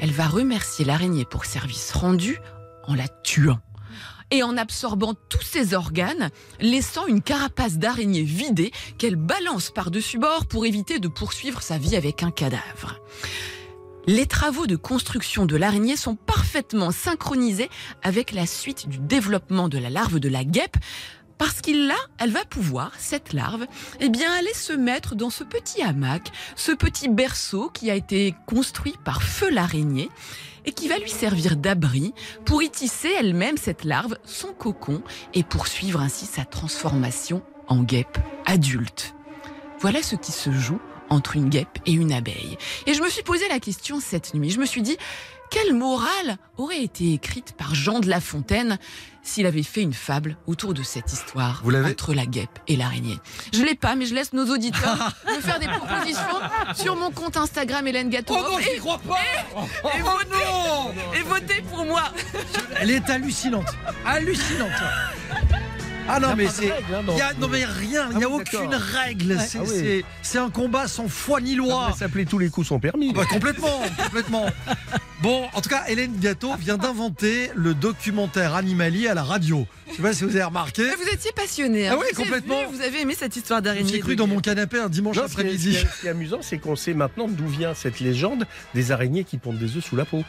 elle 0.00 0.12
va 0.12 0.26
remercier 0.26 0.84
l'araignée 0.84 1.26
pour 1.26 1.44
service 1.44 1.92
rendu 1.92 2.38
en 2.84 2.94
la 2.94 3.08
tuant 3.08 3.60
et 4.30 4.42
en 4.42 4.56
absorbant 4.56 5.14
tous 5.28 5.42
ses 5.42 5.74
organes, 5.74 6.30
laissant 6.60 7.06
une 7.06 7.22
carapace 7.22 7.78
d'araignée 7.78 8.22
vidée 8.22 8.72
qu'elle 8.98 9.16
balance 9.16 9.70
par-dessus 9.70 10.18
bord 10.18 10.46
pour 10.46 10.66
éviter 10.66 10.98
de 10.98 11.08
poursuivre 11.08 11.62
sa 11.62 11.78
vie 11.78 11.96
avec 11.96 12.22
un 12.22 12.30
cadavre. 12.30 13.00
Les 14.08 14.26
travaux 14.26 14.68
de 14.68 14.76
construction 14.76 15.46
de 15.46 15.56
l'araignée 15.56 15.96
sont 15.96 16.14
parfaitement 16.14 16.92
synchronisés 16.92 17.70
avec 18.02 18.32
la 18.32 18.46
suite 18.46 18.88
du 18.88 18.98
développement 18.98 19.68
de 19.68 19.78
la 19.78 19.90
larve 19.90 20.20
de 20.20 20.28
la 20.28 20.44
guêpe, 20.44 20.76
parce 21.38 21.60
qu'il 21.60 21.86
là, 21.86 21.96
elle 22.18 22.30
va 22.30 22.44
pouvoir, 22.44 22.92
cette 22.98 23.32
larve, 23.32 23.66
eh 24.00 24.08
bien, 24.08 24.32
aller 24.32 24.54
se 24.54 24.72
mettre 24.72 25.16
dans 25.16 25.28
ce 25.28 25.44
petit 25.44 25.82
hamac, 25.82 26.30
ce 26.54 26.72
petit 26.72 27.08
berceau 27.08 27.68
qui 27.68 27.90
a 27.90 27.94
été 27.94 28.34
construit 28.46 28.94
par 29.04 29.22
feu 29.22 29.50
l'araignée 29.50 30.08
et 30.66 30.72
qui 30.72 30.88
va 30.88 30.98
lui 30.98 31.10
servir 31.10 31.56
d'abri 31.56 32.12
pour 32.44 32.62
y 32.62 32.70
tisser 32.70 33.10
elle-même 33.18 33.56
cette 33.56 33.84
larve, 33.84 34.18
son 34.24 34.52
cocon, 34.52 35.02
et 35.32 35.42
poursuivre 35.42 36.00
ainsi 36.00 36.26
sa 36.26 36.44
transformation 36.44 37.42
en 37.68 37.82
guêpe 37.82 38.18
adulte. 38.44 39.14
Voilà 39.80 40.02
ce 40.02 40.16
qui 40.16 40.32
se 40.32 40.50
joue 40.50 40.80
entre 41.08 41.36
une 41.36 41.48
guêpe 41.48 41.78
et 41.86 41.92
une 41.92 42.12
abeille. 42.12 42.58
Et 42.86 42.94
je 42.94 43.02
me 43.02 43.08
suis 43.08 43.22
posé 43.22 43.46
la 43.48 43.60
question 43.60 44.00
cette 44.00 44.34
nuit. 44.34 44.50
Je 44.50 44.58
me 44.58 44.66
suis 44.66 44.82
dit, 44.82 44.96
quelle 45.50 45.74
morale 45.74 46.36
aurait 46.56 46.82
été 46.82 47.12
écrite 47.12 47.52
par 47.56 47.74
Jean 47.74 48.00
de 48.00 48.08
La 48.08 48.20
Fontaine 48.20 48.78
s'il 49.22 49.46
avait 49.46 49.62
fait 49.62 49.82
une 49.82 49.92
fable 49.92 50.36
autour 50.46 50.72
de 50.74 50.82
cette 50.82 51.12
histoire 51.12 51.62
entre 51.64 52.14
la 52.14 52.26
guêpe 52.26 52.58
et 52.68 52.76
l'araignée? 52.76 53.18
Je 53.52 53.62
l'ai 53.62 53.74
pas, 53.74 53.96
mais 53.96 54.06
je 54.06 54.14
laisse 54.14 54.32
nos 54.32 54.46
auditeurs 54.46 55.12
me 55.26 55.40
faire 55.40 55.58
des 55.58 55.66
propositions 55.68 56.40
sur 56.74 56.96
mon 56.96 57.10
compte 57.10 57.36
Instagram 57.36 57.86
Hélène 57.86 58.10
Gâteau. 58.10 58.36
Oh 58.38 58.52
non, 58.52 58.58
j'y 58.58 58.78
crois 58.78 58.98
pas 58.98 59.16
et, 59.16 59.44
Oh 59.54 59.60
votez, 60.02 60.44
non 60.44 60.94
et 61.14 61.22
votez 61.22 61.62
pour 61.70 61.84
moi 61.84 62.04
Elle 62.80 62.90
est 62.90 63.08
hallucinante. 63.10 63.68
Hallucinante. 64.04 64.70
Ah 66.08 66.20
non, 66.20 66.28
a 66.28 66.34
mais 66.36 66.48
c'est. 66.48 66.70
hein, 66.70 66.74
a- 67.20 67.34
non, 67.40 67.48
mais 67.48 67.64
rien, 67.64 68.08
il 68.12 68.18
n'y 68.18 68.24
a 68.24 68.28
Ah 68.28 68.30
oui, 68.30 68.42
aucune 68.42 68.74
règle. 68.74 69.36
Ah, 69.38 69.42
C'est 69.42 69.58
ah 69.58 69.62
oui. 69.64 70.38
un 70.38 70.50
combat 70.50 70.86
sans 70.88 71.08
foi 71.08 71.40
ni 71.40 71.54
loi. 71.54 71.88
Ça 71.92 72.00
s'appelait 72.00 72.24
tous 72.24 72.38
les 72.38 72.48
coups 72.50 72.66
sont 72.68 72.78
permis. 72.80 73.12
Bah, 73.12 73.24
complètement, 73.28 73.80
complètement. 74.04 74.46
Bon, 75.22 75.46
en 75.54 75.60
tout 75.60 75.68
cas, 75.70 75.84
Hélène 75.88 76.18
Gâteau 76.20 76.54
vient 76.56 76.76
d'inventer 76.76 77.50
le 77.54 77.74
documentaire 77.74 78.54
animalier 78.54 79.08
à 79.08 79.14
la 79.14 79.22
radio. 79.22 79.66
Je 79.90 79.94
sais 79.96 80.02
pas 80.02 80.12
si 80.12 80.24
vous 80.24 80.30
avez 80.36 80.44
remarqué. 80.44 80.82
Mais 80.82 80.94
Vous 81.04 81.10
étiez 81.10 81.32
passionné. 81.34 81.88
hein. 81.88 81.92
Ah 81.94 81.98
oui, 81.98 82.06
vous 82.12 82.20
ai 82.20 82.24
complètement. 82.24 82.60
vu, 82.68 82.76
Vous 82.76 82.82
avez 82.82 83.00
aimé 83.00 83.14
cette 83.18 83.34
histoire 83.34 83.62
d'araignée. 83.62 83.90
J'ai 83.94 84.00
cru 84.00 84.14
dans 84.16 84.26
mon 84.26 84.40
canapé 84.40 84.78
un 84.78 84.88
dimanche 84.88 85.16
ce, 85.16 85.20
après-midi. 85.22 85.70
qui 85.70 85.76
est- 85.76 85.86
ce 85.96 86.00
qui 86.02 86.06
est 86.06 86.10
amusant, 86.10 86.38
c'est 86.42 86.58
qu'on 86.58 86.76
sait 86.76 86.92
maintenant 86.94 87.28
d'où 87.28 87.46
vient 87.48 87.72
cette 87.74 88.00
légende 88.00 88.46
des 88.74 88.92
araignées 88.92 89.24
qui 89.24 89.38
pondent 89.38 89.58
des 89.58 89.76
œufs 89.76 89.84
sous 89.84 89.96
la 89.96 90.04
peau. 90.04 90.22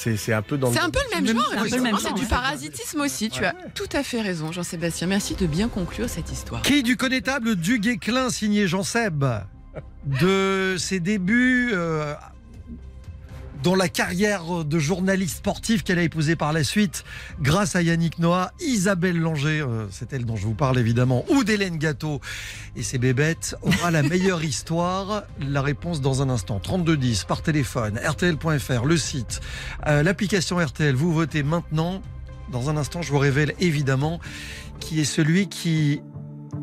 C'est 0.00 0.32
un 0.32 0.42
peu 0.42 0.56
dans 0.56 0.72
C'est 0.72 0.80
un 0.80 0.88
peu 0.88 1.00
le 1.10 1.20
même 1.20 1.36
genre, 1.36 1.44
c'est 1.50 1.56
un 1.56 1.58
peu 1.58 1.58
le 1.58 1.66
effectivement, 1.66 1.90
même 1.90 1.96
c'est 1.98 2.08
genre, 2.08 2.18
du 2.18 2.26
parasitisme 2.26 3.00
aussi. 3.00 3.28
Tu 3.28 3.44
as 3.44 3.54
tout 3.74 3.88
à 3.92 4.02
fait 4.02 4.22
raison, 4.22 4.50
Jean-Sébastien. 4.50 5.06
Merci 5.06 5.34
de 5.34 5.46
bien 5.46 5.68
conclure 5.68 6.08
cette 6.08 6.32
histoire. 6.32 6.62
Qui 6.62 6.82
du 6.82 6.96
connétable 6.96 7.56
du 7.56 7.78
Guéclin 7.78 8.30
signé 8.30 8.66
Jean 8.66 8.82
Seb 8.82 9.24
de 10.06 10.76
ses 10.78 11.00
débuts 11.00 11.70
euh, 11.72 12.14
dans 13.62 13.74
la 13.74 13.88
carrière 13.88 14.64
de 14.64 14.78
journaliste 14.78 15.38
sportif 15.38 15.82
qu'elle 15.82 15.98
a 15.98 16.02
épousée 16.02 16.36
par 16.36 16.52
la 16.52 16.64
suite 16.64 17.04
grâce 17.40 17.76
à 17.76 17.82
Yannick 17.82 18.18
Noah, 18.18 18.52
Isabelle 18.60 19.18
Langer, 19.18 19.60
euh, 19.60 19.86
c'est 19.90 20.12
elle 20.12 20.24
dont 20.24 20.36
je 20.36 20.46
vous 20.46 20.54
parle 20.54 20.78
évidemment, 20.78 21.24
ou 21.28 21.44
d'Hélène 21.44 21.76
Gâteau 21.76 22.20
et 22.76 22.82
ses 22.82 22.98
bébêtes, 22.98 23.56
aura 23.62 23.90
la 23.90 24.02
meilleure 24.02 24.42
histoire 24.44 25.24
La 25.40 25.62
réponse 25.62 26.00
dans 26.00 26.22
un 26.22 26.30
instant. 26.30 26.58
3210 26.60 27.24
par 27.24 27.42
téléphone, 27.42 27.98
rtl.fr, 27.98 28.84
le 28.84 28.96
site, 28.96 29.40
euh, 29.86 30.02
l'application 30.02 30.58
RTL. 30.58 30.94
Vous 30.94 31.12
votez 31.12 31.42
maintenant. 31.42 32.02
Dans 32.50 32.68
un 32.68 32.76
instant, 32.76 33.00
je 33.00 33.12
vous 33.12 33.18
révèle 33.18 33.54
évidemment 33.60 34.18
qui 34.80 35.00
est 35.00 35.04
celui 35.04 35.48
qui 35.48 36.02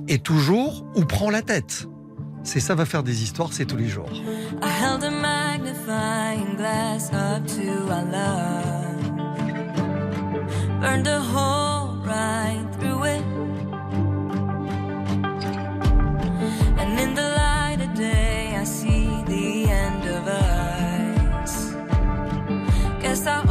est 0.09 0.21
toujours 0.21 0.85
ou 0.95 1.05
prend 1.05 1.29
la 1.29 1.41
tête. 1.41 1.87
C'est 2.47 2.61
ça 2.61 2.75
va 2.75 2.85
faire 2.85 3.03
des 3.03 3.23
histoires, 3.23 3.49
c'est 3.51 3.65
tous 3.65 3.75
les 3.75 3.89
jours. 3.89 4.09
I 4.63 4.69
held 4.69 5.03
a 5.03 5.11
magnifying 5.11 6.55
glass 6.55 7.11
up 7.11 7.45
to 7.45 7.91
our 7.91 8.05
love. 8.05 9.01
Burned 10.79 11.07
a 11.07 11.19
hole 11.19 11.97
right 12.05 12.65
through 12.79 13.03
it. 13.03 13.21
And 16.79 16.97
in 16.97 17.15
the 17.15 17.35
light 17.35 17.81
of 17.81 17.93
day, 17.95 18.55
I 18.55 18.63
see 18.63 19.09
the 19.25 19.69
end 19.69 20.05
of 20.07 20.25
us. 20.29 21.73
Guess 23.01 23.27
I 23.27 23.43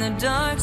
the 0.00 0.08
dark. 0.18 0.59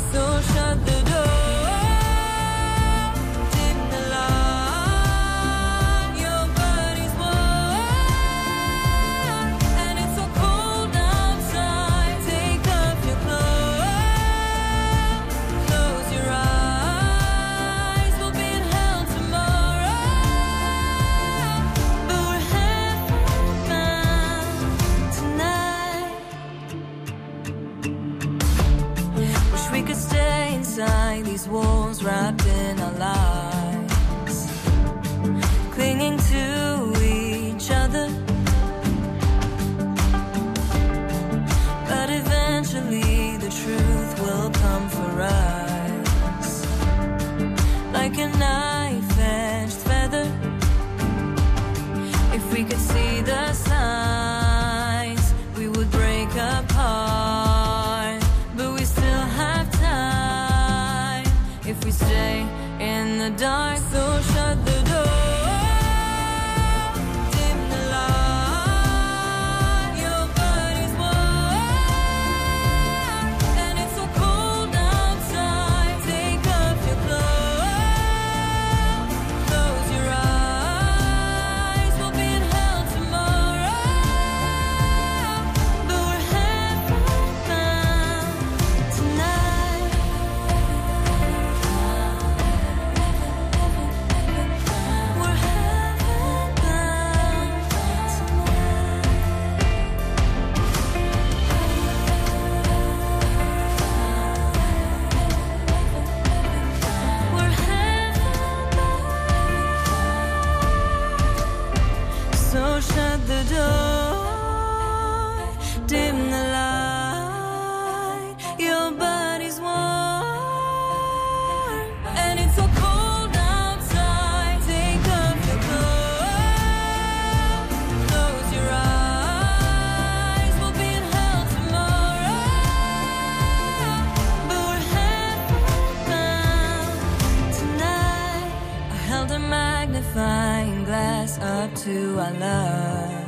Held 139.07 139.31
a 139.31 139.39
magnifying 139.39 140.83
glass 140.83 141.39
up 141.39 141.73
to 141.75 142.19
our 142.19 142.33
love, 142.33 143.27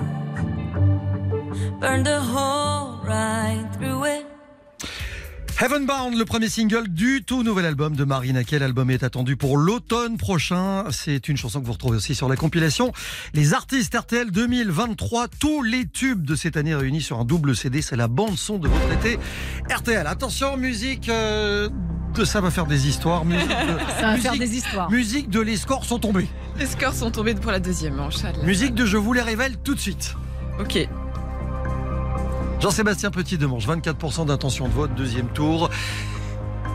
burned 1.79 2.07
a 2.07 2.19
hole 2.19 2.99
right 3.05 3.65
through 3.73 4.03
it. 4.05 4.25
Heaven 5.57 5.85
Bound, 5.85 6.17
le 6.17 6.23
premier 6.23 6.47
single 6.47 6.87
du 6.87 7.23
tout 7.23 7.43
nouvel 7.43 7.65
album 7.65 7.95
de 7.95 8.05
Marina. 8.05 8.45
Quel 8.45 8.63
album 8.63 8.89
est 8.89 9.03
attendu 9.03 9.35
pour 9.35 9.57
l'automne 9.57 10.17
prochain? 10.17 10.85
C'est 10.89 11.27
une 11.27 11.35
chanson 11.35 11.59
que 11.59 11.65
vous 11.65 11.73
retrouvez 11.73 11.97
aussi 11.97 12.15
sur 12.15 12.29
la 12.29 12.37
compilation 12.37 12.93
Les 13.33 13.53
artistes 13.53 13.93
RTL 13.93 14.31
2023. 14.31 15.27
Tous 15.27 15.61
les 15.61 15.85
tubes 15.85 16.23
de 16.25 16.35
cette 16.35 16.55
année 16.55 16.73
réunis 16.73 17.01
sur 17.01 17.19
un 17.19 17.25
double 17.25 17.57
CD. 17.57 17.81
C'est 17.81 17.97
la 17.97 18.07
bande 18.07 18.37
son 18.37 18.57
de 18.57 18.69
votre 18.69 18.91
été 18.93 19.19
RTL. 19.69 20.07
Attention, 20.07 20.55
musique 20.55 21.09
euh, 21.09 21.67
de 22.15 22.25
ça 22.25 22.41
va 22.41 22.51
faire 22.51 22.65
des 22.65 22.87
histoires. 22.87 23.23
Musique 23.25 23.47
de, 23.47 23.53
Ça 23.99 24.01
va 24.01 24.07
musique- 24.11 24.23
faire 24.23 24.37
des 24.37 24.55
histoires. 24.57 24.89
Musique 24.91 25.29
de 25.29 25.39
les 25.39 25.57
scores 25.57 25.85
sont 25.85 25.99
tombés. 25.99 26.27
Les 26.57 26.65
scores 26.65 26.93
sont 26.93 27.11
tombés 27.11 27.35
pour 27.35 27.51
la 27.51 27.59
deuxième 27.59 27.95
manche. 27.95 28.23
Allez. 28.25 28.43
Musique 28.43 28.73
de 28.75 28.85
je 28.85 28.97
vous 28.97 29.13
les 29.13 29.21
révèle 29.21 29.57
tout 29.57 29.75
de 29.75 29.79
suite. 29.79 30.15
Ok. 30.59 30.87
Jean-Sébastien 32.59 33.09
Petit 33.11 33.37
demanche 33.37 33.65
24% 33.67 34.25
d'intention 34.25 34.67
de 34.67 34.73
vote, 34.73 34.93
deuxième 34.95 35.27
tour. 35.29 35.69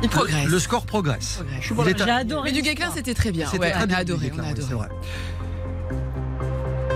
Il 0.03 0.09
progresse. 0.09 0.47
Le 0.47 0.59
score 0.59 0.87
progresse. 0.87 1.41
À- 1.41 1.61
J'ai 1.61 2.11
adoré. 2.11 2.51
Mais 2.51 2.53
du 2.53 2.63
Guesclin, 2.63 2.91
c'était 2.95 3.15
très 3.15 3.33
bien. 3.33 3.47
C'était 3.47 3.59
Ouais, 3.59 3.71
très 3.73 3.85
on 3.85 3.87
bien, 3.87 3.97
a 3.97 4.01
adoré, 4.01 4.27
Guéclin, 4.27 4.43
on 4.45 4.47
a 4.47 4.51
adoré. 4.51 4.67
c'est 4.69 4.75
vrai. 4.75 4.89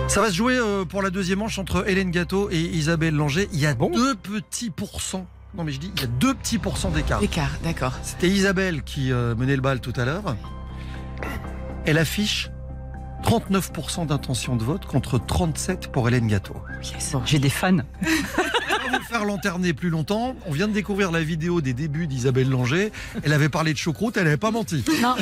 Ça 0.09 0.20
va 0.22 0.28
se 0.30 0.34
jouer 0.34 0.57
euh, 0.57 0.84
pour 0.86 1.03
la 1.03 1.11
deuxième 1.11 1.41
manche 1.41 1.59
entre 1.59 1.86
Hélène 1.89 2.11
Gâteau 2.11 2.49
et 2.51 2.59
Isabelle 2.61 3.14
Langer. 3.14 3.49
Il 3.53 3.61
y 3.61 3.66
a 3.66 3.74
deux 3.74 4.14
petits 4.14 4.70
pourcents. 4.70 5.26
Non 5.55 5.64
mais 5.64 5.72
je 5.72 5.80
dis, 5.80 5.90
il 5.94 6.01
y 6.01 6.05
a 6.05 6.09
deux 6.09 6.34
petits 6.34 6.59
pourcents 6.59 6.90
d'écart. 6.90 7.22
Écart, 7.22 7.51
d'accord. 7.62 7.92
C'était 8.03 8.28
Isabelle 8.28 8.82
qui 8.82 9.12
euh, 9.12 9.34
menait 9.34 9.57
le 9.57 9.62
bal 9.62 9.80
tout 9.80 9.94
à 9.96 10.05
l'heure. 10.05 10.36
Elle 11.86 11.99
affiche 11.99 12.51
39% 13.24 14.07
d'intention 14.07 14.57
de 14.57 14.64
vote 14.64 14.84
contre 14.86 15.18
37 15.18 15.90
pour 15.90 16.07
Hélène 16.09 16.28
Gâteau. 16.28 16.55
Bon, 16.55 17.22
J'ai 17.24 17.38
des 17.38 17.51
fans. 17.51 17.78
Vous 18.93 19.05
faire 19.09 19.24
lanterner 19.24 19.72
plus 19.72 19.91
longtemps. 19.91 20.36
On 20.47 20.53
vient 20.53 20.68
de 20.68 20.72
découvrir 20.72 21.11
la 21.11 21.22
vidéo 21.22 21.61
des 21.61 21.72
débuts 21.72 22.07
d'Isabelle 22.07 22.49
Langer. 22.49 22.93
Elle 23.22 23.32
avait 23.32 23.49
parlé 23.49 23.72
de 23.72 23.78
choucroute, 23.78 24.16
elle 24.16 24.24
n'avait 24.24 24.36
pas 24.36 24.51
menti. 24.51 24.84
Non, 25.03 25.16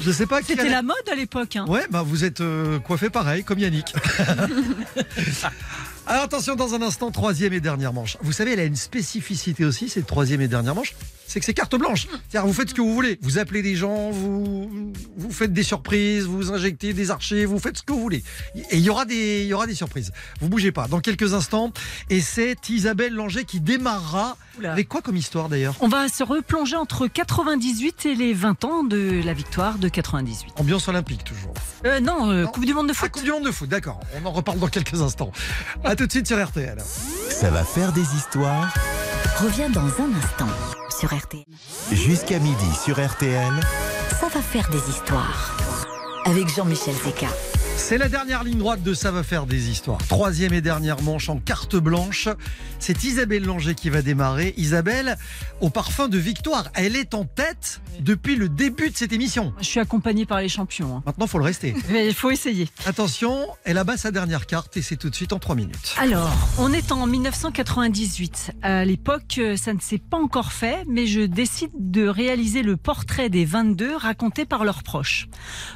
Je 0.00 0.10
sais 0.10 0.26
pas 0.26 0.40
qui 0.40 0.48
c'était 0.48 0.68
la 0.68 0.82
mode 0.82 0.96
à 1.10 1.14
l'époque. 1.14 1.56
hein. 1.56 1.64
Ouais, 1.68 1.84
bah 1.90 2.02
vous 2.04 2.24
êtes 2.24 2.40
euh, 2.40 2.78
coiffé 2.80 3.10
pareil, 3.10 3.44
comme 3.44 3.58
Yannick. 3.58 3.94
Alors 6.06 6.24
attention, 6.24 6.56
dans 6.56 6.74
un 6.74 6.82
instant, 6.82 7.10
troisième 7.10 7.52
et 7.52 7.60
dernière 7.60 7.92
manche. 7.92 8.16
Vous 8.22 8.32
savez, 8.32 8.52
elle 8.54 8.60
a 8.60 8.64
une 8.64 8.76
spécificité 8.76 9.64
aussi, 9.64 9.88
cette 9.88 10.06
troisième 10.06 10.40
et 10.40 10.48
dernière 10.48 10.74
manche, 10.74 10.94
c'est 11.32 11.40
que 11.40 11.46
c'est 11.46 11.54
carte 11.54 11.74
blanche. 11.76 12.06
C'est-à-dire, 12.28 12.46
vous 12.46 12.52
faites 12.52 12.68
ce 12.68 12.74
que 12.74 12.82
vous 12.82 12.92
voulez. 12.92 13.18
Vous 13.22 13.38
appelez 13.38 13.62
des 13.62 13.74
gens, 13.74 14.10
vous, 14.10 14.92
vous 15.16 15.30
faites 15.30 15.52
des 15.54 15.62
surprises, 15.62 16.24
vous 16.24 16.52
injectez 16.52 16.92
des 16.92 17.10
archives, 17.10 17.48
vous 17.48 17.58
faites 17.58 17.78
ce 17.78 17.82
que 17.82 17.92
vous 17.92 18.00
voulez. 18.00 18.22
Et 18.54 18.76
il 18.76 18.80
y 18.80 18.90
aura 18.90 19.06
des, 19.06 19.40
il 19.42 19.46
y 19.46 19.54
aura 19.54 19.66
des 19.66 19.74
surprises. 19.74 20.12
Vous 20.40 20.50
bougez 20.50 20.72
pas. 20.72 20.88
Dans 20.88 21.00
quelques 21.00 21.32
instants, 21.32 21.72
et 22.10 22.20
c'est 22.20 22.68
Isabelle 22.68 23.14
Langer 23.14 23.44
qui 23.44 23.60
démarrera. 23.60 24.36
Oula. 24.58 24.72
Avec 24.72 24.88
quoi 24.88 25.00
comme 25.00 25.16
histoire 25.16 25.48
d'ailleurs? 25.48 25.74
On 25.80 25.88
va 25.88 26.08
se 26.08 26.22
replonger 26.22 26.76
entre 26.76 27.06
98 27.06 28.04
et 28.04 28.14
les 28.14 28.34
20 28.34 28.64
ans 28.64 28.84
de 28.84 29.22
la 29.24 29.32
victoire 29.32 29.78
de 29.78 29.88
98. 29.88 30.52
Ambiance 30.56 30.86
olympique 30.88 31.24
toujours. 31.24 31.54
Euh, 31.86 32.00
non, 32.00 32.30
euh, 32.30 32.44
Non. 32.44 32.50
Coupe 32.50 32.66
du 32.66 32.74
Monde 32.74 32.88
de 32.88 32.92
Ah, 32.92 33.00
foot. 33.00 33.10
Coupe 33.10 33.24
du 33.24 33.30
Monde 33.30 33.46
de 33.46 33.50
foot, 33.50 33.70
d'accord. 33.70 34.00
On 34.22 34.26
en 34.26 34.32
reparle 34.32 34.58
dans 34.58 34.68
quelques 34.68 35.00
instants. 35.00 35.32
À 35.82 35.96
tout 35.96 36.06
de 36.06 36.12
suite 36.12 36.26
sur 36.26 36.44
RTL. 36.44 36.76
Ça 37.30 37.48
va 37.50 37.64
faire 37.64 37.92
des 37.92 38.02
histoires 38.02 38.74
Reviens 39.40 39.70
dans 39.70 39.80
un 39.80 40.12
instant 40.22 40.81
sur 41.02 41.12
RTL. 41.18 41.42
jusqu'à 41.90 42.38
midi 42.38 42.74
sur 42.84 43.04
RTL. 43.04 43.52
Ça 44.20 44.28
va 44.28 44.40
faire 44.40 44.70
des 44.70 44.88
histoires. 44.88 45.56
Avec 46.26 46.48
Jean-Michel 46.48 46.94
Zeka. 46.94 47.26
C'est 47.84 47.98
la 47.98 48.08
dernière 48.08 48.42
ligne 48.44 48.58
droite 48.58 48.82
de 48.82 48.94
Ça 48.94 49.10
va 49.10 49.22
faire 49.22 49.44
des 49.44 49.68
histoires. 49.68 49.98
Troisième 50.08 50.54
et 50.54 50.60
dernière 50.62 51.02
manche 51.02 51.28
en 51.28 51.38
carte 51.38 51.76
blanche. 51.76 52.28
C'est 52.78 53.04
Isabelle 53.04 53.44
Langer 53.44 53.74
qui 53.74 53.90
va 53.90 54.00
démarrer. 54.02 54.54
Isabelle, 54.56 55.18
au 55.60 55.68
parfum 55.68 56.08
de 56.08 56.16
victoire, 56.16 56.70
elle 56.74 56.96
est 56.96 57.12
en 57.12 57.24
tête 57.24 57.82
depuis 58.00 58.36
le 58.36 58.48
début 58.48 58.88
de 58.90 58.96
cette 58.96 59.12
émission. 59.12 59.52
Je 59.60 59.66
suis 59.66 59.80
accompagné 59.80 60.24
par 60.24 60.40
les 60.40 60.48
champions. 60.48 60.96
hein. 60.96 61.02
Maintenant, 61.04 61.26
faut 61.26 61.38
le 61.38 61.44
rester. 61.44 61.74
Mais 61.90 62.06
il 62.06 62.14
faut 62.14 62.30
essayer. 62.30 62.68
Attention, 62.86 63.46
elle 63.64 63.76
abat 63.76 63.96
sa 63.98 64.10
dernière 64.10 64.46
carte 64.46 64.76
et 64.78 64.82
c'est 64.82 64.96
tout 64.96 65.10
de 65.10 65.14
suite 65.14 65.32
en 65.34 65.38
trois 65.38 65.54
minutes. 65.56 65.94
Alors, 65.98 66.32
on 66.58 66.72
est 66.72 66.92
en 66.92 67.06
1998. 67.06 68.52
À 68.62 68.84
l'époque, 68.86 69.34
euh, 69.38 69.56
ça 69.56 69.74
ne 69.74 69.80
s'est 69.80 69.98
pas 69.98 70.16
encore 70.18 70.52
fait, 70.52 70.84
mais 70.88 71.06
je 71.06 71.20
décide 71.22 71.70
de 71.74 72.06
réaliser 72.06 72.62
le 72.62 72.76
portrait 72.78 73.28
des 73.28 73.44
22 73.44 73.96
raconté 73.96 74.46
par 74.46 74.64
leurs 74.64 74.82
proches. 74.82 75.28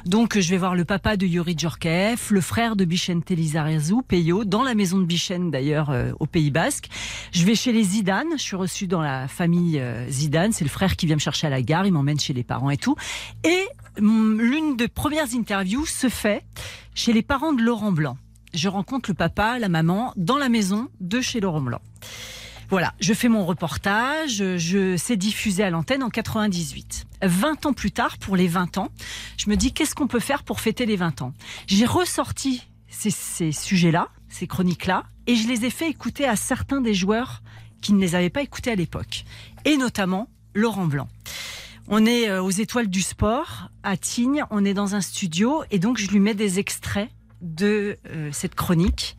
Donc, 0.05 0.39
je 0.39 0.49
vais 0.49 0.57
voir 0.57 0.73
le 0.73 0.83
papa 0.85 1.15
de 1.15 1.27
Yuri 1.27 1.53
Djorkaeff, 1.57 1.96
le 2.29 2.41
frère 2.41 2.75
de 2.75 2.85
Bichente 2.85 3.29
Lizarazu, 3.29 3.95
Peyo, 4.07 4.43
dans 4.43 4.63
la 4.63 4.75
maison 4.75 4.99
de 4.99 5.05
Bichente 5.05 5.49
d'ailleurs 5.49 5.89
euh, 5.89 6.11
au 6.19 6.25
Pays 6.25 6.51
Basque. 6.51 6.89
Je 7.31 7.43
vais 7.43 7.55
chez 7.55 7.71
les 7.71 7.83
Zidane, 7.83 8.27
je 8.33 8.41
suis 8.41 8.55
reçue 8.55 8.87
dans 8.87 9.01
la 9.01 9.27
famille 9.27 9.79
euh, 9.79 10.07
Zidane, 10.09 10.51
c'est 10.51 10.63
le 10.63 10.69
frère 10.69 10.95
qui 10.95 11.05
vient 11.05 11.15
me 11.15 11.21
chercher 11.21 11.47
à 11.47 11.49
la 11.49 11.61
gare, 11.61 11.85
il 11.85 11.93
m'emmène 11.93 12.19
chez 12.19 12.33
les 12.33 12.43
parents 12.43 12.69
et 12.69 12.77
tout. 12.77 12.95
Et 13.43 13.65
hum, 13.99 14.39
l'une 14.39 14.75
des 14.75 14.87
premières 14.87 15.33
interviews 15.33 15.85
se 15.85 16.09
fait 16.09 16.43
chez 16.93 17.13
les 17.13 17.23
parents 17.23 17.53
de 17.53 17.61
Laurent 17.61 17.91
Blanc 17.91 18.17
je 18.53 18.69
rencontre 18.69 19.11
le 19.11 19.13
papa, 19.13 19.59
la 19.59 19.69
maman 19.69 20.13
dans 20.15 20.37
la 20.37 20.49
maison 20.49 20.87
de 20.99 21.21
chez 21.21 21.39
Laurent 21.39 21.61
Blanc. 21.61 21.81
Voilà, 22.69 22.93
je 22.99 23.13
fais 23.13 23.29
mon 23.29 23.45
reportage, 23.45 24.43
je 24.57 24.97
c'est 24.97 25.15
diffusé 25.15 25.63
à 25.63 25.69
l'antenne 25.69 26.03
en 26.03 26.09
98. 26.09 27.05
20 27.21 27.65
ans 27.65 27.73
plus 27.73 27.91
tard, 27.91 28.17
pour 28.17 28.35
les 28.35 28.49
20 28.49 28.77
ans, 28.77 28.89
je 29.37 29.49
me 29.49 29.55
dis 29.55 29.71
qu'est-ce 29.71 29.95
qu'on 29.95 30.07
peut 30.07 30.19
faire 30.19 30.43
pour 30.43 30.59
fêter 30.59 30.85
les 30.85 30.97
20 30.97 31.21
ans? 31.21 31.33
J'ai 31.67 31.85
ressorti 31.85 32.67
ces, 32.89 33.09
ces 33.09 33.53
sujets-là, 33.53 34.09
ces 34.27 34.47
chroniques-là, 34.47 35.03
et 35.27 35.35
je 35.35 35.47
les 35.47 35.63
ai 35.63 35.69
fait 35.69 35.89
écouter 35.89 36.27
à 36.27 36.35
certains 36.35 36.81
des 36.81 36.93
joueurs 36.93 37.41
qui 37.81 37.93
ne 37.93 38.01
les 38.01 38.15
avaient 38.15 38.29
pas 38.29 38.41
écoutés 38.41 38.71
à 38.71 38.75
l'époque, 38.75 39.23
et 39.63 39.77
notamment 39.77 40.27
Laurent 40.53 40.87
Blanc. 40.87 41.07
On 41.87 42.05
est 42.05 42.27
euh, 42.27 42.43
aux 42.43 42.51
étoiles 42.51 42.87
du 42.87 43.01
sport 43.01 43.69
à 43.83 43.95
Tignes, 43.95 44.43
on 44.49 44.65
est 44.65 44.73
dans 44.73 44.93
un 44.93 45.01
studio, 45.01 45.63
et 45.71 45.79
donc 45.79 45.97
je 45.97 46.09
lui 46.09 46.19
mets 46.19 46.33
des 46.33 46.59
extraits 46.59 47.09
de 47.39 47.97
euh, 48.09 48.29
cette 48.33 48.55
chronique 48.55 49.15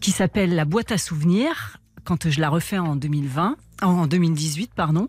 qui 0.00 0.10
s'appelle 0.10 0.54
La 0.54 0.66
boîte 0.66 0.92
à 0.92 0.98
souvenirs 0.98 1.78
quand 2.04 2.28
je 2.28 2.40
la 2.40 2.48
refais 2.48 2.78
en 2.78 2.96
2020, 2.96 3.56
en 3.82 4.06
2018 4.06 4.72
pardon. 4.74 5.08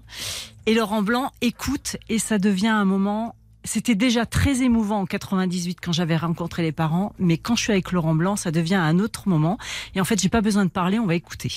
Et 0.65 0.73
Laurent 0.73 1.01
Blanc 1.01 1.31
écoute 1.41 1.97
et 2.09 2.19
ça 2.19 2.37
devient 2.37 2.67
un 2.67 2.85
moment. 2.85 3.35
C'était 3.63 3.95
déjà 3.95 4.25
très 4.25 4.61
émouvant 4.61 5.01
en 5.01 5.05
98 5.05 5.79
quand 5.81 5.91
j'avais 5.91 6.17
rencontré 6.17 6.61
les 6.61 6.71
parents, 6.71 7.13
mais 7.17 7.37
quand 7.37 7.55
je 7.55 7.63
suis 7.63 7.71
avec 7.71 7.91
Laurent 7.91 8.13
Blanc, 8.13 8.35
ça 8.35 8.51
devient 8.51 8.75
un 8.75 8.99
autre 8.99 9.27
moment. 9.27 9.57
Et 9.95 10.01
en 10.01 10.05
fait, 10.05 10.21
j'ai 10.21 10.29
pas 10.29 10.41
besoin 10.41 10.65
de 10.65 10.69
parler, 10.69 10.99
on 10.99 11.07
va 11.07 11.15
écouter. 11.15 11.51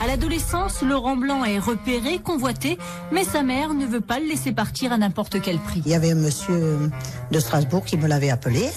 À 0.00 0.06
l'adolescence, 0.06 0.82
Laurent 0.82 1.16
Blanc 1.16 1.44
est 1.44 1.58
repéré, 1.58 2.18
convoité, 2.18 2.78
mais 3.12 3.24
sa 3.24 3.42
mère 3.42 3.74
ne 3.74 3.86
veut 3.86 4.00
pas 4.00 4.18
le 4.18 4.26
laisser 4.26 4.52
partir 4.52 4.92
à 4.92 4.98
n'importe 4.98 5.40
quel 5.40 5.58
prix. 5.58 5.82
Il 5.86 5.92
y 5.92 5.94
avait 5.94 6.10
un 6.10 6.16
monsieur 6.16 6.90
de 7.30 7.38
Strasbourg 7.38 7.84
qui 7.84 7.96
me 7.96 8.08
l'avait 8.08 8.30
appelé. 8.30 8.68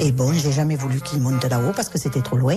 Et 0.00 0.12
bon, 0.12 0.32
j'ai 0.32 0.52
jamais 0.52 0.76
voulu 0.76 1.00
qu'il 1.00 1.20
monte 1.20 1.44
là-haut 1.44 1.72
parce 1.74 1.88
que 1.88 1.98
c'était 1.98 2.20
trop 2.22 2.36
loin. 2.36 2.56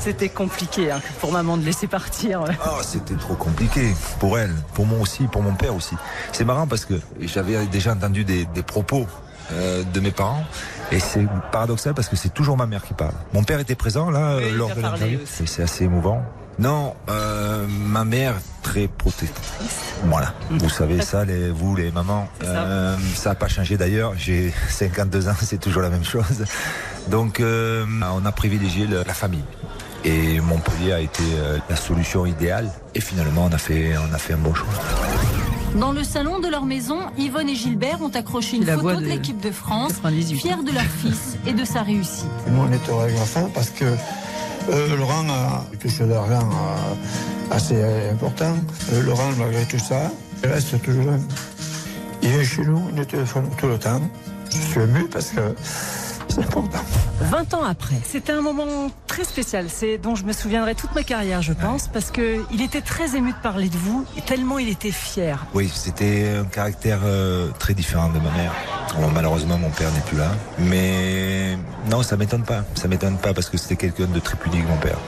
C'était 0.00 0.30
compliqué 0.30 0.90
hein, 0.90 1.00
pour 1.20 1.30
maman 1.30 1.58
de 1.58 1.64
laisser 1.64 1.86
partir. 1.86 2.42
Oh, 2.66 2.78
c'était 2.82 3.14
trop 3.16 3.34
compliqué 3.34 3.94
pour 4.18 4.38
elle, 4.38 4.54
pour 4.72 4.86
moi 4.86 4.98
aussi, 5.00 5.24
pour 5.24 5.42
mon 5.42 5.54
père 5.54 5.74
aussi. 5.74 5.94
C'est 6.32 6.44
marrant 6.44 6.66
parce 6.66 6.86
que 6.86 6.94
j'avais 7.20 7.66
déjà 7.66 7.92
entendu 7.92 8.24
des, 8.24 8.46
des 8.46 8.62
propos 8.62 9.06
euh, 9.52 9.82
de 9.92 10.00
mes 10.00 10.10
parents 10.10 10.42
et 10.90 11.00
c'est 11.00 11.26
paradoxal 11.52 11.92
parce 11.92 12.08
que 12.08 12.16
c'est 12.16 12.32
toujours 12.32 12.56
ma 12.56 12.66
mère 12.66 12.82
qui 12.82 12.94
parle. 12.94 13.12
Mon 13.34 13.44
père 13.44 13.60
était 13.60 13.74
présent 13.74 14.10
là 14.10 14.36
Oui, 14.38 14.50
lors 14.52 14.74
de 14.74 14.80
l'interview. 14.80 15.18
c'est 15.26 15.62
assez 15.62 15.84
émouvant. 15.84 16.22
Non, 16.60 16.94
euh, 17.08 17.66
ma 17.68 18.04
mère 18.04 18.34
très 18.62 18.86
protectrice. 18.86 19.94
Voilà, 20.04 20.34
vous 20.50 20.68
savez 20.68 21.00
ça, 21.00 21.24
les, 21.24 21.48
vous 21.50 21.74
les 21.74 21.90
mamans. 21.90 22.28
Euh, 22.44 22.96
ça 23.14 23.30
n'a 23.30 23.34
pas 23.34 23.48
changé 23.48 23.76
d'ailleurs. 23.78 24.12
J'ai 24.16 24.52
52 24.68 25.28
ans, 25.28 25.32
c'est 25.40 25.58
toujours 25.58 25.82
la 25.82 25.88
même 25.90 26.04
chose. 26.04 26.44
Donc, 27.08 27.40
euh, 27.40 27.86
on 28.14 28.24
a 28.26 28.32
privilégié 28.32 28.86
le- 28.86 29.02
la 29.06 29.14
famille. 29.14 29.44
Et 30.04 30.40
Montpellier 30.40 30.92
a 30.92 31.00
été 31.00 31.22
euh, 31.34 31.58
la 31.68 31.76
solution 31.76 32.26
idéale. 32.26 32.70
Et 32.94 33.00
finalement, 33.00 33.46
on 33.50 33.52
a 33.54 33.58
fait, 33.58 33.94
on 33.96 34.14
a 34.14 34.18
fait 34.18 34.34
un 34.34 34.38
bon 34.38 34.52
choix. 34.54 34.68
Dans 35.76 35.92
le 35.92 36.02
salon 36.02 36.40
de 36.40 36.48
leur 36.48 36.64
maison, 36.66 36.98
Yvonne 37.16 37.48
et 37.48 37.54
Gilbert 37.54 38.02
ont 38.02 38.08
accroché 38.10 38.56
une 38.56 38.64
La 38.66 38.76
photo 38.76 38.96
de, 38.96 39.00
de 39.04 39.06
l'équipe 39.06 39.40
de 39.40 39.50
France, 39.52 39.92
98. 40.02 40.36
fiers 40.36 40.56
de 40.66 40.72
leur 40.72 40.82
fils 40.82 41.36
et 41.46 41.52
de 41.52 41.64
sa 41.64 41.82
réussite. 41.82 42.26
Nous, 42.48 42.60
on 42.60 42.72
est 42.72 42.88
heureux 42.88 43.04
avec 43.04 43.16
l'enfant 43.16 43.48
parce 43.54 43.70
que 43.70 43.84
euh, 44.68 44.96
Laurent 44.96 45.28
a 45.28 45.64
touché 45.80 46.04
d'argent 46.04 46.48
euh, 46.50 47.54
assez 47.54 47.76
euh, 47.76 48.12
important. 48.12 48.54
Euh, 48.92 49.02
Laurent, 49.02 49.30
malgré 49.38 49.64
tout 49.64 49.78
ça, 49.78 50.10
il 50.42 50.48
reste 50.50 50.80
toujours. 50.82 51.14
Il 52.22 52.28
vient 52.28 52.44
chez 52.44 52.62
nous, 52.62 52.82
il 52.90 52.96
nous 52.96 53.04
téléphone 53.04 53.48
tout 53.56 53.68
le 53.68 53.78
temps. 53.78 54.00
Je 54.50 54.56
suis 54.56 54.80
ému 54.80 55.08
parce 55.08 55.30
que 55.30 55.54
important. 56.40 56.78
20 57.20 57.54
ans 57.54 57.64
après. 57.64 57.96
C'était 58.04 58.32
un 58.32 58.40
moment 58.40 58.90
très 59.06 59.24
spécial, 59.24 59.66
c'est 59.68 59.98
dont 59.98 60.14
je 60.14 60.24
me 60.24 60.32
souviendrai 60.32 60.74
toute 60.74 60.94
ma 60.94 61.02
carrière, 61.02 61.42
je 61.42 61.52
pense, 61.52 61.88
parce 61.88 62.10
que 62.10 62.44
il 62.52 62.62
était 62.62 62.80
très 62.80 63.16
ému 63.16 63.32
de 63.32 63.38
parler 63.42 63.68
de 63.68 63.76
vous, 63.76 64.04
et 64.16 64.22
tellement 64.22 64.58
il 64.58 64.68
était 64.68 64.90
fier. 64.90 65.46
Oui, 65.54 65.70
c'était 65.72 66.36
un 66.40 66.44
caractère 66.44 67.00
euh, 67.04 67.50
très 67.58 67.74
différent 67.74 68.08
de 68.08 68.18
ma 68.18 68.30
mère. 68.30 68.52
Bon, 68.98 69.08
malheureusement, 69.08 69.58
mon 69.58 69.70
père 69.70 69.90
n'est 69.92 70.00
plus 70.00 70.18
là. 70.18 70.30
Mais 70.58 71.56
non, 71.90 72.02
ça 72.02 72.16
m'étonne 72.16 72.42
pas. 72.42 72.64
Ça 72.74 72.88
m'étonne 72.88 73.16
pas 73.18 73.32
parce 73.32 73.48
que 73.48 73.56
c'était 73.56 73.76
quelqu'un 73.76 74.06
de 74.06 74.20
très 74.20 74.36
pudique, 74.36 74.66
mon 74.68 74.76
père. 74.78 74.98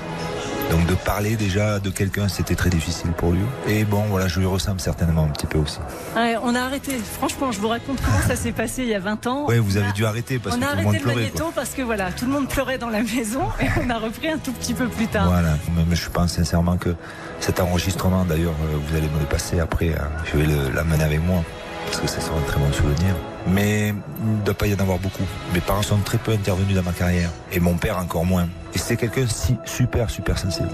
Donc 0.71 0.87
de 0.87 0.95
parler 0.95 1.37
déjà 1.37 1.79
de 1.81 1.91
quelqu'un, 1.91 2.29
c'était 2.29 2.55
très 2.55 2.71
difficile 2.71 3.11
pour 3.13 3.33
lui. 3.33 3.43
Et 3.69 3.85
bon, 3.85 4.05
voilà, 4.09 4.27
je 4.29 4.41
lui 4.41 4.47
ressemble 4.47 4.81
certainement 4.81 5.25
un 5.25 5.29
petit 5.29 5.47
peu 5.47 5.59
aussi. 5.59 5.79
Ouais, 6.17 6.37
on 6.43 6.55
a 6.55 6.61
arrêté, 6.63 6.93
franchement, 7.19 7.53
je 7.53 7.61
vous 7.61 7.69
raconte 7.69 8.01
comment 8.03 8.21
ça 8.27 8.37
s'est 8.37 8.53
passé 8.53 8.83
il 8.83 8.89
y 8.89 8.95
a 8.95 9.01
20 9.01 9.27
ans. 9.27 9.45
Oui, 9.49 9.59
vous 9.59 9.77
avez 9.77 9.89
a- 9.89 9.93
dû 9.93 10.07
arrêter 10.07 10.39
parce 10.39 10.57
on 10.57 10.61
que 10.61 10.65
a 10.65 10.69
tout 10.69 10.73
le 10.77 10.79
arrêté 10.83 10.87
monde 10.87 10.95
le 10.95 11.13
pleurait. 11.13 11.31
quoi. 11.37 11.53
parce 11.55 11.71
que 11.71 11.83
voilà, 11.83 12.11
tout 12.13 12.25
le 12.25 12.33
monde 12.33 12.49
pleurait 12.49 12.79
dans 12.79 12.89
la 12.89 13.03
maison 13.03 13.43
et 13.61 13.67
on 13.85 13.91
a 13.91 13.99
repris 13.99 14.29
un 14.29 14.39
tout 14.39 14.53
petit 14.53 14.73
peu 14.75 14.87
plus 14.89 15.09
tard. 15.09 15.27
Voilà, 15.29 15.57
mais 15.89 15.95
je 15.97 16.09
pense 16.09 16.33
sincèrement 16.33 16.77
que 16.79 16.95
cet 17.41 17.61
enregistrement, 17.61 18.25
d'ailleurs, 18.25 18.55
euh, 18.65 18.77
vous 18.89 18.97
allez 18.97 19.09
me 19.09 19.19
le 19.21 19.27
passer 19.27 19.61
après. 19.61 19.91
hein. 19.91 20.09
Je 20.33 20.39
vais 20.39 20.47
l'amener 20.75 21.05
avec 21.05 21.23
moi 21.23 21.43
parce 21.87 22.01
que 22.01 22.07
ça 22.07 22.20
sera 22.20 22.37
un 22.37 22.43
très 22.43 22.59
bon 22.59 22.72
souvenir. 22.72 23.14
Mais 23.47 23.89
il 24.24 24.39
ne 24.39 24.45
doit 24.45 24.55
pas 24.55 24.66
y 24.66 24.74
en 24.74 24.78
avoir 24.78 24.99
beaucoup. 24.99 25.24
Mes 25.53 25.61
parents 25.61 25.83
sont 25.83 25.99
très 25.99 26.18
peu 26.18 26.33
intervenus 26.33 26.74
dans 26.74 26.83
ma 26.83 26.93
carrière 26.93 27.30
et 27.53 27.61
mon 27.61 27.74
père 27.74 27.99
encore 27.99 28.24
moins. 28.24 28.49
Et 28.74 28.78
c'est 28.78 28.97
quelqu'un 28.97 29.26
si 29.26 29.57
super, 29.64 30.11
super 30.11 30.39
sensible. 30.39 30.70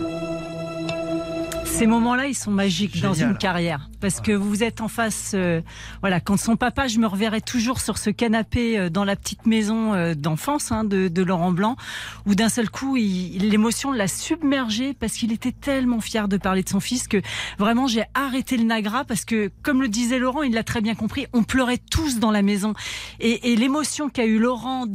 Ces 1.71 1.87
moments-là, 1.87 2.27
ils 2.27 2.35
sont 2.35 2.51
magiques 2.51 3.01
dans 3.01 3.15
une 3.15 3.37
carrière. 3.37 3.89
Parce 4.01 4.21
que 4.21 4.33
vous 4.33 4.63
êtes 4.63 4.81
en 4.81 4.89
face, 4.89 5.33
euh, 5.35 5.61
voilà, 6.01 6.21
quand 6.21 6.37
son 6.37 6.57
papa, 6.57 6.89
je 6.89 6.99
me 6.99 7.07
reverrai 7.07 7.41
toujours 7.41 7.81
sur 7.81 7.99
ce 7.99 8.11
canapé 8.11 8.79
euh, 8.79 8.91
dans 8.91 9.05
la 9.05 9.15
petite 9.15 9.47
maison 9.47 9.95
euh, 9.95 10.15
d'enfance 10.15 10.73
hein, 10.73 10.85
de, 10.85 11.09
de 11.09 11.23
Laurent 11.23 11.53
Blanc, 11.53 11.77
où 12.27 12.35
d'un 12.35 12.49
seul 12.49 12.69
coup, 12.71 12.97
l'émotion 12.97 13.93
l'a 13.93 14.09
submergé 14.09 14.95
parce 14.95 15.13
qu'il 15.13 15.33
était 15.33 15.53
tellement 15.53 16.01
fier 16.01 16.27
de 16.27 16.37
parler 16.37 16.63
de 16.63 16.69
son 16.69 16.81
fils 16.81 17.07
que 17.07 17.21
vraiment 17.59 17.87
j'ai 17.87 18.05
arrêté 18.15 18.57
le 18.57 18.65
Nagra 18.65 19.05
parce 19.05 19.25
que, 19.25 19.51
comme 19.63 19.81
le 19.83 19.89
disait 19.89 20.19
Laurent, 20.19 20.43
il 20.43 20.55
l'a 20.55 20.65
très 20.65 20.81
bien 20.81 20.95
compris, 20.95 21.27
on 21.33 21.45
pleurait 21.45 21.79
tous 21.79 22.19
dans 22.19 22.33
la 22.33 22.43
maison. 22.43 22.75
Et, 23.21 23.53
et 23.53 23.57
l'émotion 23.57 24.09
qu'a 24.09 24.27
eu 24.27 24.39
Laurent 24.39 24.87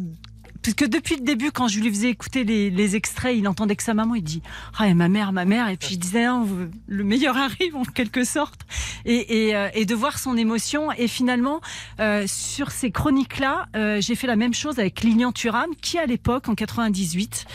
puisque 0.64 0.86
depuis 0.88 1.16
le 1.18 1.22
début, 1.22 1.52
quand 1.52 1.68
je 1.68 1.80
lui 1.80 1.90
faisais 1.90 2.10
écouter 2.10 2.44
les, 2.44 2.70
les 2.72 2.96
extraits, 2.96 3.36
il 3.38 3.48
entendait 3.48 3.76
que 3.76 3.84
sa 3.84 3.94
maman, 3.94 4.16
il 4.16 4.24
dit 4.24 4.42
Ah, 4.80 4.88
et 4.88 4.94
ma 4.96 5.10
mère, 5.10 5.32
ma 5.34 5.46
mère. 5.46 5.70
Et 5.70 5.78
puis 5.78 5.90
je 5.96 6.00
disais 6.00 6.28
vous- 6.28 6.70
le 6.88 7.04
meilleur 7.04 7.38
arrive 7.50 7.76
en 7.76 7.84
quelque 7.84 8.24
sorte. 8.24 8.62
Et, 9.06 9.48
et, 9.50 9.56
euh, 9.56 9.70
et 9.76 9.86
de 9.86 9.94
voir 9.94 10.18
son 10.18 10.36
émotion. 10.38 10.92
Et 10.94 11.08
finalement, 11.08 11.62
euh, 12.00 12.24
sur 12.28 12.72
ces 12.72 12.90
chroniques-là, 12.92 13.68
euh, 13.76 14.00
j'ai 14.02 14.16
fait 14.16 14.28
la 14.28 14.36
même 14.38 14.54
chose 14.54 14.80
avec 14.80 15.02
Lilian 15.02 15.32
Thuram, 15.32 15.70
qui 15.82 16.00
à 16.00 16.06
l'époque, 16.06 16.48
en 16.50 16.56
98, 16.56 17.46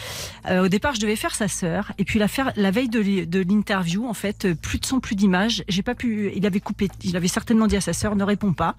euh, 0.50 0.64
au 0.64 0.68
départ, 0.68 0.94
je 0.94 1.00
devais 1.00 1.16
faire 1.16 1.34
sa 1.34 1.48
sœur. 1.48 1.92
Et 1.98 2.04
puis 2.04 2.18
la, 2.18 2.28
faire, 2.28 2.52
la 2.56 2.70
veille 2.70 2.88
de 2.90 3.40
l'interview, 3.40 4.06
en 4.06 4.14
fait, 4.14 4.44
euh, 4.44 4.54
plus 4.54 4.78
de 4.78 4.84
son, 4.86 5.00
plus 5.00 5.16
d'image. 5.16 5.64
J'ai 5.68 5.82
pas 5.82 5.94
pu. 5.94 6.30
Il 6.36 6.44
avait 6.46 6.60
coupé. 6.60 6.88
Il 7.02 7.16
avait 7.16 7.28
certainement 7.28 7.66
dit 7.66 7.76
à 7.76 7.80
sa 7.80 7.94
sœur 7.94 8.14
Ne 8.16 8.24
réponds 8.24 8.52
pas. 8.52 8.76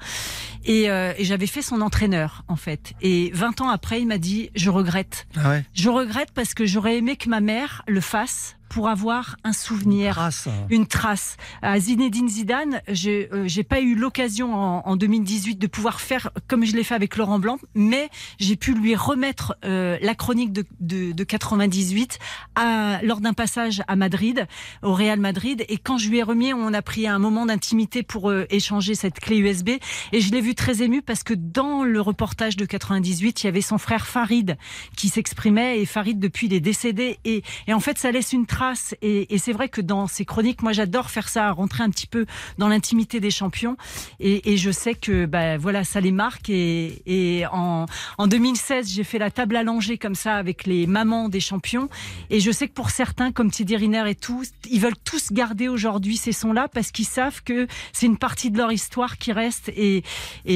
Et, 0.65 0.89
euh, 0.91 1.13
et 1.17 1.25
j'avais 1.25 1.47
fait 1.47 1.61
son 1.63 1.81
entraîneur, 1.81 2.43
en 2.47 2.55
fait. 2.55 2.93
Et 3.01 3.31
20 3.33 3.61
ans 3.61 3.69
après, 3.69 4.01
il 4.01 4.07
m'a 4.07 4.18
dit 4.19 4.49
Je 4.55 4.69
regrette. 4.69 5.27
Ah 5.35 5.49
ouais. 5.49 5.65
Je 5.73 5.89
regrette 5.89 6.31
parce 6.33 6.53
que 6.53 6.65
j'aurais 6.65 6.97
aimé 6.97 7.15
que 7.15 7.29
ma 7.29 7.41
mère 7.41 7.83
le 7.87 8.01
fasse 8.01 8.55
pour 8.69 8.87
avoir 8.87 9.35
un 9.43 9.53
souvenir, 9.53 10.15
Trace. 10.15 10.47
une 10.69 10.85
trace. 10.85 11.37
À 11.61 11.79
Zinedine 11.79 12.29
Zidane, 12.29 12.81
j'ai 12.87 13.29
euh, 13.33 13.47
j'ai 13.47 13.63
pas 13.63 13.81
eu 13.81 13.95
l'occasion 13.95 14.53
en, 14.53 14.83
en 14.85 14.95
2018 14.95 15.55
de 15.57 15.67
pouvoir 15.67 15.99
faire 15.99 16.29
comme 16.47 16.65
je 16.65 16.75
l'ai 16.75 16.83
fait 16.83 16.95
avec 16.95 17.17
Laurent 17.17 17.39
Blanc, 17.39 17.57
mais 17.73 18.09
j'ai 18.39 18.55
pu 18.55 18.73
lui 18.73 18.95
remettre 18.95 19.55
euh, 19.65 19.97
la 20.01 20.15
chronique 20.15 20.53
de, 20.53 20.65
de, 20.79 21.11
de 21.11 21.23
98 21.23 22.19
à, 22.55 22.99
lors 23.03 23.21
d'un 23.21 23.33
passage 23.33 23.81
à 23.87 23.95
Madrid, 23.95 24.47
au 24.83 24.93
Real 24.93 25.19
Madrid. 25.19 25.65
Et 25.67 25.77
quand 25.77 25.97
je 25.97 26.09
lui 26.09 26.19
ai 26.19 26.23
remis, 26.23 26.53
on 26.53 26.73
a 26.73 26.81
pris 26.81 27.07
un 27.07 27.19
moment 27.19 27.45
d'intimité 27.45 28.03
pour 28.03 28.29
euh, 28.29 28.45
échanger 28.49 28.95
cette 28.95 29.19
clé 29.19 29.37
USB. 29.37 29.69
Et 30.11 30.21
je 30.21 30.31
l'ai 30.31 30.41
vu 30.41 30.53
très 30.55 30.83
ému 30.83 31.01
parce 31.01 31.23
que 31.23 31.33
dans 31.33 31.83
le 31.83 31.99
reportage 32.01 32.55
de 32.55 32.65
98, 32.65 33.43
il 33.43 33.47
y 33.47 33.49
avait 33.49 33.61
son 33.61 33.77
frère 33.77 34.05
Farid 34.05 34.57
qui 34.95 35.09
s'exprimait. 35.09 35.79
Et 35.81 35.85
Farid, 35.85 36.19
depuis, 36.19 36.47
il 36.47 36.53
est 36.53 36.59
décédé. 36.59 37.19
Et, 37.25 37.43
et 37.67 37.73
en 37.73 37.79
fait, 37.79 37.97
ça 37.97 38.11
laisse 38.11 38.31
une 38.33 38.45
trace. 38.45 38.58
Et, 39.01 39.37
c'est 39.37 39.53
vrai 39.53 39.69
que 39.69 39.81
dans 39.81 40.07
ces 40.07 40.25
chroniques, 40.25 40.61
moi, 40.61 40.71
j'adore 40.71 41.09
faire 41.09 41.29
ça, 41.29 41.51
rentrer 41.51 41.83
un 41.83 41.89
petit 41.89 42.07
peu 42.07 42.25
dans 42.57 42.67
l'intimité 42.67 43.19
des 43.19 43.31
champions. 43.31 43.77
Et, 44.19 44.57
je 44.57 44.71
sais 44.71 44.95
que, 44.95 45.25
bah, 45.25 45.57
voilà, 45.57 45.83
ça 45.83 45.99
les 46.01 46.11
marque. 46.11 46.49
Et, 46.49 47.43
en, 47.51 47.85
en 48.17 48.27
2016, 48.27 48.89
j'ai 48.89 49.03
fait 49.03 49.19
la 49.19 49.31
table 49.31 49.55
allongée 49.55 49.97
comme 49.97 50.15
ça 50.15 50.35
avec 50.35 50.65
les 50.65 50.87
mamans 50.87 51.29
des 51.29 51.39
champions. 51.39 51.89
Et 52.29 52.39
je 52.39 52.51
sais 52.51 52.67
que 52.67 52.73
pour 52.73 52.89
certains, 52.89 53.31
comme 53.31 53.51
Thierry 53.51 53.77
Riner 53.77 54.09
et 54.09 54.15
tout, 54.15 54.43
ils 54.69 54.79
veulent 54.79 54.97
tous 55.03 55.31
garder 55.31 55.67
aujourd'hui 55.67 56.17
ces 56.17 56.31
sons-là 56.31 56.67
parce 56.67 56.91
qu'ils 56.91 57.05
savent 57.05 57.41
que 57.43 57.67
c'est 57.93 58.05
une 58.05 58.17
partie 58.17 58.51
de 58.51 58.57
leur 58.57 58.71
histoire 58.71 59.17
qui 59.17 59.31
reste. 59.31 59.71
Et 59.75 60.03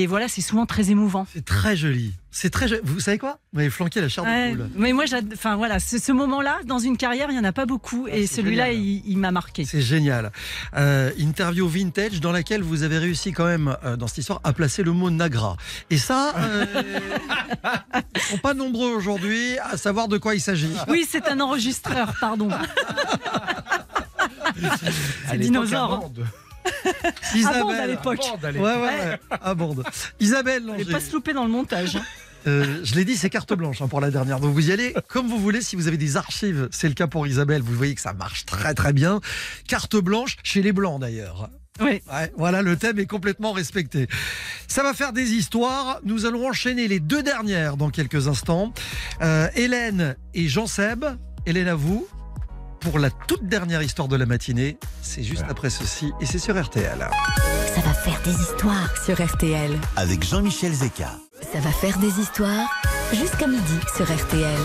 voilà, 0.08 0.28
c'est 0.28 0.41
souvent 0.41 0.66
très 0.66 0.91
émouvant. 0.91 1.26
C'est 1.32 1.45
très 1.45 1.76
joli. 1.76 2.14
C'est 2.36 2.49
très. 2.49 2.65
Vous 2.84 2.99
savez 2.99 3.19
quoi? 3.19 3.38
Vous 3.53 3.59
m'avez 3.59 3.69
flanqué 3.69 4.01
la 4.01 4.09
chair 4.09 4.23
Ouais, 4.23 4.53
de 4.53 4.57
poule. 4.57 4.69
mais 4.75 4.91
moi, 4.91 5.03
enfin 5.34 5.55
voilà, 5.55 5.79
ce, 5.79 5.99
ce 5.99 6.11
moment-là, 6.11 6.61
dans 6.65 6.79
une 6.79 6.97
carrière, 6.97 7.27
il 7.29 7.36
y 7.36 7.39
en 7.39 7.43
a 7.43 7.51
pas 7.51 7.67
beaucoup, 7.67 8.07
et 8.07 8.25
celui-là, 8.25 8.71
il, 8.71 9.03
il 9.05 9.19
m'a 9.19 9.29
marqué. 9.31 9.65
C'est 9.65 9.81
génial. 9.81 10.31
Euh, 10.75 11.11
interview 11.19 11.67
vintage 11.67 12.21
dans 12.21 12.31
laquelle 12.31 12.63
vous 12.63 12.81
avez 12.81 12.97
réussi 12.97 13.34
quand 13.34 13.45
même, 13.45 13.77
euh, 13.86 13.97
dans 13.97 14.07
cette 14.07 14.17
histoire, 14.17 14.41
à 14.43 14.51
placer 14.51 14.81
le 14.81 14.93
mot 14.93 15.11
Nagra. 15.11 15.57
Et 15.91 15.99
ça, 15.99 16.34
euh, 16.36 16.65
ils 18.15 18.21
sont 18.21 18.39
pas 18.39 18.55
nombreux 18.55 18.89
aujourd'hui 18.89 19.59
à 19.59 19.77
savoir 19.77 20.07
de 20.07 20.17
quoi 20.17 20.34
il 20.34 20.41
s'agit. 20.41 20.73
Oui, 20.88 21.05
c'est 21.07 21.27
un 21.27 21.39
enregistreur, 21.39 22.15
pardon. 22.19 22.49
c'est 25.29 25.38
dinosaure. 25.38 26.09
À 27.45 27.59
Bande, 27.59 27.72
à 27.74 27.88
l'époque. 27.88 28.20
Ouais, 28.43 28.59
ouais, 28.59 28.76
ouais. 28.76 29.20
À 29.30 29.53
Bande. 29.55 29.84
Isabelle 30.20 30.66
Langer. 30.66 30.86
pas 30.86 30.99
se 30.99 31.11
louper 31.11 31.34
dans 31.34 31.43
le 31.45 31.51
montage. 31.51 31.95
hein. 31.95 32.01
Euh, 32.45 32.82
je 32.84 32.95
l'ai 32.95 33.05
dit, 33.05 33.16
c'est 33.16 33.30
carte 33.30 33.53
blanche 33.53 33.82
hein, 33.82 33.88
pour 33.88 34.01
la 34.01 34.11
dernière. 34.11 34.39
Donc 34.41 34.53
vous 34.53 34.70
y 34.70 34.72
allez 34.74 34.93
comme 35.07 35.28
vous 35.28 35.38
voulez. 35.39 35.61
Si 35.61 35.76
vous 35.78 35.88
avez 35.88 35.97
des 35.97 36.18
archives, 36.18 36.68
c'est 36.72 36.89
le 36.89 36.93
cas 36.93 37.07
pour 37.07 37.26
Isabelle. 37.26 37.61
Vous 37.61 37.74
voyez 37.74 37.95
que 37.95 38.01
ça 38.01 38.14
marche 38.14 38.45
très 38.45 38.74
très 38.74 38.91
bien. 38.93 39.22
Carte 39.68 39.95
blanche 39.95 40.36
chez 40.43 40.61
les 40.61 40.74
blancs 40.74 40.99
d'ailleurs. 40.99 41.49
Oui. 41.80 42.01
Ouais, 42.11 42.32
voilà, 42.38 42.61
le 42.61 42.76
thème 42.76 42.99
est 42.99 43.05
complètement 43.07 43.51
respecté. 43.51 44.07
Ça 44.68 44.84
va 44.84 44.93
faire 44.93 45.11
des 45.14 45.32
histoires. 45.34 45.99
Nous 46.03 46.26
allons 46.26 46.47
enchaîner 46.47 46.88
les 46.88 46.99
deux 46.99 47.24
dernières 47.24 47.78
dans 47.78 47.89
quelques 47.89 48.28
instants. 48.28 48.74
Euh, 49.22 49.47
Hélène 49.55 50.16
et 50.34 50.47
Jean 50.49 50.68
Seb. 50.68 51.05
Hélène 51.45 51.68
à 51.70 51.76
vous. 51.76 52.05
Pour 52.84 52.99
la 52.99 53.09
toute 53.09 53.47
dernière 53.47 53.81
histoire 53.81 54.09
de 54.09 54.17
la 54.17 54.25
matinée, 54.25 54.77
c'est 55.01 55.23
juste 55.23 55.45
après 55.47 55.69
ceci 55.69 56.11
et 56.19 56.25
c'est 56.25 56.38
sur 56.38 56.61
RTL. 56.61 57.07
Ça 57.73 57.81
va 57.81 57.93
faire 57.93 58.21
des 58.25 58.34
histoires 58.34 58.93
sur 59.05 59.25
RTL. 59.25 59.71
Avec 59.95 60.25
Jean-Michel 60.25 60.73
Zeka. 60.73 61.11
Ça 61.53 61.59
va 61.61 61.71
faire 61.71 61.97
des 61.99 62.19
histoires 62.19 62.69
jusqu'à 63.13 63.47
midi 63.47 63.79
sur 63.95 64.05
RTL. 64.05 64.59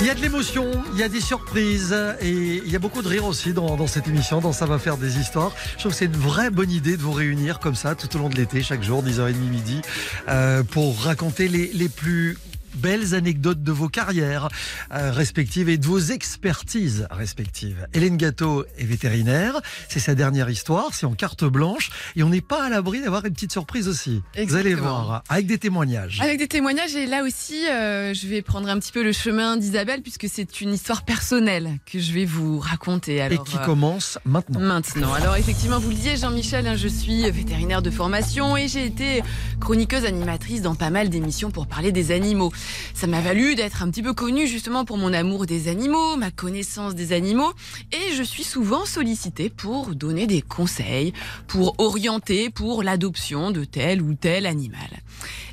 Il 0.00 0.06
y 0.06 0.10
a 0.10 0.14
de 0.14 0.20
l'émotion, 0.20 0.70
il 0.92 0.98
y 0.98 1.02
a 1.02 1.08
des 1.08 1.20
surprises 1.20 1.96
et 2.20 2.30
il 2.30 2.70
y 2.70 2.76
a 2.76 2.78
beaucoup 2.78 3.00
de 3.00 3.08
rire 3.08 3.24
aussi 3.24 3.54
dans, 3.54 3.76
dans 3.76 3.86
cette 3.86 4.06
émission, 4.06 4.40
dans 4.40 4.52
Ça 4.52 4.66
va 4.66 4.78
faire 4.78 4.98
des 4.98 5.18
histoires. 5.18 5.52
Je 5.74 5.78
trouve 5.78 5.92
que 5.92 5.98
c'est 5.98 6.06
une 6.06 6.12
vraie 6.12 6.50
bonne 6.50 6.70
idée 6.70 6.98
de 6.98 7.02
vous 7.02 7.12
réunir 7.12 7.58
comme 7.58 7.74
ça 7.74 7.94
tout 7.94 8.14
au 8.16 8.18
long 8.18 8.28
de 8.28 8.36
l'été, 8.36 8.62
chaque 8.62 8.82
jour, 8.82 9.02
10h30 9.02 9.34
midi, 9.34 9.80
euh, 10.28 10.62
pour 10.62 11.00
raconter 11.02 11.48
les, 11.48 11.70
les 11.72 11.88
plus 11.88 12.36
belles 12.74 13.14
anecdotes 13.14 13.62
de 13.62 13.72
vos 13.72 13.88
carrières 13.88 14.48
euh, 14.92 15.10
respectives 15.12 15.68
et 15.68 15.78
de 15.78 15.86
vos 15.86 15.98
expertises 15.98 17.06
respectives. 17.10 17.86
Hélène 17.94 18.16
Gâteau 18.16 18.64
est 18.78 18.84
vétérinaire, 18.84 19.60
c'est 19.88 20.00
sa 20.00 20.14
dernière 20.14 20.50
histoire, 20.50 20.94
c'est 20.94 21.06
en 21.06 21.14
carte 21.14 21.44
blanche 21.44 21.90
et 22.16 22.22
on 22.22 22.28
n'est 22.28 22.40
pas 22.40 22.64
à 22.64 22.68
l'abri 22.68 23.00
d'avoir 23.00 23.24
une 23.24 23.32
petite 23.32 23.52
surprise 23.52 23.88
aussi. 23.88 24.22
Vous 24.36 24.56
allez 24.56 24.74
voir, 24.74 25.22
avec 25.28 25.46
des 25.46 25.58
témoignages. 25.58 26.20
Avec 26.20 26.38
des 26.38 26.48
témoignages, 26.48 26.94
et 26.94 27.06
là 27.06 27.22
aussi, 27.24 27.66
euh, 27.68 28.14
je 28.14 28.26
vais 28.26 28.42
prendre 28.42 28.68
un 28.68 28.78
petit 28.78 28.92
peu 28.92 29.02
le 29.02 29.12
chemin 29.12 29.56
d'Isabelle, 29.56 30.02
puisque 30.02 30.26
c'est 30.28 30.60
une 30.60 30.72
histoire 30.72 31.04
personnelle 31.04 31.78
que 31.90 31.98
je 31.98 32.12
vais 32.12 32.24
vous 32.24 32.58
raconter. 32.58 33.16
Et 33.16 33.20
Alors, 33.22 33.44
qui 33.44 33.56
euh, 33.56 33.64
commence 33.64 34.18
maintenant. 34.24 34.60
Maintenant. 34.60 35.12
Alors 35.12 35.36
effectivement, 35.36 35.78
vous 35.78 35.90
le 35.90 35.94
disiez, 35.94 36.16
Jean-Michel, 36.16 36.66
hein, 36.66 36.76
je 36.76 36.88
suis 36.88 37.30
vétérinaire 37.30 37.82
de 37.82 37.90
formation 37.90 38.56
et 38.56 38.68
j'ai 38.68 38.86
été 38.86 39.22
chroniqueuse 39.60 40.04
animatrice 40.04 40.62
dans 40.62 40.74
pas 40.74 40.90
mal 40.90 41.08
d'émissions 41.08 41.50
pour 41.50 41.66
parler 41.66 41.92
des 41.92 42.12
animaux. 42.12 42.52
Ça 42.94 43.06
m'a 43.06 43.20
valu 43.20 43.54
d'être 43.54 43.82
un 43.82 43.90
petit 43.90 44.02
peu 44.02 44.12
connue 44.12 44.46
justement 44.46 44.84
pour 44.84 44.98
mon 44.98 45.12
amour 45.12 45.46
des 45.46 45.68
animaux, 45.68 46.16
ma 46.16 46.30
connaissance 46.30 46.94
des 46.94 47.12
animaux 47.12 47.52
et 47.92 48.14
je 48.14 48.22
suis 48.22 48.44
souvent 48.44 48.84
sollicitée 48.84 49.50
pour 49.50 49.94
donner 49.94 50.26
des 50.26 50.42
conseils, 50.42 51.12
pour 51.46 51.74
orienter 51.78 52.50
pour 52.50 52.82
l'adoption 52.82 53.50
de 53.50 53.64
tel 53.64 54.02
ou 54.02 54.14
tel 54.14 54.46
animal. 54.46 54.88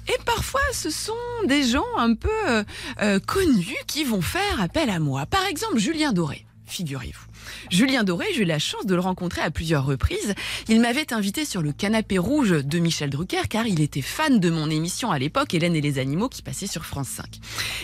Et 0.08 0.18
parfois, 0.26 0.62
ce 0.74 0.89
sont 0.89 1.14
des 1.45 1.64
gens 1.64 1.86
un 1.97 2.14
peu 2.14 2.30
euh, 2.47 2.64
euh, 3.01 3.20
connus 3.20 3.76
qui 3.88 4.03
vont 4.03 4.22
faire 4.22 4.62
appel 4.62 4.89
à 4.89 4.99
moi. 4.99 5.26
Par 5.26 5.45
exemple, 5.45 5.78
Julien 5.78 6.14
Doré, 6.14 6.45
figurez-vous. 6.66 7.26
Julien 7.70 8.04
Doré, 8.04 8.26
j'ai 8.34 8.41
eu 8.41 8.45
la 8.45 8.60
chance 8.60 8.86
de 8.86 8.95
le 8.95 9.02
rencontrer 9.02 9.41
à 9.41 9.52
plusieurs 9.52 9.86
reprises. 9.86 10.36
Il 10.68 10.82
m'avait 10.82 11.14
invité 11.14 11.45
sur 11.45 11.62
le 11.62 11.72
canapé 11.72 12.18
rouge 12.18 12.52
de 12.52 12.80
Michel 12.80 13.10
Drucker 13.10 13.48
car 13.50 13.68
il 13.68 13.82
était 13.82 14.02
fan 14.02 14.39
de 14.39 14.50
mon 14.50 14.70
émission 14.70 15.12
à 15.12 15.20
l'époque, 15.20 15.54
Hélène 15.54 15.76
et 15.76 15.82
les 15.82 16.00
animaux, 16.00 16.30
qui 16.30 16.41
passait 16.41 16.68
sur 16.68 16.86
France 16.86 17.10
5. 17.10 17.26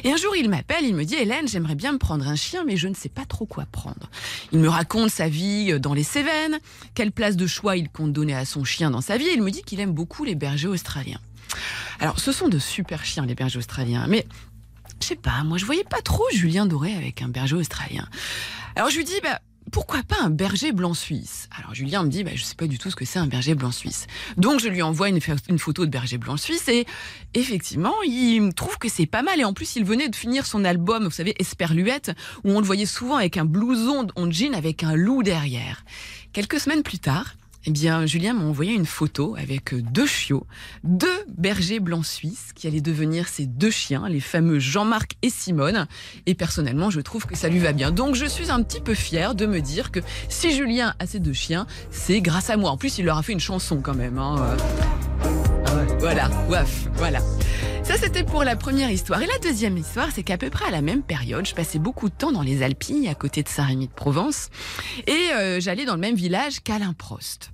Et 0.03 0.11
un 0.11 0.17
jour, 0.17 0.35
il 0.35 0.49
m'appelle, 0.49 0.83
il 0.83 0.95
me 0.95 1.05
dit, 1.05 1.15
Hélène, 1.15 1.47
j'aimerais 1.47 1.75
bien 1.75 1.93
me 1.93 1.97
prendre 1.97 2.27
un 2.27 2.35
chien, 2.35 2.63
mais 2.65 2.77
je 2.77 2.87
ne 2.87 2.93
sais 2.93 3.09
pas 3.09 3.25
trop 3.25 3.45
quoi 3.45 3.65
prendre. 3.71 4.09
Il 4.51 4.59
me 4.59 4.69
raconte 4.69 5.09
sa 5.09 5.27
vie 5.27 5.79
dans 5.79 5.93
les 5.93 6.03
Cévennes, 6.03 6.59
quelle 6.95 7.11
place 7.11 7.35
de 7.35 7.47
choix 7.47 7.77
il 7.77 7.89
compte 7.89 8.13
donner 8.13 8.35
à 8.35 8.45
son 8.45 8.63
chien 8.63 8.91
dans 8.91 9.01
sa 9.01 9.17
vie. 9.17 9.27
Il 9.33 9.41
me 9.41 9.51
dit 9.51 9.63
qu'il 9.63 9.79
aime 9.79 9.93
beaucoup 9.93 10.23
les 10.23 10.35
bergers 10.35 10.67
australiens. 10.67 11.19
Alors, 11.99 12.19
ce 12.19 12.31
sont 12.31 12.49
de 12.49 12.59
super 12.59 13.05
chiens, 13.05 13.25
les 13.25 13.35
bergers 13.35 13.59
australiens, 13.59 14.05
mais 14.07 14.25
je 15.03 15.09
sais 15.09 15.15
pas, 15.15 15.43
moi 15.43 15.57
je 15.57 15.65
voyais 15.65 15.83
pas 15.83 16.01
trop 16.01 16.23
Julien 16.31 16.65
Doré 16.65 16.95
avec 16.95 17.21
un 17.21 17.27
berger 17.27 17.57
australien. 17.57 18.07
Alors 18.75 18.89
je 18.89 18.97
lui 18.97 19.03
dis, 19.03 19.19
bah, 19.21 19.41
pourquoi 19.71 20.03
pas 20.03 20.17
un 20.21 20.29
berger 20.29 20.71
blanc 20.71 20.93
suisse? 20.93 21.47
Alors 21.57 21.73
Julien 21.73 22.03
me 22.03 22.09
dit, 22.09 22.23
bah, 22.23 22.31
je 22.35 22.43
sais 22.43 22.55
pas 22.55 22.67
du 22.67 22.77
tout 22.77 22.89
ce 22.89 22.95
que 22.95 23.05
c'est 23.05 23.19
un 23.19 23.27
berger 23.27 23.55
blanc 23.55 23.71
suisse. 23.71 24.07
Donc 24.37 24.59
je 24.59 24.67
lui 24.67 24.81
envoie 24.81 25.09
une, 25.09 25.19
photo 25.59 25.85
de 25.85 25.91
berger 25.91 26.17
blanc 26.17 26.37
suisse 26.37 26.67
et 26.67 26.85
effectivement, 27.33 27.95
il 28.05 28.53
trouve 28.53 28.77
que 28.77 28.89
c'est 28.89 29.05
pas 29.05 29.21
mal. 29.21 29.39
Et 29.39 29.43
en 29.43 29.53
plus, 29.53 29.75
il 29.75 29.85
venait 29.85 30.09
de 30.09 30.15
finir 30.15 30.45
son 30.45 30.65
album, 30.65 31.05
vous 31.05 31.11
savez, 31.11 31.35
Esperluette, 31.39 32.11
où 32.43 32.51
on 32.51 32.59
le 32.59 32.65
voyait 32.65 32.85
souvent 32.85 33.15
avec 33.15 33.37
un 33.37 33.45
blouson 33.45 34.07
en 34.15 34.29
jean 34.31 34.53
avec 34.53 34.83
un 34.83 34.95
loup 34.95 35.23
derrière. 35.23 35.85
Quelques 36.33 36.59
semaines 36.59 36.83
plus 36.83 36.99
tard, 36.99 37.35
eh 37.65 37.71
bien, 37.71 38.05
Julien 38.05 38.33
m'a 38.33 38.43
envoyé 38.43 38.73
une 38.73 38.85
photo 38.85 39.35
avec 39.37 39.73
deux 39.75 40.05
chiots, 40.05 40.45
deux 40.83 41.07
bergers 41.37 41.79
blancs 41.79 42.05
suisses 42.05 42.51
qui 42.55 42.67
allaient 42.67 42.81
devenir 42.81 43.27
ces 43.27 43.45
deux 43.45 43.71
chiens, 43.71 44.07
les 44.09 44.19
fameux 44.19 44.59
Jean-Marc 44.59 45.13
et 45.21 45.29
Simone. 45.29 45.87
Et 46.25 46.35
personnellement, 46.35 46.89
je 46.89 46.99
trouve 46.99 47.25
que 47.25 47.35
ça 47.37 47.47
lui 47.49 47.59
va 47.59 47.71
bien. 47.71 47.91
Donc, 47.91 48.15
je 48.15 48.25
suis 48.25 48.51
un 48.51 48.61
petit 48.63 48.81
peu 48.81 48.93
fière 48.93 49.33
de 49.35 49.45
me 49.45 49.61
dire 49.61 49.91
que 49.91 49.99
si 50.29 50.55
Julien 50.55 50.93
a 50.99 51.05
ces 51.05 51.19
deux 51.19 51.33
chiens, 51.33 51.65
c'est 51.89 52.19
grâce 52.21 52.49
à 52.49 52.57
moi. 52.57 52.69
En 52.71 52.77
plus, 52.77 52.97
il 52.97 53.05
leur 53.05 53.17
a 53.17 53.23
fait 53.23 53.33
une 53.33 53.39
chanson 53.39 53.79
quand 53.81 53.95
même. 53.95 54.17
hein. 54.17 54.35
Euh, 54.39 55.85
Voilà, 55.99 56.29
waf, 56.49 56.87
voilà. 56.95 57.19
Ça, 57.83 57.95
c'était 57.97 58.23
pour 58.23 58.43
la 58.43 58.55
première 58.55 58.89
histoire. 58.91 59.21
Et 59.21 59.25
la 59.25 59.37
deuxième 59.39 59.77
histoire, 59.77 60.09
c'est 60.13 60.23
qu'à 60.23 60.37
peu 60.37 60.49
près 60.49 60.65
à 60.65 60.71
la 60.71 60.81
même 60.81 61.01
période, 61.01 61.45
je 61.45 61.55
passais 61.55 61.79
beaucoup 61.79 62.09
de 62.09 62.13
temps 62.13 62.31
dans 62.31 62.41
les 62.41 62.61
Alpilles, 62.63 63.07
à 63.07 63.15
côté 63.15 63.41
de 63.43 63.49
Saint-Rémy-de-Provence, 63.49 64.49
et 65.07 65.31
euh, 65.33 65.59
j'allais 65.59 65.85
dans 65.85 65.95
le 65.95 65.99
même 66.01 66.15
village 66.15 66.61
qu'Alain 66.63 66.93
Prost. 66.93 67.52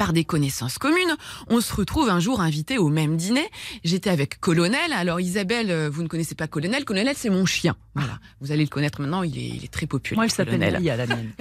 Par 0.00 0.14
des 0.14 0.24
connaissances 0.24 0.78
communes, 0.78 1.14
on 1.48 1.60
se 1.60 1.74
retrouve 1.74 2.08
un 2.08 2.20
jour 2.20 2.40
invité 2.40 2.78
au 2.78 2.88
même 2.88 3.18
dîner. 3.18 3.46
J'étais 3.84 4.08
avec 4.08 4.40
Colonel. 4.40 4.94
Alors 4.94 5.20
Isabelle, 5.20 5.70
euh, 5.70 5.90
vous 5.92 6.02
ne 6.02 6.08
connaissez 6.08 6.34
pas 6.34 6.46
Colonel. 6.46 6.86
Colonel, 6.86 7.14
c'est 7.18 7.28
mon 7.28 7.44
chien. 7.44 7.76
Voilà, 7.94 8.18
vous 8.40 8.50
allez 8.50 8.62
le 8.62 8.70
connaître 8.70 9.02
maintenant. 9.02 9.22
Il 9.24 9.36
est, 9.36 9.48
il 9.48 9.62
est 9.62 9.70
très 9.70 9.86
populaire. 9.86 10.16
Moi, 10.16 10.24
elle 10.24 10.30
s'appelle. 10.30 10.78
Lia, 10.80 10.96
la 10.96 11.06
mienne. 11.06 11.32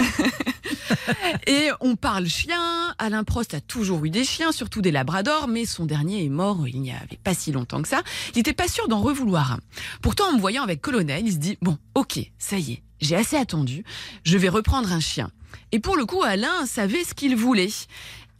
Et 1.47 1.69
on 1.79 1.95
parle 1.95 2.27
chien. 2.27 2.93
Alain 2.97 3.23
Prost 3.23 3.53
a 3.53 3.61
toujours 3.61 4.03
eu 4.03 4.09
des 4.09 4.25
chiens, 4.25 4.51
surtout 4.51 4.81
des 4.81 4.91
labradors, 4.91 5.47
mais 5.47 5.63
son 5.63 5.85
dernier 5.85 6.25
est 6.25 6.29
mort 6.29 6.67
il 6.67 6.81
n'y 6.81 6.91
avait 6.91 7.19
pas 7.23 7.33
si 7.33 7.53
longtemps 7.53 7.81
que 7.81 7.87
ça. 7.87 8.01
Il 8.35 8.39
n'était 8.39 8.51
pas 8.51 8.67
sûr 8.67 8.89
d'en 8.89 8.99
revouloir 8.99 9.53
un. 9.53 9.59
Pourtant, 10.01 10.31
en 10.31 10.33
me 10.33 10.41
voyant 10.41 10.63
avec 10.63 10.81
Colonel, 10.81 11.25
il 11.25 11.31
se 11.31 11.37
dit 11.37 11.57
bon, 11.61 11.77
ok, 11.95 12.19
ça 12.37 12.57
y 12.57 12.73
est, 12.73 12.83
j'ai 12.99 13.15
assez 13.15 13.37
attendu. 13.37 13.85
Je 14.25 14.37
vais 14.37 14.49
reprendre 14.49 14.91
un 14.91 14.99
chien. 14.99 15.31
Et 15.71 15.79
pour 15.79 15.95
le 15.95 16.05
coup, 16.05 16.23
Alain 16.23 16.65
savait 16.65 17.03
ce 17.03 17.13
qu'il 17.13 17.35
voulait. 17.35 17.69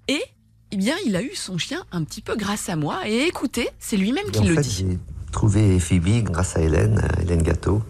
Et 0.10 0.24
eh 0.72 0.78
bien, 0.78 0.95
il 1.05 1.16
a 1.16 1.22
eu 1.22 1.36
son 1.36 1.60
chien 1.60 1.84
un 1.91 2.03
petit 2.03 2.22
peu 2.22 2.36
grâce 2.36 2.68
à 2.68 2.76
moi. 2.76 3.07
Et 3.07 3.28
écoutez, 3.28 3.70
c'est 3.80 3.95
lui-même 3.95 4.32
qui 4.32 4.39
en 4.39 4.43
le 4.45 4.55
fait, 4.55 4.62
dit. 4.62 4.70
j'ai 4.89 4.99
trouvé 5.32 5.80
Phoebe 5.80 6.24
grâce 6.24 6.57
à 6.57 6.62
Hélène, 6.62 6.99
Hélène 7.22 7.43
Gâteau, 7.43 7.84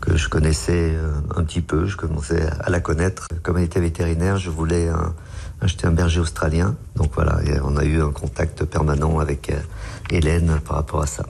que 0.00 0.16
je 0.16 0.28
connaissais 0.28 0.90
euh, 0.94 1.12
un 1.36 1.44
petit 1.44 1.60
peu. 1.60 1.86
Je 1.86 1.96
commençais 1.96 2.44
à 2.60 2.70
la 2.70 2.80
connaître. 2.80 3.28
Comme 3.44 3.58
elle 3.58 3.64
était 3.64 3.78
vétérinaire, 3.80 4.36
je 4.36 4.50
voulais 4.50 4.88
un- 4.88 5.14
acheter 5.60 5.86
un 5.86 5.92
berger 5.92 6.18
australien. 6.18 6.74
Donc 6.96 7.12
voilà, 7.14 7.38
on 7.62 7.76
a 7.76 7.84
eu 7.84 8.02
un 8.02 8.10
contact 8.10 8.64
permanent 8.64 9.20
avec 9.20 9.50
euh, 9.50 9.60
Hélène 10.10 10.58
par 10.66 10.74
rapport 10.76 11.02
à 11.02 11.06
ça. 11.06 11.24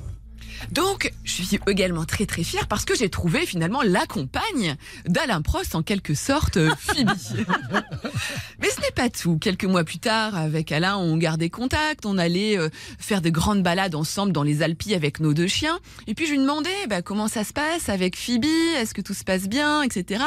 Donc, 0.72 1.12
je 1.24 1.32
suis 1.32 1.58
également 1.66 2.04
très 2.04 2.26
très 2.26 2.44
fière 2.44 2.68
parce 2.68 2.84
que 2.84 2.94
j'ai 2.94 3.08
trouvé 3.08 3.46
finalement 3.46 3.82
la 3.82 4.06
compagne 4.06 4.76
d'Alain 5.06 5.42
Prost, 5.42 5.74
en 5.74 5.82
quelque 5.82 6.14
sorte, 6.14 6.56
euh, 6.56 6.70
Phoebe. 6.78 7.10
Mais 8.60 8.68
ce 8.70 8.80
n'est 8.80 8.90
pas 8.94 9.08
tout. 9.08 9.38
Quelques 9.38 9.64
mois 9.64 9.84
plus 9.84 9.98
tard, 9.98 10.36
avec 10.36 10.70
Alain, 10.72 10.96
on 10.96 11.16
gardait 11.16 11.50
contact, 11.50 12.06
on 12.06 12.18
allait 12.18 12.58
euh, 12.58 12.68
faire 12.98 13.20
de 13.20 13.30
grandes 13.30 13.62
balades 13.62 13.94
ensemble 13.94 14.32
dans 14.32 14.42
les 14.42 14.62
Alpilles 14.62 14.94
avec 14.94 15.20
nos 15.20 15.34
deux 15.34 15.48
chiens. 15.48 15.78
Et 16.06 16.14
puis 16.14 16.26
je 16.26 16.32
lui 16.32 16.38
demandais 16.38 16.70
bah, 16.88 17.02
comment 17.02 17.28
ça 17.28 17.44
se 17.44 17.52
passe 17.52 17.88
avec 17.88 18.16
Phoebe, 18.16 18.44
est-ce 18.76 18.94
que 18.94 19.00
tout 19.00 19.14
se 19.14 19.24
passe 19.24 19.48
bien, 19.48 19.82
etc. 19.82 20.22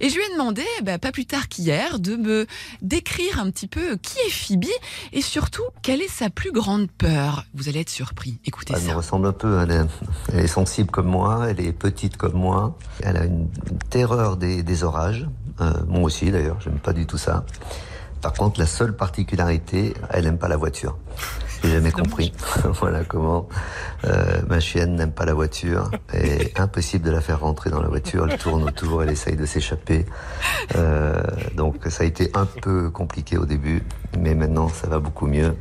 Et 0.00 0.08
je 0.08 0.16
lui 0.16 0.22
ai 0.22 0.32
demandé, 0.32 0.64
bah, 0.82 0.98
pas 0.98 1.12
plus 1.12 1.26
tard 1.26 1.48
qu'hier, 1.48 1.98
de 2.00 2.16
me 2.16 2.46
décrire 2.82 3.40
un 3.40 3.50
petit 3.50 3.68
peu 3.68 3.96
qui 3.96 4.18
est 4.26 4.30
Phoebe 4.30 4.66
et 5.12 5.22
surtout 5.22 5.62
quelle 5.82 6.02
est 6.02 6.10
sa 6.10 6.30
plus 6.30 6.52
grande 6.52 6.90
peur? 6.90 7.44
Vous 7.54 7.68
allez 7.68 7.80
être 7.80 7.90
surpris. 7.90 8.38
Écoutez 8.44 8.74
Elle 8.76 8.82
ça. 8.82 8.88
me 8.92 8.96
ressemble 8.96 9.26
un 9.28 9.32
peu. 9.32 9.58
Elle 9.76 9.82
est, 9.82 10.34
elle 10.38 10.44
est 10.44 10.48
sensible 10.48 10.90
comme 10.90 11.06
moi, 11.06 11.46
elle 11.48 11.60
est 11.60 11.72
petite 11.72 12.16
comme 12.16 12.34
moi. 12.34 12.76
Elle 13.02 13.16
a 13.16 13.24
une, 13.24 13.48
une 13.70 13.78
terreur 13.90 14.36
des, 14.36 14.62
des 14.62 14.84
orages. 14.84 15.26
Euh, 15.60 15.72
moi 15.86 16.02
aussi 16.02 16.30
d'ailleurs, 16.30 16.60
j'aime 16.60 16.78
pas 16.78 16.92
du 16.92 17.06
tout 17.06 17.18
ça. 17.18 17.44
Par 18.22 18.32
contre, 18.32 18.58
la 18.58 18.66
seule 18.66 18.96
particularité, 18.96 19.94
elle 20.10 20.26
aime 20.26 20.38
pas 20.38 20.48
la 20.48 20.56
voiture. 20.56 20.96
J'ai 21.62 21.70
jamais 21.70 21.92
compris. 21.92 22.32
voilà 22.80 23.04
comment 23.04 23.48
euh, 24.04 24.42
ma 24.48 24.60
chienne 24.60 24.96
n'aime 24.96 25.12
pas 25.12 25.24
la 25.24 25.34
voiture. 25.34 25.90
Et 26.12 26.52
impossible 26.56 27.04
de 27.04 27.10
la 27.10 27.20
faire 27.20 27.40
rentrer 27.40 27.70
dans 27.70 27.82
la 27.82 27.88
voiture. 27.88 28.26
Elle 28.30 28.38
tourne 28.38 28.64
autour, 28.64 29.02
elle 29.02 29.10
essaye 29.10 29.36
de 29.36 29.46
s'échapper. 29.46 30.06
Euh, 30.76 31.22
donc 31.54 31.76
ça 31.88 32.02
a 32.02 32.06
été 32.06 32.30
un 32.34 32.46
peu 32.46 32.90
compliqué 32.90 33.38
au 33.38 33.46
début, 33.46 33.82
mais 34.18 34.34
maintenant 34.34 34.68
ça 34.68 34.88
va 34.88 34.98
beaucoup 34.98 35.26
mieux. 35.26 35.54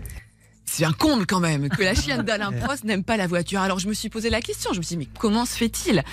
C'est 0.77 0.83
un 0.83 0.91
comble 0.91 1.25
quand 1.25 1.39
même 1.39 1.69
que 1.69 1.83
la 1.83 1.95
chienne 1.95 2.21
d'Alain 2.25 2.51
Prost 2.51 2.83
n'aime 2.83 3.03
pas 3.05 3.15
la 3.15 3.27
voiture. 3.27 3.61
Alors 3.61 3.79
je 3.79 3.87
me 3.87 3.93
suis 3.93 4.09
posé 4.09 4.29
la 4.29 4.41
question, 4.41 4.73
je 4.73 4.79
me 4.79 4.83
suis 4.83 4.97
dit 4.97 5.05
mais 5.05 5.17
comment 5.19 5.45
se 5.45 5.55
fait-il? 5.55 6.03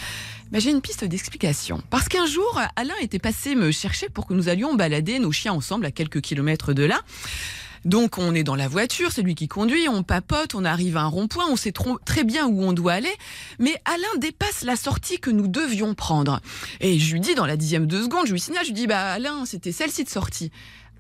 Ben, 0.53 0.61
J'ai 0.61 0.71
une 0.71 0.81
piste 0.81 1.05
d'explication. 1.05 1.83
Parce 1.91 2.09
qu'un 2.09 2.27
jour, 2.27 2.61
Alain 2.77 2.95
était 3.01 3.19
passé 3.19 3.57
me 3.57 3.73
chercher 3.73 4.09
pour 4.09 4.27
que 4.29 4.35
nous 4.35 4.49
allions 4.49 4.75
balader 4.75 5.19
nos 5.19 5.33
chiens 5.33 5.53
ensemble 5.53 5.85
à 5.87 5.91
quelques 5.91 6.21
kilomètres 6.21 6.75
de 6.75 6.85
là. 6.85 7.01
Donc 7.85 8.19
on 8.19 8.33
est 8.37 8.45
dans 8.45 8.55
la 8.55 8.69
voiture, 8.69 9.11
c'est 9.11 9.23
lui 9.23 9.35
qui 9.35 9.49
conduit, 9.49 9.89
on 9.89 10.05
papote, 10.05 10.55
on 10.55 10.65
arrive 10.65 10.97
à 10.97 11.01
un 11.01 11.07
rond-point, 11.09 11.47
on 11.51 11.57
sait 11.57 11.73
trop- 11.73 11.99
très 12.05 12.23
bien 12.23 12.47
où 12.47 12.63
on 12.63 12.73
doit 12.73 12.93
aller, 12.93 13.13
mais 13.59 13.75
Alain 13.85 14.21
dépasse 14.21 14.63
la 14.63 14.77
sortie 14.77 15.19
que 15.19 15.31
nous 15.31 15.49
devions 15.49 15.95
prendre. 15.95 16.39
Et 16.81 17.01
je 17.01 17.13
lui 17.15 17.21
dis 17.21 17.35
dans 17.35 17.47
la 17.47 17.57
dixième 17.57 17.89
de 17.89 18.01
seconde, 18.01 18.27
je 18.29 18.33
lui 18.33 18.39
signale, 18.39 18.63
je 18.63 18.69
lui 18.69 18.75
dis 18.75 18.87
bah 18.87 19.11
Alain, 19.15 19.45
c'était 19.47 19.73
celle-ci 19.73 20.05
de 20.05 20.09
sortie. 20.09 20.53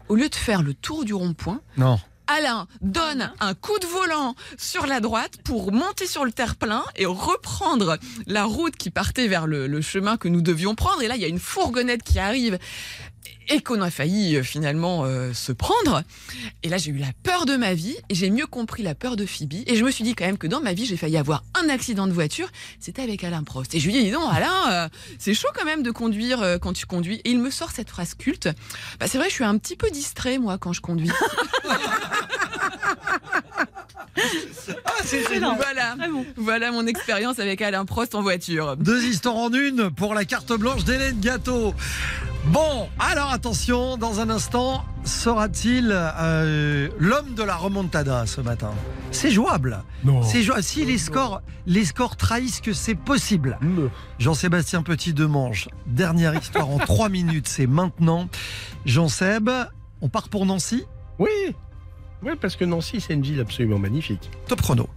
Au 0.08 0.16
lieu 0.16 0.28
de 0.28 0.34
faire 0.34 0.62
le 0.62 0.74
tour 0.74 1.04
du 1.04 1.14
rond-point, 1.14 1.60
Non. 1.76 2.00
Alain 2.33 2.66
donne 2.80 3.30
un 3.41 3.53
coup 3.53 3.78
de 3.78 3.87
volant 3.87 4.35
sur 4.57 4.87
la 4.87 5.01
droite 5.01 5.35
pour 5.45 5.70
monter 5.70 6.07
sur 6.07 6.24
le 6.24 6.33
terre-plein 6.33 6.83
et 6.97 7.05
reprendre 7.05 7.99
la 8.26 8.45
route 8.45 8.74
qui 8.74 8.89
partait 8.89 9.28
vers 9.28 9.47
le, 9.47 9.80
chemin 9.83 10.16
que 10.16 10.28
nous 10.28 10.41
devions 10.41 10.74
prendre. 10.74 11.03
Et 11.03 11.09
là, 11.09 11.16
il 11.16 11.20
y 11.20 11.26
a 11.26 11.28
une 11.28 11.39
fourgonnette 11.39 12.03
qui 12.03 12.18
arrive. 12.18 12.59
Et 13.49 13.61
qu'on 13.61 13.80
a 13.80 13.90
failli 13.90 14.36
euh, 14.36 14.43
finalement 14.43 15.05
euh, 15.05 15.32
se 15.32 15.53
prendre. 15.53 16.03
Et 16.62 16.68
là, 16.68 16.76
j'ai 16.78 16.90
eu 16.90 16.99
la 16.99 17.12
peur 17.22 17.47
de 17.47 17.57
ma 17.57 17.74
vie 17.74 17.97
et 18.09 18.14
j'ai 18.14 18.30
mieux 18.30 18.47
compris 18.47 18.82
la 18.82 18.95
peur 18.95 19.16
de 19.16 19.26
Phoebe. 19.26 19.62
Et 19.66 19.76
je 19.76 19.84
me 19.84 19.90
suis 19.90 20.05
dit 20.05 20.14
quand 20.14 20.24
même 20.24 20.38
que 20.38 20.47
dans 20.47 20.61
ma 20.61 20.72
vie, 20.72 20.86
j'ai 20.86 20.97
failli 20.97 21.16
avoir 21.16 21.45
un 21.62 21.68
accident 21.68 22.07
de 22.07 22.12
voiture. 22.12 22.49
C'était 22.80 23.03
avec 23.03 23.24
Alain 23.24 23.43
Prost. 23.43 23.74
Et 23.74 23.80
je 23.80 23.88
lui 23.88 23.97
ai 23.97 24.05
dit, 24.05 24.11
donc, 24.11 24.28
Alain, 24.32 24.72
euh, 24.72 24.88
c'est 25.18 25.34
chaud 25.34 25.49
quand 25.55 25.64
même 25.64 25.82
de 25.82 25.90
conduire 25.90 26.43
euh, 26.43 26.59
quand 26.59 26.72
tu 26.72 26.86
conduis. 26.86 27.20
Et 27.24 27.30
il 27.30 27.38
me 27.38 27.51
sort 27.51 27.70
cette 27.70 27.90
phrase 27.90 28.14
culte. 28.14 28.49
Bah, 29.01 29.07
c'est 29.09 29.18
vrai, 29.18 29.28
je 29.28 29.34
suis 29.34 29.45
un 29.45 29.59
petit 29.59 29.76
peu 29.76 29.90
distrait, 29.90 30.38
moi, 30.38 30.59
quand 30.59 30.72
je 30.72 30.80
conduis. 30.80 31.11
Ah, 34.84 34.93
c'est 35.05 35.20
excellent. 35.20 35.57
Voilà, 35.57 35.97
voilà 36.36 36.70
mon 36.70 36.86
expérience 36.86 37.38
avec 37.38 37.62
Alain 37.62 37.84
Prost 37.84 38.14
en 38.14 38.22
voiture. 38.22 38.76
Deux 38.76 39.03
histoires 39.05 39.36
en 39.36 39.51
une 39.51 39.90
pour 39.90 40.14
la 40.14 40.24
carte 40.24 40.53
blanche 40.53 40.84
d'Hélène 40.84 41.18
Gâteau. 41.18 41.74
Bon, 42.47 42.88
alors 42.99 43.32
attention, 43.32 43.97
dans 43.97 44.18
un 44.18 44.28
instant, 44.28 44.84
sera-t-il 45.05 45.90
euh, 45.93 46.88
l'homme 46.99 47.34
de 47.34 47.43
la 47.45 47.55
remontada 47.55 48.26
ce 48.26 48.40
matin? 48.40 48.72
C'est 49.12 49.30
jouable. 49.30 49.84
Non. 50.05 50.22
C'est 50.22 50.43
jouable. 50.43 50.62
Si 50.62 50.84
les 50.84 50.99
scores, 50.99 51.40
les 51.66 51.84
scores 51.84 52.16
trahissent 52.16 52.61
que 52.61 52.72
c'est 52.72 52.97
possible. 52.97 53.59
Jean-Sébastien 54.18 54.82
Petit 54.82 55.14
Demange, 55.14 55.68
dernière 55.86 56.34
histoire 56.34 56.68
en 56.68 56.78
trois 56.86 57.09
minutes, 57.09 57.47
c'est 57.47 57.68
maintenant. 57.68 58.28
Jean-Seb, 58.86 59.49
on 60.01 60.09
part 60.09 60.28
pour 60.28 60.45
Nancy? 60.45 60.84
Oui, 61.20 61.30
oui, 62.24 62.32
parce 62.40 62.57
que 62.57 62.64
Nancy, 62.64 63.01
c'est 63.01 63.14
une 63.14 63.22
ville 63.22 63.40
absolument 63.40 63.78
magnifique. 63.78 64.30
Top 64.49 64.62
chrono. 64.62 64.88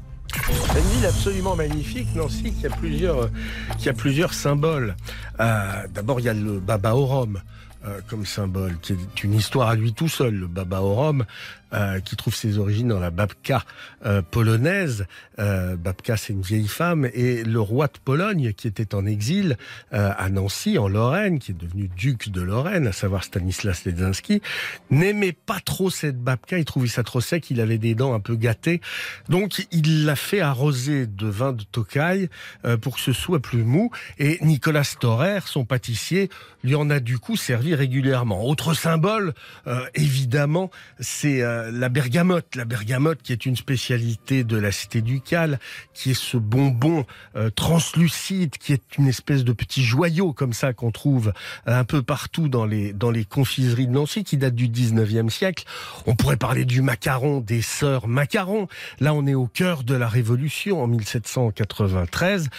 Une 0.50 0.90
ville 0.98 1.06
absolument 1.06 1.56
magnifique, 1.56 2.08
Nancy, 2.16 2.54
qui 2.54 2.66
a 2.68 2.70
plusieurs, 2.70 3.30
qui 3.78 3.90
a 3.90 3.94
plusieurs 3.94 4.34
symboles. 4.34 4.96
Euh, 5.40 5.88
D'abord, 5.94 6.20
il 6.20 6.26
y 6.26 6.30
a 6.30 6.34
le 6.34 6.60
Baba 6.60 6.92
Rhum. 6.92 7.42
euh, 7.86 8.00
comme 8.08 8.26
symbole, 8.26 8.78
qui 8.82 8.94
est 8.94 9.24
une 9.24 9.36
histoire 9.36 9.70
à 9.70 9.76
lui 9.76 9.94
tout 9.94 10.10
seul, 10.10 10.34
le 10.34 10.48
Baba 10.48 10.80
Rhum, 10.80 11.24
euh, 11.76 12.00
qui 12.00 12.16
trouve 12.16 12.34
ses 12.34 12.58
origines 12.58 12.88
dans 12.88 13.00
la 13.00 13.12
babka 13.12 13.64
euh, 14.06 14.22
polonaise. 14.22 15.06
Euh, 15.40 15.76
babka, 15.76 16.16
c'est 16.18 16.34
une 16.34 16.42
vieille 16.42 16.68
femme, 16.68 17.10
et 17.14 17.44
le 17.44 17.60
roi 17.60 17.88
de 17.88 17.98
Pologne, 18.04 18.54
qui 18.54 18.68
était 18.68 18.96
en 18.96 19.06
exil 19.06 19.58
euh, 19.94 20.12
à 20.18 20.30
Nancy, 20.30 20.78
en 20.78 20.88
Lorraine, 20.88 21.40
qui 21.40 21.52
est 21.52 21.60
devenu 21.60 21.90
duc 21.96 22.30
de 22.30 22.42
Lorraine, 22.42 22.88
à 22.88 22.92
savoir 22.92 23.24
Stanislas 23.24 23.86
Ledzinski, 23.86 24.42
n'aimait 24.90 25.34
pas 25.34 25.60
trop 25.60 25.90
cette 25.90 26.20
babka, 26.20 26.58
il 26.58 26.66
trouvait 26.66 26.88
ça 26.88 27.04
trop 27.04 27.22
sec, 27.22 27.52
il 27.52 27.60
avait 27.60 27.78
des 27.78 27.96
dents 27.96 28.14
un 28.14 28.20
peu 28.20 28.36
gâtées, 28.36 28.82
donc 29.30 29.68
il 29.72 30.06
l'a 30.06 30.16
fait 30.16 30.40
arroser 30.40 31.08
de 31.08 31.28
vin 31.28 31.52
de 31.54 31.64
Tokai 31.64 32.30
pour 32.82 32.96
que 32.96 33.02
ce 33.02 33.14
soit 33.14 33.42
plus 33.42 33.64
mou, 33.64 33.92
et 34.18 34.38
Nicolas 34.42 34.84
Storer, 34.84 35.42
son 35.46 35.66
pâtissier, 35.66 36.30
lui 36.64 36.76
en 36.76 36.90
a 36.90 37.00
du 37.00 37.20
coup 37.20 37.36
servi 37.36 37.76
régulièrement. 37.76 38.46
Autre 38.46 38.74
symbole, 38.74 39.34
évidemment, 39.94 40.72
c'est 41.00 41.44
la 41.72 41.90
bergamote. 41.90 42.56
La 42.56 42.66
bergamote 42.66 43.22
qui 43.22 43.32
est 43.32 43.46
une 43.46 43.56
spécialité 43.56 44.44
de 44.44 44.58
la 44.58 44.72
cité 44.72 45.02
ducale, 45.02 45.60
qui 45.94 46.12
est 46.12 46.20
ce 46.20 46.38
bonbon 46.38 47.06
euh, 47.36 47.50
translucide, 47.50 48.58
qui 48.58 48.74
est 48.74 48.98
une 48.98 49.08
espèce 49.08 49.44
de 49.44 49.54
petit 49.54 49.84
joyau 49.84 50.34
comme 50.34 50.54
ça 50.54 50.74
qu'on 50.74 50.92
trouve 50.92 51.34
euh, 51.68 51.80
un 51.80 51.84
peu 51.84 52.02
partout 52.02 52.48
dans 52.48 52.66
les, 52.66 52.94
dans 52.94 53.12
les 53.12 53.26
confiseries 53.26 53.88
de 53.88 53.92
Nancy, 53.92 54.24
qui 54.24 54.38
date 54.38 54.56
du 54.56 54.68
19e 54.68 55.30
siècle. 55.30 55.66
On 56.06 56.16
pourrait 56.16 56.38
parler 56.38 56.66
du 56.66 56.82
macaron, 56.82 57.40
des 57.40 57.62
sœurs 57.62 58.08
macaron. 58.08 58.68
Là, 59.00 59.14
on 59.14 59.26
est 59.28 59.36
au 59.36 59.48
cœur 59.48 59.84
de 59.84 59.96
la 59.96 60.08
Révolution 60.08 60.82
en 60.82 60.88
1793. 60.88 62.50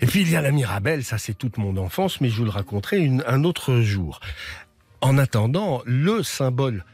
Et 0.00 0.06
puis 0.06 0.20
il 0.20 0.30
y 0.30 0.36
a 0.36 0.42
la 0.42 0.50
Mirabelle, 0.50 1.04
ça 1.04 1.16
c'est 1.16 1.32
toute 1.32 1.56
mon 1.56 1.78
enfance, 1.78 2.20
mais 2.20 2.28
je 2.28 2.36
vous 2.36 2.44
le 2.44 2.50
raconterai 2.50 3.10
un 3.26 3.44
autre 3.44 3.80
jour. 3.80 4.20
En 5.00 5.16
attendant, 5.16 5.82
le 5.86 6.22
symbole 6.22 6.84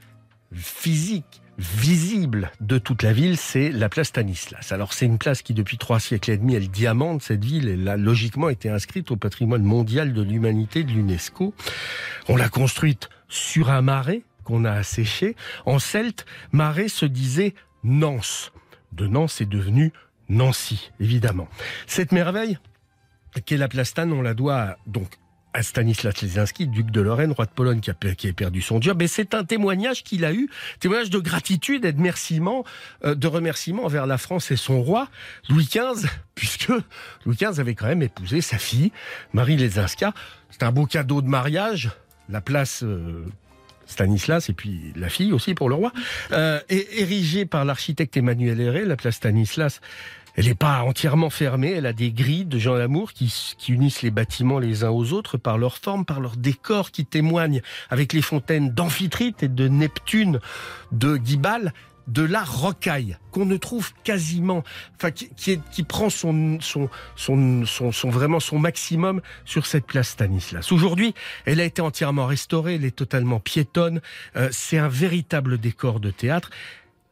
physique, 0.55 1.43
visible 1.59 2.51
de 2.61 2.79
toute 2.79 3.03
la 3.03 3.13
ville, 3.13 3.37
c'est 3.37 3.71
la 3.71 3.89
place 3.89 4.09
Stanislas. 4.09 4.73
Alors 4.73 4.93
c'est 4.93 5.07
une 5.07 5.19
place 5.19 5.43
qui 5.43 5.55
depuis 5.55 5.79
trois 5.79 6.01
siècles 6.01 6.31
et 6.31 6.39
demi, 6.39 6.55
elle 6.55 6.69
diamante 6.69 7.23
cette 7.23 7.45
ville, 7.45 7.69
elle 7.69 7.89
a 7.89 7.97
logiquement 7.97 8.49
été 8.49 8.69
inscrite 8.69 9.11
au 9.11 9.17
patrimoine 9.17 9.63
mondial 9.63 10.13
de 10.13 10.23
l'humanité 10.23 10.85
de 10.85 10.91
l'UNESCO. 10.91 11.55
On 12.29 12.37
l'a 12.37 12.49
construite 12.49 13.09
sur 13.29 13.71
un 13.71 13.83
marais 13.83 14.23
qu'on 14.45 14.65
a 14.65 14.73
asséché. 14.73 15.37
En 15.67 15.79
celte, 15.79 16.27
marais 16.53 16.89
se 16.89 17.07
disait 17.07 17.55
Nance. 17.85 18.53
De 18.93 19.07
Nance 19.07 19.41
est 19.41 19.47
devenu 19.47 19.93
Nancy, 20.29 20.91
évidemment. 21.01 21.49
Cette 21.87 22.13
merveille, 22.13 22.59
qu'est 23.45 23.57
la 23.57 23.69
plastane, 23.69 24.13
on 24.13 24.23
la 24.23 24.35
doit 24.35 24.77
donc 24.87 25.11
à 25.55 25.63
Stanislas 25.63 26.21
Lesinski, 26.23 26.67
duc 26.67 26.91
de 26.91 27.01
Lorraine, 27.01 27.33
roi 27.33 27.47
de 27.47 27.51
Pologne, 27.51 27.81
qui 27.81 27.91
a, 27.91 27.95
qui 28.15 28.29
a 28.29 28.33
perdu 28.33 28.63
son 28.63 28.81
job. 28.81 29.03
Et 29.03 29.09
c'est 29.09 29.35
un 29.35 29.45
témoignage 29.45 30.03
qu'il 30.03 30.25
a 30.25 30.33
eu, 30.33 30.49
témoignage 30.81 31.11
de 31.11 31.19
gratitude 31.19 31.85
et 31.85 31.93
de 31.93 31.99
remerciement, 31.99 32.65
euh, 33.83 33.85
envers 33.85 34.07
la 34.07 34.19
France 34.19 34.51
et 34.51 34.57
son 34.57 34.83
roi, 34.83 35.09
Louis 35.49 35.67
XV, 35.67 36.09
puisque 36.35 36.69
Louis 37.25 37.37
XV 37.37 37.61
avait 37.61 37.75
quand 37.75 37.87
même 37.87 38.03
épousé 38.03 38.41
sa 38.41 38.59
fille, 38.59 38.93
Marie 39.33 39.57
Lesinska. 39.57 40.15
C'est 40.51 40.63
un 40.63 40.73
beau 40.73 40.87
cadeau 40.87 41.23
de 41.23 41.29
mariage, 41.29 41.91
la 42.29 42.41
place... 42.41 42.83
euh, 42.83 43.25
Stanislas 43.87 44.49
et 44.49 44.53
puis 44.53 44.93
la 44.97 45.09
fille 45.09 45.33
aussi 45.33 45.55
pour 45.55 45.69
le 45.69 45.75
roi, 45.75 45.93
euh, 46.33 46.61
et 46.69 47.01
érigée 47.01 47.45
par 47.47 47.65
l'architecte 47.65 48.17
Emmanuel 48.17 48.61
Héré, 48.61 48.85
la 48.85 48.97
place 48.97 49.17
Stanislas. 49.17 49.81
Elle 50.35 50.47
n'est 50.47 50.55
pas 50.55 50.83
entièrement 50.83 51.29
fermée, 51.31 51.73
elle 51.73 51.87
a 51.87 51.93
des 51.93 52.11
grilles 52.11 52.47
de 52.47 52.59
Jean 52.59 52.75
Lamour 52.75 53.13
qui, 53.13 53.33
qui 53.59 53.73
unissent 53.73 54.03
les 54.03 54.11
bâtiments 54.11 54.59
les 54.59 54.83
uns 54.83 54.91
aux 54.91 55.13
autres 55.13 55.37
par 55.37 55.59
leur 55.59 55.77
forme, 55.77 56.05
par 56.07 56.21
leur 56.21 56.37
décor 56.37 56.91
qui 56.91 57.05
témoignent 57.05 57.61
avec 57.91 58.13
les 58.15 58.23
fontaines 58.23 58.71
d'Amphitrite 58.71 59.43
et 59.43 59.49
de 59.49 59.69
Neptune 59.69 60.41
de 60.91 61.17
Guibal 61.17 61.73
de 62.09 62.23
la 62.23 62.43
rocaille 62.43 63.17
qu'on 63.31 63.47
ne 63.47 63.57
trouve 63.57 63.93
quasiment, 64.03 64.65
enfin 64.97 65.13
qui, 65.13 65.29
qui 65.71 65.83
prend 65.85 66.11
son, 66.11 66.59
son, 66.61 66.91
son, 67.15 67.65
son, 67.65 67.93
son- 67.93 68.11
vraiment 68.11 68.41
son 68.41 68.59
maximum 68.59 69.21
sur 69.45 69.67
cette 69.67 69.87
place 69.87 70.09
Stanislas. 70.09 70.73
Aujourd'hui, 70.73 71.15
elle 71.45 71.61
a 71.61 71.65
été 71.65 71.81
entièrement 71.81 72.27
restaurée, 72.27 72.75
elle 72.75 72.85
est 72.85 72.97
totalement 72.97 73.39
piétonne, 73.39 74.01
euh, 74.35 74.49
c'est 74.51 74.79
un 74.79 74.89
véritable 74.89 75.59
décor 75.59 76.01
de 76.01 76.11
théâtre. 76.11 76.51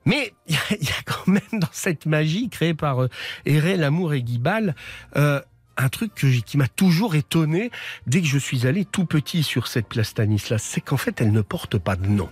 Mais 0.07 0.33
il 0.47 0.55
y, 0.55 0.57
a- 0.57 1.03
quand 1.05 1.27
même 1.27 1.61
dans 1.61 1.69
cette 1.73 2.07
magie 2.07 2.49
créée 2.49 2.75
par 2.75 3.03
euh, 3.03 3.09
Héré, 3.45 3.77
Lamour 3.77 4.15
et 4.15 4.23
Guibal, 4.23 4.75
euh, 5.17 5.41
un 5.77 5.89
truc 5.89 6.15
qui 6.15 6.57
m'a 6.57 6.69
toujours 6.69 7.15
étonné 7.15 7.71
dès 8.07 8.21
que 8.21 8.27
je 8.27 8.39
suis 8.39 8.67
allé 8.67 8.85
tout 8.85 9.05
petit 9.07 9.43
sur 9.43 9.67
cette 9.67 9.87
place 9.89 10.09
Stanislas, 10.09 10.63
c'est 10.63 10.81
qu'en 10.81 10.97
fait 10.97 11.21
elle 11.21 11.33
ne 11.33 11.41
porte 11.43 11.79
pas 11.79 11.97
de 11.97 12.07
nom. 12.07 12.29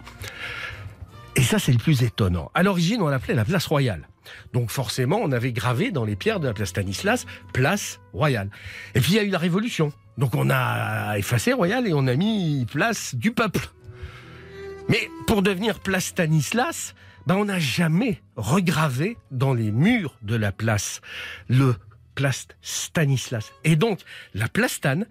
Et 1.36 1.42
ça, 1.42 1.58
c'est 1.58 1.72
le 1.72 1.78
plus 1.78 2.02
étonnant. 2.02 2.50
À 2.54 2.62
l'origine, 2.62 3.00
on 3.00 3.08
l'appelait 3.08 3.34
la 3.34 3.44
place 3.44 3.66
royale. 3.66 4.08
Donc 4.52 4.70
forcément, 4.70 5.18
on 5.22 5.30
avait 5.32 5.52
gravé 5.52 5.90
dans 5.92 6.04
les 6.04 6.16
pierres 6.16 6.40
de 6.40 6.48
la 6.48 6.52
place 6.52 6.70
Stanislas, 6.70 7.26
place 7.52 8.00
royale. 8.12 8.50
Et 8.94 9.00
puis 9.00 9.12
il 9.12 9.16
y 9.16 9.18
a 9.20 9.22
eu 9.22 9.30
la 9.30 9.38
Révolution. 9.38 9.92
Donc 10.18 10.34
on 10.34 10.50
a 10.50 11.16
effacé 11.16 11.52
royale 11.52 11.86
et 11.86 11.94
on 11.94 12.06
a 12.06 12.16
mis 12.16 12.66
place 12.70 13.14
du 13.14 13.30
peuple. 13.32 13.70
Mais 14.88 15.08
pour 15.26 15.42
devenir 15.42 15.78
place 15.80 16.06
Stanislas, 16.06 16.94
ben 17.28 17.36
on 17.36 17.44
n'a 17.44 17.58
jamais 17.58 18.22
regravé 18.36 19.18
dans 19.30 19.52
les 19.52 19.70
murs 19.70 20.16
de 20.22 20.34
la 20.34 20.50
place 20.50 21.02
le 21.48 21.76
place 22.14 22.48
Stanislas. 22.62 23.52
Et 23.64 23.76
donc 23.76 24.00
la 24.32 24.48
place 24.48 24.72
Stan 24.72 25.02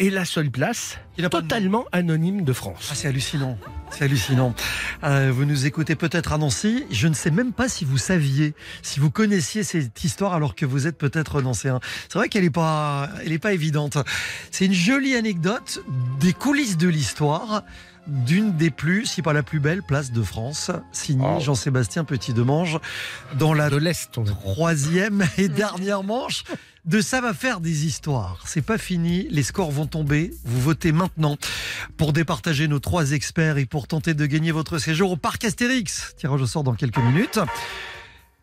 est 0.00 0.10
la 0.10 0.24
seule 0.24 0.50
place 0.50 0.98
totalement 1.30 1.84
anonyme 1.92 2.42
de 2.42 2.52
France. 2.52 2.88
Ah, 2.90 2.96
c'est 2.96 3.06
hallucinant. 3.06 3.56
C'est 3.90 4.06
hallucinant. 4.06 4.56
Euh, 5.04 5.30
vous 5.32 5.44
nous 5.44 5.64
écoutez 5.64 5.94
peut-être 5.94 6.32
à 6.32 6.38
Nancy. 6.38 6.84
Je 6.90 7.06
ne 7.06 7.14
sais 7.14 7.30
même 7.30 7.52
pas 7.52 7.68
si 7.68 7.84
vous 7.84 7.98
saviez, 7.98 8.54
si 8.82 8.98
vous 8.98 9.12
connaissiez 9.12 9.62
cette 9.62 10.02
histoire 10.02 10.34
alors 10.34 10.56
que 10.56 10.66
vous 10.66 10.88
êtes 10.88 10.98
peut-être 10.98 11.42
nancéen. 11.42 11.78
C'est 12.08 12.18
vrai 12.18 12.28
qu'elle 12.28 12.42
n'est 12.42 12.50
pas, 12.50 13.08
elle 13.24 13.30
est 13.30 13.38
pas 13.38 13.52
évidente. 13.52 13.98
C'est 14.50 14.66
une 14.66 14.72
jolie 14.72 15.14
anecdote 15.14 15.84
des 16.18 16.32
coulisses 16.32 16.76
de 16.76 16.88
l'histoire 16.88 17.62
d'une 18.06 18.56
des 18.56 18.70
plus, 18.70 19.06
si 19.06 19.22
pas 19.22 19.32
la 19.32 19.42
plus 19.42 19.60
belle 19.60 19.82
place 19.82 20.12
de 20.12 20.22
France, 20.22 20.70
signée 20.92 21.40
Jean-Sébastien 21.40 22.04
Petit-Demange 22.04 22.78
dans 23.38 23.54
la 23.54 23.70
de 23.70 23.76
l'Est, 23.76 24.18
troisième 24.24 25.26
et 25.38 25.48
dernière 25.48 26.02
manche 26.02 26.44
de 26.84 27.00
ça 27.00 27.20
va 27.20 27.32
faire 27.32 27.60
des 27.60 27.86
histoires. 27.86 28.38
C'est 28.44 28.62
pas 28.62 28.78
fini, 28.78 29.28
les 29.30 29.42
scores 29.42 29.70
vont 29.70 29.86
tomber. 29.86 30.34
Vous 30.44 30.60
votez 30.60 30.90
maintenant 30.90 31.36
pour 31.96 32.12
départager 32.12 32.66
nos 32.66 32.80
trois 32.80 33.12
experts 33.12 33.58
et 33.58 33.66
pour 33.66 33.86
tenter 33.86 34.14
de 34.14 34.26
gagner 34.26 34.50
votre 34.50 34.78
séjour 34.78 35.12
au 35.12 35.16
parc 35.16 35.44
Astérix. 35.44 36.14
Tirage 36.16 36.42
au 36.42 36.46
sort 36.46 36.64
dans 36.64 36.74
quelques 36.74 36.98
minutes. 36.98 37.38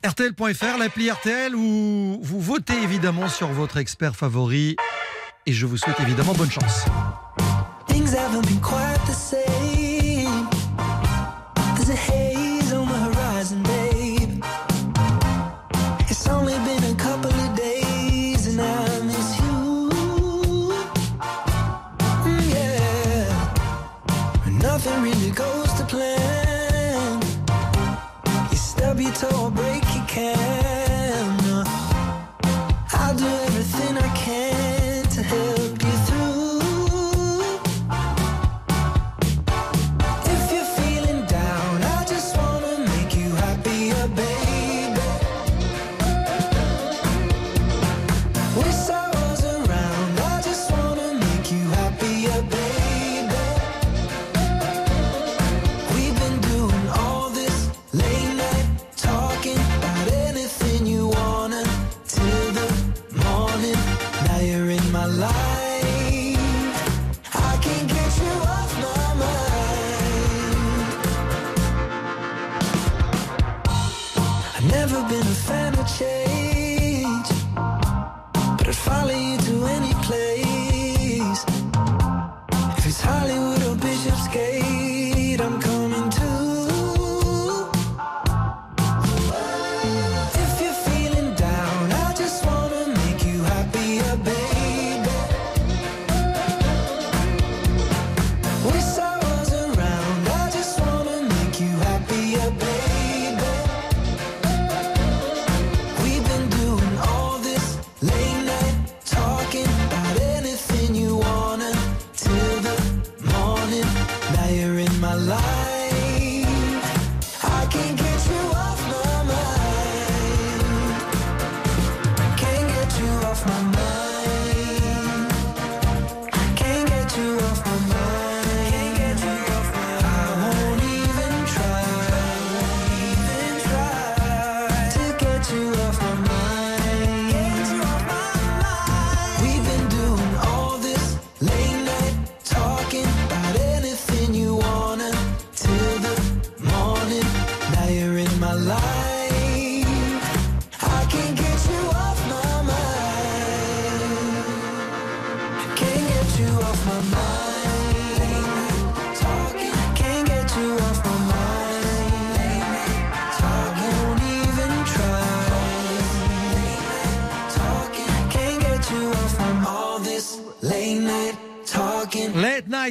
RTL.fr, 0.06 0.78
l'appli 0.78 1.12
RTL 1.12 1.54
où 1.54 2.20
vous 2.24 2.40
votez 2.40 2.82
évidemment 2.82 3.28
sur 3.28 3.50
votre 3.50 3.76
expert 3.78 4.16
favori. 4.16 4.78
Et 5.46 5.52
je 5.52 5.66
vous 5.66 5.78
souhaite 5.78 6.00
évidemment 6.00 6.34
bonne 6.34 6.52
chance. 6.52 6.86
Things 8.00 8.14
haven't 8.14 8.48
been 8.48 8.62
quite 8.62 8.98
the 9.08 9.12
same. 9.12 10.48
There's 11.76 11.90
a 11.90 11.96
haze 11.96 12.29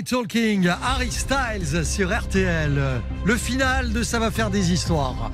Talking, 0.08 0.66
Harry 0.82 1.12
Styles 1.12 1.84
sur 1.84 2.18
RTL. 2.18 2.80
Le 3.26 3.36
final 3.36 3.92
de 3.92 4.02
Ça 4.02 4.18
va 4.18 4.30
faire 4.30 4.48
des 4.48 4.72
histoires. 4.72 5.30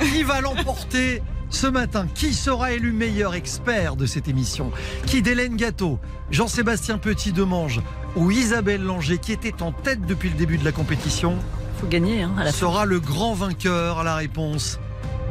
Qui 0.00 0.24
va 0.24 0.40
l'emporter 0.40 1.22
ce 1.48 1.68
matin? 1.68 2.08
Qui 2.12 2.34
sera 2.34 2.72
élu 2.72 2.90
meilleur 2.90 3.36
expert 3.36 3.94
de 3.94 4.04
cette 4.04 4.26
émission? 4.26 4.72
Qui 5.06 5.22
d'Hélène 5.22 5.54
Gâteau, 5.54 6.00
Jean-Sébastien 6.32 6.98
Petit-Demange 6.98 7.80
ou 8.16 8.32
Isabelle 8.32 8.82
Langer, 8.82 9.18
qui 9.18 9.30
était 9.30 9.62
en 9.62 9.70
tête 9.70 10.04
depuis 10.04 10.30
le 10.30 10.34
début 10.34 10.58
de 10.58 10.64
la 10.64 10.72
compétition 10.72 11.36
Faut 11.80 11.86
gagner 11.86 12.22
hein, 12.22 12.32
à 12.36 12.42
la 12.42 12.50
fin. 12.50 12.58
sera 12.58 12.84
le 12.84 12.98
grand 12.98 13.34
vainqueur? 13.34 14.00
À 14.00 14.04
la 14.04 14.16
réponse. 14.16 14.80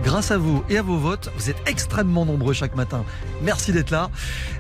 Grâce 0.06 0.32
à 0.32 0.38
vous 0.38 0.64
et 0.70 0.78
à 0.78 0.82
vos 0.82 0.98
votes, 0.98 1.32
vous 1.38 1.50
êtes 1.50 1.62
extrêmement 1.66 2.26
nombreux 2.26 2.54
chaque 2.54 2.76
matin. 2.76 3.04
Merci 3.42 3.74
d'être 3.74 3.92
là. 3.92 4.10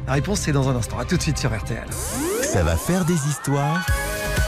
La 0.08 0.14
réponse, 0.14 0.42
c'est 0.42 0.52
dans 0.52 0.68
un 0.68 0.76
instant. 0.76 1.00
À 1.00 1.06
tout 1.06 1.16
de 1.16 1.22
suite 1.22 1.38
sur 1.38 1.56
RTL. 1.56 1.88
Ça 2.44 2.64
va 2.64 2.76
faire 2.76 3.06
des 3.06 3.30
histoires. 3.30 3.86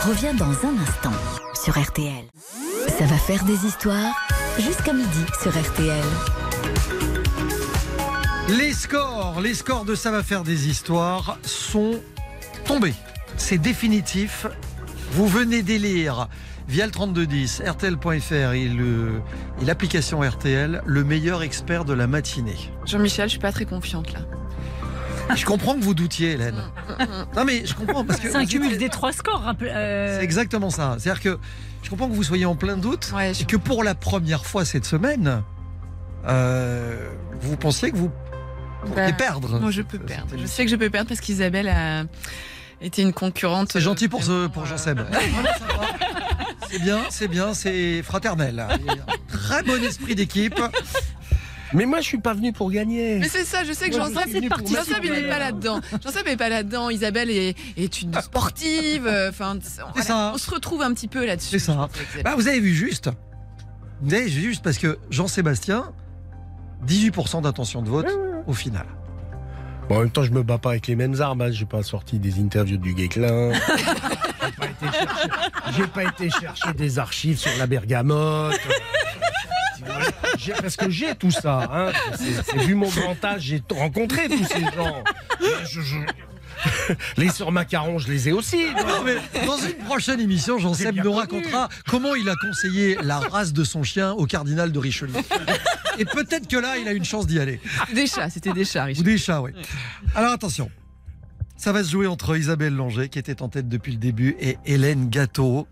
Revient 0.06 0.34
dans 0.38 0.46
un 0.68 0.78
instant 0.82 1.12
sur 1.54 1.80
RTL. 1.80 2.24
Ça 2.98 3.06
va 3.06 3.18
faire 3.18 3.44
des 3.44 3.66
histoires 3.66 4.14
jusqu'à 4.60 4.94
midi 4.94 5.26
sur 5.42 5.52
RTL. 5.52 6.04
Les 8.50 8.74
scores, 8.74 9.42
les 9.42 9.54
scores 9.54 9.86
de 9.86 9.96
Ça 9.96 10.12
va 10.12 10.24
faire 10.24 10.44
des 10.44 10.68
histoires 10.70 11.38
sont 11.44 12.00
tombés. 12.66 12.94
C'est 13.38 13.58
définitif. 13.58 14.46
Vous 15.12 15.28
venez 15.28 15.62
d'élire 15.64 16.28
via 16.68 16.86
le 16.86 16.92
3210, 16.92 17.62
RTL.fr 17.66 18.52
et 18.54 18.68
le- 18.68 19.22
et 19.62 19.66
l'application 19.66 20.20
RTL, 20.22 20.82
le 20.86 21.04
meilleur 21.04 21.42
expert 21.42 21.86
de 21.86 21.94
la 21.94 22.08
matinée. 22.08 22.58
Jean-Michel, 22.86 23.26
je 23.28 23.32
suis 23.32 23.40
pas 23.40 23.52
très 23.54 23.66
confiante 23.66 24.12
là. 24.14 24.20
Je 25.36 25.46
comprends 25.46 25.76
que 25.76 25.82
vous 25.84 25.94
doutiez, 25.94 26.32
Hélène. 26.32 26.62
Non 27.36 27.44
mais 27.46 27.66
je 27.66 27.74
comprends 27.76 28.04
parce 28.06 28.20
que 28.20 28.30
C'est 28.30 28.38
un 28.38 28.46
cumul 28.46 28.78
des 28.78 28.90
trois 28.90 29.12
scores. 29.12 29.54
euh, 29.62 30.18
C'est 30.18 30.24
exactement 30.24 30.70
ça. 30.70 30.96
C'est-à-dire 31.00 31.22
que 31.22 31.38
je 31.84 31.90
comprends 31.90 32.08
que 32.10 32.14
vous 32.14 32.24
soyez 32.24 32.46
en 32.46 32.56
plein 32.56 32.78
doute 32.78 33.14
et 33.40 33.46
que 33.46 33.58
pour 33.58 33.84
la 33.84 33.96
première 33.96 34.46
fois 34.46 34.66
cette 34.66 34.86
semaine, 34.86 35.44
euh, 36.28 37.10
vous 37.42 37.58
pensiez 37.58 37.92
que 37.92 37.98
vous 37.98 38.12
pourriez 38.86 39.08
Bah, 39.08 39.14
perdre. 39.14 39.60
Moi, 39.60 39.72
je 39.72 39.82
peux 39.82 40.00
perdre. 40.00 40.28
Je 40.38 40.46
sais 40.46 40.66
que 40.66 40.72
je 40.72 40.76
peux 40.76 40.90
perdre 40.90 41.08
parce 41.10 41.22
qu'Isabelle 41.22 41.70
a 41.70 42.04
été 42.82 43.02
une 43.02 43.14
concurrente. 43.14 43.70
C'est 43.72 43.82
gentil 43.82 44.08
pour, 44.08 44.24
ce, 44.24 44.48
pour 44.48 44.66
Jean-Seb. 44.66 45.00
C'est 46.70 46.80
bien, 46.82 47.00
c'est 47.10 47.28
bien, 47.30 47.54
c'est 47.54 48.04
fraternel. 48.04 48.68
Très 49.30 49.64
bon 49.64 49.82
esprit 49.82 50.16
d'équipe. 50.16 50.60
Mais 51.74 51.86
moi, 51.86 52.00
je 52.00 52.06
suis 52.06 52.18
pas 52.20 52.34
venu 52.34 52.54
pour 52.54 52.72
gagner. 52.72 53.20
Mais 53.20 53.28
c'est 53.30 53.44
ça, 53.46 53.64
je 53.64 53.74
sais 53.74 53.90
que 53.90 53.96
Jean-Seb, 53.96 54.28
il 54.34 54.42
n'est 54.42 54.50
pas 54.50 55.40
là-dedans. 55.40 55.80
Jean-Seb 56.04 56.26
n'est 56.26 56.38
pas 56.38 56.50
là-dedans. 56.50 56.90
Isabelle 56.90 57.30
est, 57.30 57.56
est 57.78 58.02
une 58.02 58.14
sportive. 58.22 59.06
euh, 59.08 59.30
Enfin, 59.30 59.58
voilà, 59.94 60.02
ça. 60.04 60.32
on 60.34 60.38
se 60.38 60.50
retrouve 60.50 60.82
un 60.82 60.94
petit 60.94 61.08
peu 61.08 61.26
là-dessus. 61.26 61.50
C'est 61.60 61.66
ça. 61.66 61.90
Bah, 62.24 62.36
vous 62.36 62.48
avez 62.48 62.60
vu 62.60 62.74
juste. 62.74 63.10
Vous 64.02 64.14
avez 64.14 64.26
vu 64.28 64.42
juste 64.42 64.64
parce 64.64 64.78
que 64.78 64.98
Jean-Sébastien, 65.10 65.92
18% 66.88 67.42
d'intention 67.42 67.82
de 67.82 67.90
vote 67.90 68.08
au 68.46 68.54
final. 68.54 68.86
Bon, 69.90 69.96
en 69.98 70.00
même 70.02 70.12
temps, 70.12 70.24
je 70.24 70.32
me 70.32 70.44
bats 70.44 70.58
pas 70.58 70.72
avec 70.72 70.88
les 70.88 70.96
mêmes 70.96 71.20
armes. 71.22 71.42
Hein. 71.42 71.52
J'ai 71.52 71.66
pas 71.66 71.82
sorti 71.82 72.20
des 72.20 72.40
interviews 72.40 72.78
du 72.78 72.94
Guéclin. 72.94 73.52
J'ai 75.76 75.88
pas 75.88 76.04
été 76.04 76.30
chercher 76.30 76.74
des 76.74 77.00
archives 77.00 77.38
sur 77.38 77.52
la 77.58 77.68
bergamote. 77.68 78.60
J'ai- 80.38 80.54
Parce 80.54 80.76
que 80.76 80.90
j'ai 80.90 81.16
tout 81.16 81.32
ça. 81.32 81.70
Hein. 81.72 81.92
C'est- 82.18 82.58
vu 82.66 82.76
mon 82.76 82.90
grand 82.90 83.24
âge, 83.26 83.42
j'ai 83.42 83.62
rencontré 83.70 84.28
tous 84.30 84.46
ces 84.46 84.62
gens. 84.62 85.04
Je- 85.70 85.82
je- 85.82 85.98
Les 87.18 87.30
sœurs 87.30 87.52
macarons, 87.52 88.00
je 88.00 88.08
les 88.08 88.30
ai 88.30 88.32
aussi. 88.32 88.58
Non, 88.76 89.04
mais 89.06 89.16
dans 89.46 89.58
une 89.58 89.76
prochaine 89.86 90.20
émission, 90.20 90.58
Jean-Seb 90.58 90.94
bien 90.94 91.04
nous 91.04 91.12
connu. 91.12 91.20
racontera 91.22 91.70
comment 91.88 92.16
il 92.16 92.28
a 92.30 92.34
conseillé 92.36 92.98
la 93.04 93.20
race 93.20 93.54
de 93.54 93.64
son 93.64 93.84
chien 93.84 94.14
au 94.14 94.26
cardinal 94.26 94.72
de 94.72 94.80
Richelieu. 94.80 95.14
Et 96.00 96.06
peut-être 96.06 96.48
que 96.48 96.58
là, 96.58 96.78
il 96.78 96.88
a 96.88 96.94
une 96.94 97.06
chance 97.06 97.28
d'y 97.28 97.40
aller. 97.40 97.60
Des 97.94 98.08
chats, 98.08 98.30
c'était 98.32 98.54
des 98.54 98.66
chats, 98.66 98.84
Ou 98.84 98.88
Richard. 98.88 99.04
des 99.04 99.18
chats, 99.20 99.42
oui. 99.42 99.52
Alors 100.16 100.32
attention, 100.34 100.72
ça 101.58 101.72
va 101.74 101.84
se 101.84 101.92
jouer 101.92 102.08
entre 102.08 102.36
Isabelle 102.36 102.74
Langer, 102.76 103.10
qui 103.10 103.20
était 103.20 103.44
en 103.44 103.50
tête 103.50 103.70
depuis 103.70 103.92
le 103.92 104.00
début, 104.00 104.36
et 104.40 104.58
Hélène 104.66 105.10
Gâteau. 105.10 105.68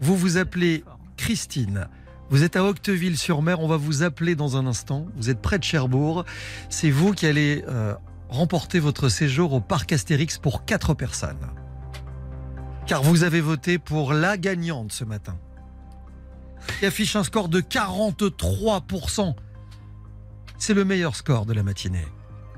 Vous 0.00 0.16
vous 0.16 0.38
appelez 0.38 0.82
Christine. 1.18 1.88
Vous 2.34 2.42
êtes 2.42 2.56
à 2.56 2.64
Octeville-sur-Mer, 2.64 3.60
on 3.60 3.68
va 3.68 3.76
vous 3.76 4.02
appeler 4.02 4.34
dans 4.34 4.56
un 4.56 4.66
instant. 4.66 5.06
Vous 5.14 5.30
êtes 5.30 5.40
près 5.40 5.56
de 5.56 5.62
Cherbourg. 5.62 6.24
C'est 6.68 6.90
vous 6.90 7.12
qui 7.12 7.26
allez 7.26 7.64
euh, 7.68 7.94
remporter 8.28 8.80
votre 8.80 9.08
séjour 9.08 9.52
au 9.52 9.60
parc 9.60 9.92
Astérix 9.92 10.38
pour 10.38 10.64
quatre 10.64 10.94
personnes. 10.94 11.48
Car 12.88 13.04
vous 13.04 13.22
avez 13.22 13.40
voté 13.40 13.78
pour 13.78 14.12
la 14.12 14.36
gagnante 14.36 14.90
ce 14.90 15.04
matin. 15.04 15.38
Qui 16.80 16.86
affiche 16.86 17.14
un 17.14 17.22
score 17.22 17.48
de 17.48 17.60
43%. 17.60 19.36
C'est 20.58 20.74
le 20.74 20.84
meilleur 20.84 21.14
score 21.14 21.46
de 21.46 21.52
la 21.52 21.62
matinée. 21.62 22.08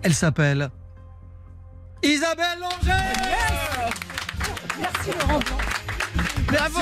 Elle 0.01 0.15
s'appelle 0.15 0.71
Isabelle 2.03 2.61
Langer 2.61 3.13
Merci 4.81 5.11
Laurent. 5.21 5.41
Bravo. 6.47 6.81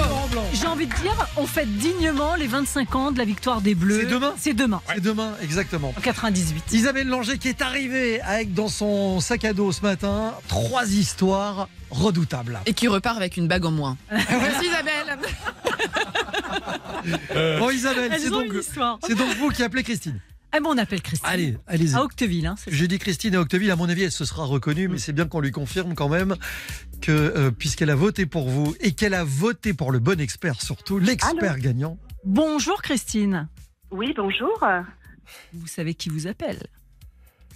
J'ai 0.53 0.67
envie 0.67 0.87
de 0.87 0.95
dire, 0.95 1.27
on 1.37 1.47
fête 1.47 1.71
dignement 1.79 2.35
les 2.35 2.47
25 2.47 2.95
ans 2.97 3.13
de 3.13 3.19
la 3.19 3.25
victoire 3.25 3.61
des 3.61 3.75
Bleus. 3.75 4.01
C'est 4.03 4.11
demain 4.11 4.35
C'est 4.39 4.55
demain. 4.55 4.81
C'est 4.93 5.01
demain, 5.01 5.33
exactement. 5.43 5.93
En 5.97 6.01
98. 6.01 6.73
Isabelle 6.73 7.09
Langer 7.09 7.39
qui 7.39 7.49
est 7.49 7.63
arrivée 7.63 8.21
avec 8.21 8.53
dans 8.53 8.69
son 8.69 9.21
sac 9.21 9.45
à 9.45 9.53
dos 9.53 9.73
ce 9.73 9.83
matin 9.83 10.35
trois 10.49 10.87
histoires 10.91 11.69
redoutables. 11.91 12.61
Et 12.67 12.75
qui 12.75 12.89
repart 12.89 13.17
avec 13.17 13.37
une 13.37 13.49
bague 13.49 13.65
en 13.65 13.71
moins. 13.71 13.97
Merci 14.11 14.67
Isabelle. 14.67 15.19
Bon 17.59 17.71
Isabelle, 17.71 18.11
donc, 18.31 18.53
c'est 19.07 19.15
donc 19.15 19.35
vous 19.37 19.49
qui 19.51 19.63
appelez 19.63 19.83
Christine. 19.83 20.21
Ah 20.57 20.61
bon, 20.61 20.71
on 20.71 20.79
appelle 20.79 21.03
Christine. 21.03 21.29
Allez, 21.29 21.59
allez-y. 21.67 21.97
À 21.97 22.03
Octeville. 22.05 22.47
Hein. 22.47 22.55
J'ai 22.69 22.87
dit 22.87 23.01
Christine 23.01 23.35
et 23.35 23.37
Octeville, 23.37 23.73
à 23.73 23.77
mon 23.77 23.89
avis, 23.89 24.05
elle 24.05 24.13
se 24.13 24.25
sera 24.25 24.45
reconnue, 24.45 24.87
mais 24.87 24.99
c'est 24.99 25.13
bien 25.13 25.27
qu'on 25.27 25.41
lui 25.41 25.51
confirme 25.51 25.97
quand 25.97 26.09
même 26.09 26.37
que, 27.03 27.11
euh, 27.11 27.51
puisqu'elle 27.51 27.91
a 27.91 27.97
voté 27.97 28.25
pour 28.25 28.49
vous 28.49 28.73
et 28.79 28.93
qu'elle 28.93 29.15
a 29.15 29.25
voté 29.25 29.75
pour 29.75 29.91
le 29.91 29.99
bon 29.99 30.21
expert 30.21 30.63
surtout, 30.63 31.01
l'expert 31.01 31.55
Allô 31.55 31.61
gagnant. 31.61 31.99
Bonjour 32.25 32.83
Christine. 32.83 33.49
Oui, 33.91 34.15
bonjour. 34.17 34.65
Vous 35.53 35.67
savez 35.67 35.95
qui 35.95 36.09
vous 36.09 36.29
appelle 36.29 36.63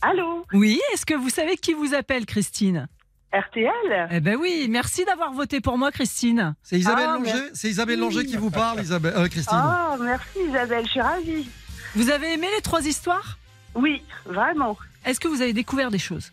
Allô 0.00 0.44
Oui, 0.52 0.80
est-ce 0.92 1.06
que 1.06 1.14
vous 1.14 1.30
savez 1.30 1.56
qui 1.56 1.74
vous 1.74 1.94
appelle, 1.94 2.26
Christine? 2.26 2.88
RTL 3.32 4.08
Eh 4.10 4.18
ben 4.18 4.36
oui, 4.40 4.66
merci 4.68 5.04
d'avoir 5.04 5.32
voté 5.32 5.60
pour 5.60 5.78
moi, 5.78 5.92
Christine. 5.92 6.56
C'est 6.64 6.80
Isabelle 6.80 7.06
Ah, 7.10 7.18
Langer, 7.18 7.50
Isabelle 7.62 8.00
Langer 8.00 8.26
qui 8.26 8.36
vous 8.36 8.50
parle, 8.50 8.80
Isabelle, 8.82 9.14
euh, 9.16 9.28
Christine. 9.28 9.56
Ah, 9.56 9.96
merci 10.00 10.38
Isabelle, 10.48 10.84
je 10.84 10.90
suis 10.90 11.00
ravie. 11.00 11.48
Vous 11.96 12.10
avez 12.10 12.34
aimé 12.34 12.46
les 12.54 12.62
trois 12.62 12.84
histoires? 12.86 13.38
Oui, 13.74 14.02
vraiment. 14.26 14.76
Est-ce 15.04 15.20
que 15.20 15.28
vous 15.28 15.42
avez 15.42 15.52
découvert 15.52 15.90
des 15.90 15.98
choses? 15.98 16.30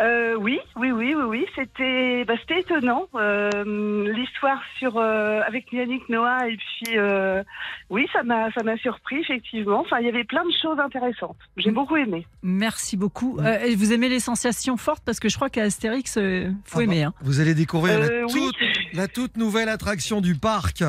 Euh, 0.00 0.34
oui, 0.36 0.58
oui, 0.76 0.90
oui, 0.92 1.14
oui, 1.14 1.22
oui, 1.26 1.46
c'était, 1.54 2.24
bah, 2.24 2.34
c'était 2.40 2.60
étonnant. 2.60 3.06
Euh, 3.14 3.50
l'histoire 4.14 4.60
sur 4.78 4.96
euh, 4.96 5.40
avec 5.46 5.70
Yannick 5.72 6.08
Noah 6.08 6.48
et 6.48 6.56
puis 6.56 6.96
euh, 6.96 7.42
oui, 7.90 8.06
ça 8.12 8.22
m'a, 8.22 8.50
ça 8.52 8.62
m'a 8.62 8.76
surpris 8.78 9.20
effectivement. 9.20 9.80
Enfin, 9.80 9.98
il 10.00 10.06
y 10.06 10.08
avait 10.08 10.24
plein 10.24 10.44
de 10.44 10.52
choses 10.62 10.78
intéressantes. 10.78 11.36
J'ai 11.58 11.70
beaucoup 11.70 11.96
aimé. 11.96 12.26
Merci 12.42 12.96
beaucoup. 12.96 13.38
Euh, 13.40 13.58
et 13.60 13.76
vous 13.76 13.92
aimez 13.92 14.08
les 14.08 14.20
sensations 14.20 14.76
fortes? 14.78 15.02
Parce 15.04 15.20
que 15.20 15.28
je 15.28 15.36
crois 15.36 15.50
qu'à 15.50 15.62
Astérix, 15.64 16.16
euh, 16.16 16.50
faut 16.64 16.78
Ah 16.78 16.78
bah, 16.78 16.82
aimer. 16.84 17.02
hein. 17.04 17.12
Vous 17.20 17.40
allez 17.40 17.54
découvrir 17.54 17.98
Euh, 18.00 18.20
la, 18.20 18.26
oui. 18.26 18.32
toute, 18.32 18.56
la 18.94 19.08
toute 19.08 19.36
nouvelle 19.36 19.68
attraction 19.68 20.20
du 20.22 20.34
parc. 20.34 20.82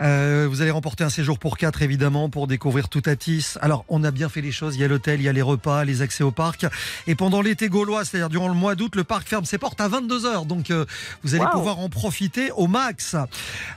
Euh, 0.00 0.46
vous 0.48 0.62
allez 0.62 0.70
remporter 0.70 1.04
un 1.04 1.08
séjour 1.10 1.38
pour 1.38 1.58
quatre, 1.58 1.82
évidemment, 1.82 2.30
pour 2.30 2.46
découvrir 2.46 2.88
tout 2.88 3.02
Atis. 3.06 3.56
Alors, 3.60 3.84
on 3.88 4.04
a 4.04 4.10
bien 4.10 4.28
fait 4.28 4.40
les 4.40 4.52
choses. 4.52 4.76
Il 4.76 4.80
y 4.80 4.84
a 4.84 4.88
l'hôtel, 4.88 5.20
il 5.20 5.24
y 5.24 5.28
a 5.28 5.32
les 5.32 5.42
repas, 5.42 5.84
les 5.84 6.00
accès 6.02 6.24
au 6.24 6.30
parc. 6.30 6.64
Et 7.06 7.14
pendant 7.14 7.42
l'été 7.42 7.68
gaulois, 7.68 8.04
c'est-à-dire 8.04 8.30
durant 8.38 8.48
le 8.48 8.54
mois 8.54 8.74
d'août, 8.76 8.94
le 8.94 9.04
parc 9.04 9.26
ferme 9.28 9.44
ses 9.44 9.58
portes 9.58 9.80
à 9.80 9.88
22h. 9.88 10.46
Donc, 10.46 10.70
euh, 10.70 10.84
vous 11.24 11.34
allez 11.34 11.44
Wow. 11.44 11.50
pouvoir 11.50 11.78
en 11.80 11.88
profiter 11.88 12.50
au 12.52 12.66
max. 12.68 13.14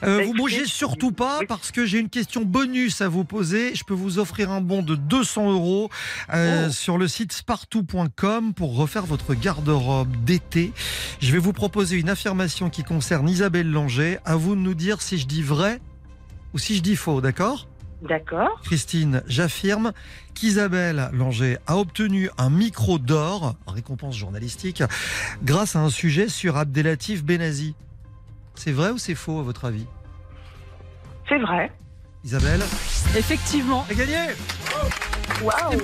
Euh, 0.04 0.18
Bah, 0.20 0.24
vous 0.26 0.34
bougez 0.34 0.66
surtout 0.66 1.12
pas 1.12 1.40
parce 1.48 1.72
que 1.72 1.86
j'ai 1.86 1.98
une 2.00 2.10
question 2.10 2.44
bonus 2.44 3.02
à 3.02 3.08
vous 3.08 3.24
poser. 3.24 3.74
Je 3.76 3.84
peux 3.84 3.94
vous 3.96 4.20
offrir 4.20 4.52
un 4.52 4.62
bon 4.62 4.82
de 4.84 4.96
200 4.96 5.52
euros 5.52 5.90
euh, 6.34 6.68
Oh. 6.68 6.72
sur 6.72 6.98
le 6.98 7.08
site 7.08 7.34
spartou.com 7.34 8.54
pour 8.54 8.76
refaire 8.76 9.06
votre 9.06 9.34
garde-robe 9.34 10.16
d'été. 10.24 10.74
Je 11.22 11.32
vais 11.32 11.40
vous 11.40 11.54
proposer 11.54 11.98
une 11.98 12.10
affirmation 12.10 12.70
qui 12.70 12.84
concerne 12.84 13.28
Isabelle 13.28 13.70
Langer. 13.72 14.20
À 14.26 14.36
vous 14.36 14.56
de 14.56 14.62
nous 14.62 14.76
dire 14.76 15.02
si 15.02 15.18
je 15.18 15.26
dis 15.26 15.42
vrai 15.42 15.80
ou 16.54 16.60
si 16.60 16.76
je 16.76 16.82
dis 16.82 16.96
faux, 16.96 17.22
d'accord? 17.22 17.68
D'accord. 18.02 18.62
Christine, 18.64 19.22
j'affirme 19.28 19.94
qu'Isabelle 20.34 21.10
Langer 21.14 21.58
a 21.68 21.78
obtenu 21.78 22.30
un 22.38 22.50
micro 22.50 22.98
d'or, 22.98 23.56
récompense 23.68 24.18
journalistique, 24.18 24.84
grâce 25.44 25.76
à 25.76 25.80
un 25.80 25.90
sujet 25.90 26.28
sur 26.28 26.58
Abdelatif 26.58 27.24
Benazi. 27.24 27.76
C'est 28.56 28.72
vrai 28.72 28.90
ou 28.90 28.98
c'est 28.98 29.16
faux 29.16 29.40
à 29.40 29.44
votre 29.44 29.66
avis? 29.66 29.86
C'est 31.30 31.40
vrai. 31.40 31.72
Isabelle? 32.24 32.62
Effectivement. 33.16 33.86
C'est 33.88 33.96
gagné 33.96 34.18
Waouh 35.44 35.82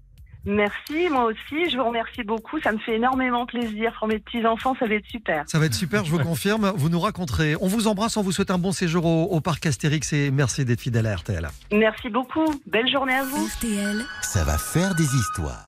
Merci, 0.46 1.08
moi 1.10 1.24
aussi. 1.24 1.70
Je 1.70 1.76
vous 1.76 1.84
remercie 1.84 2.22
beaucoup. 2.24 2.58
Ça 2.60 2.72
me 2.72 2.78
fait 2.78 2.96
énormément 2.96 3.46
plaisir. 3.46 3.92
Pour 3.98 4.08
mes 4.08 4.18
petits 4.18 4.44
enfants, 4.46 4.74
ça 4.78 4.86
va 4.86 4.94
être 4.94 5.06
super. 5.06 5.44
Ça 5.46 5.58
va 5.58 5.66
être 5.66 5.74
super, 5.74 6.04
je 6.04 6.10
vous 6.10 6.18
confirme. 6.18 6.72
Vous 6.76 6.88
nous 6.88 7.00
raconterez. 7.00 7.56
On 7.60 7.66
vous 7.68 7.86
embrasse, 7.88 8.16
on 8.16 8.22
vous 8.22 8.32
souhaite 8.32 8.50
un 8.50 8.58
bon 8.58 8.72
séjour 8.72 9.04
au, 9.06 9.24
au 9.24 9.40
parc 9.40 9.66
Astérix 9.66 10.12
et 10.12 10.30
merci 10.30 10.64
d'être 10.64 10.80
fidèle 10.80 11.06
à 11.06 11.16
RTL. 11.16 11.48
Merci 11.72 12.08
beaucoup. 12.08 12.46
Belle 12.66 12.90
journée 12.90 13.14
à 13.14 13.24
vous. 13.24 13.46
RTL, 13.46 14.04
Ça 14.22 14.44
va 14.44 14.56
faire 14.58 14.94
des 14.94 15.04
histoires. 15.14 15.64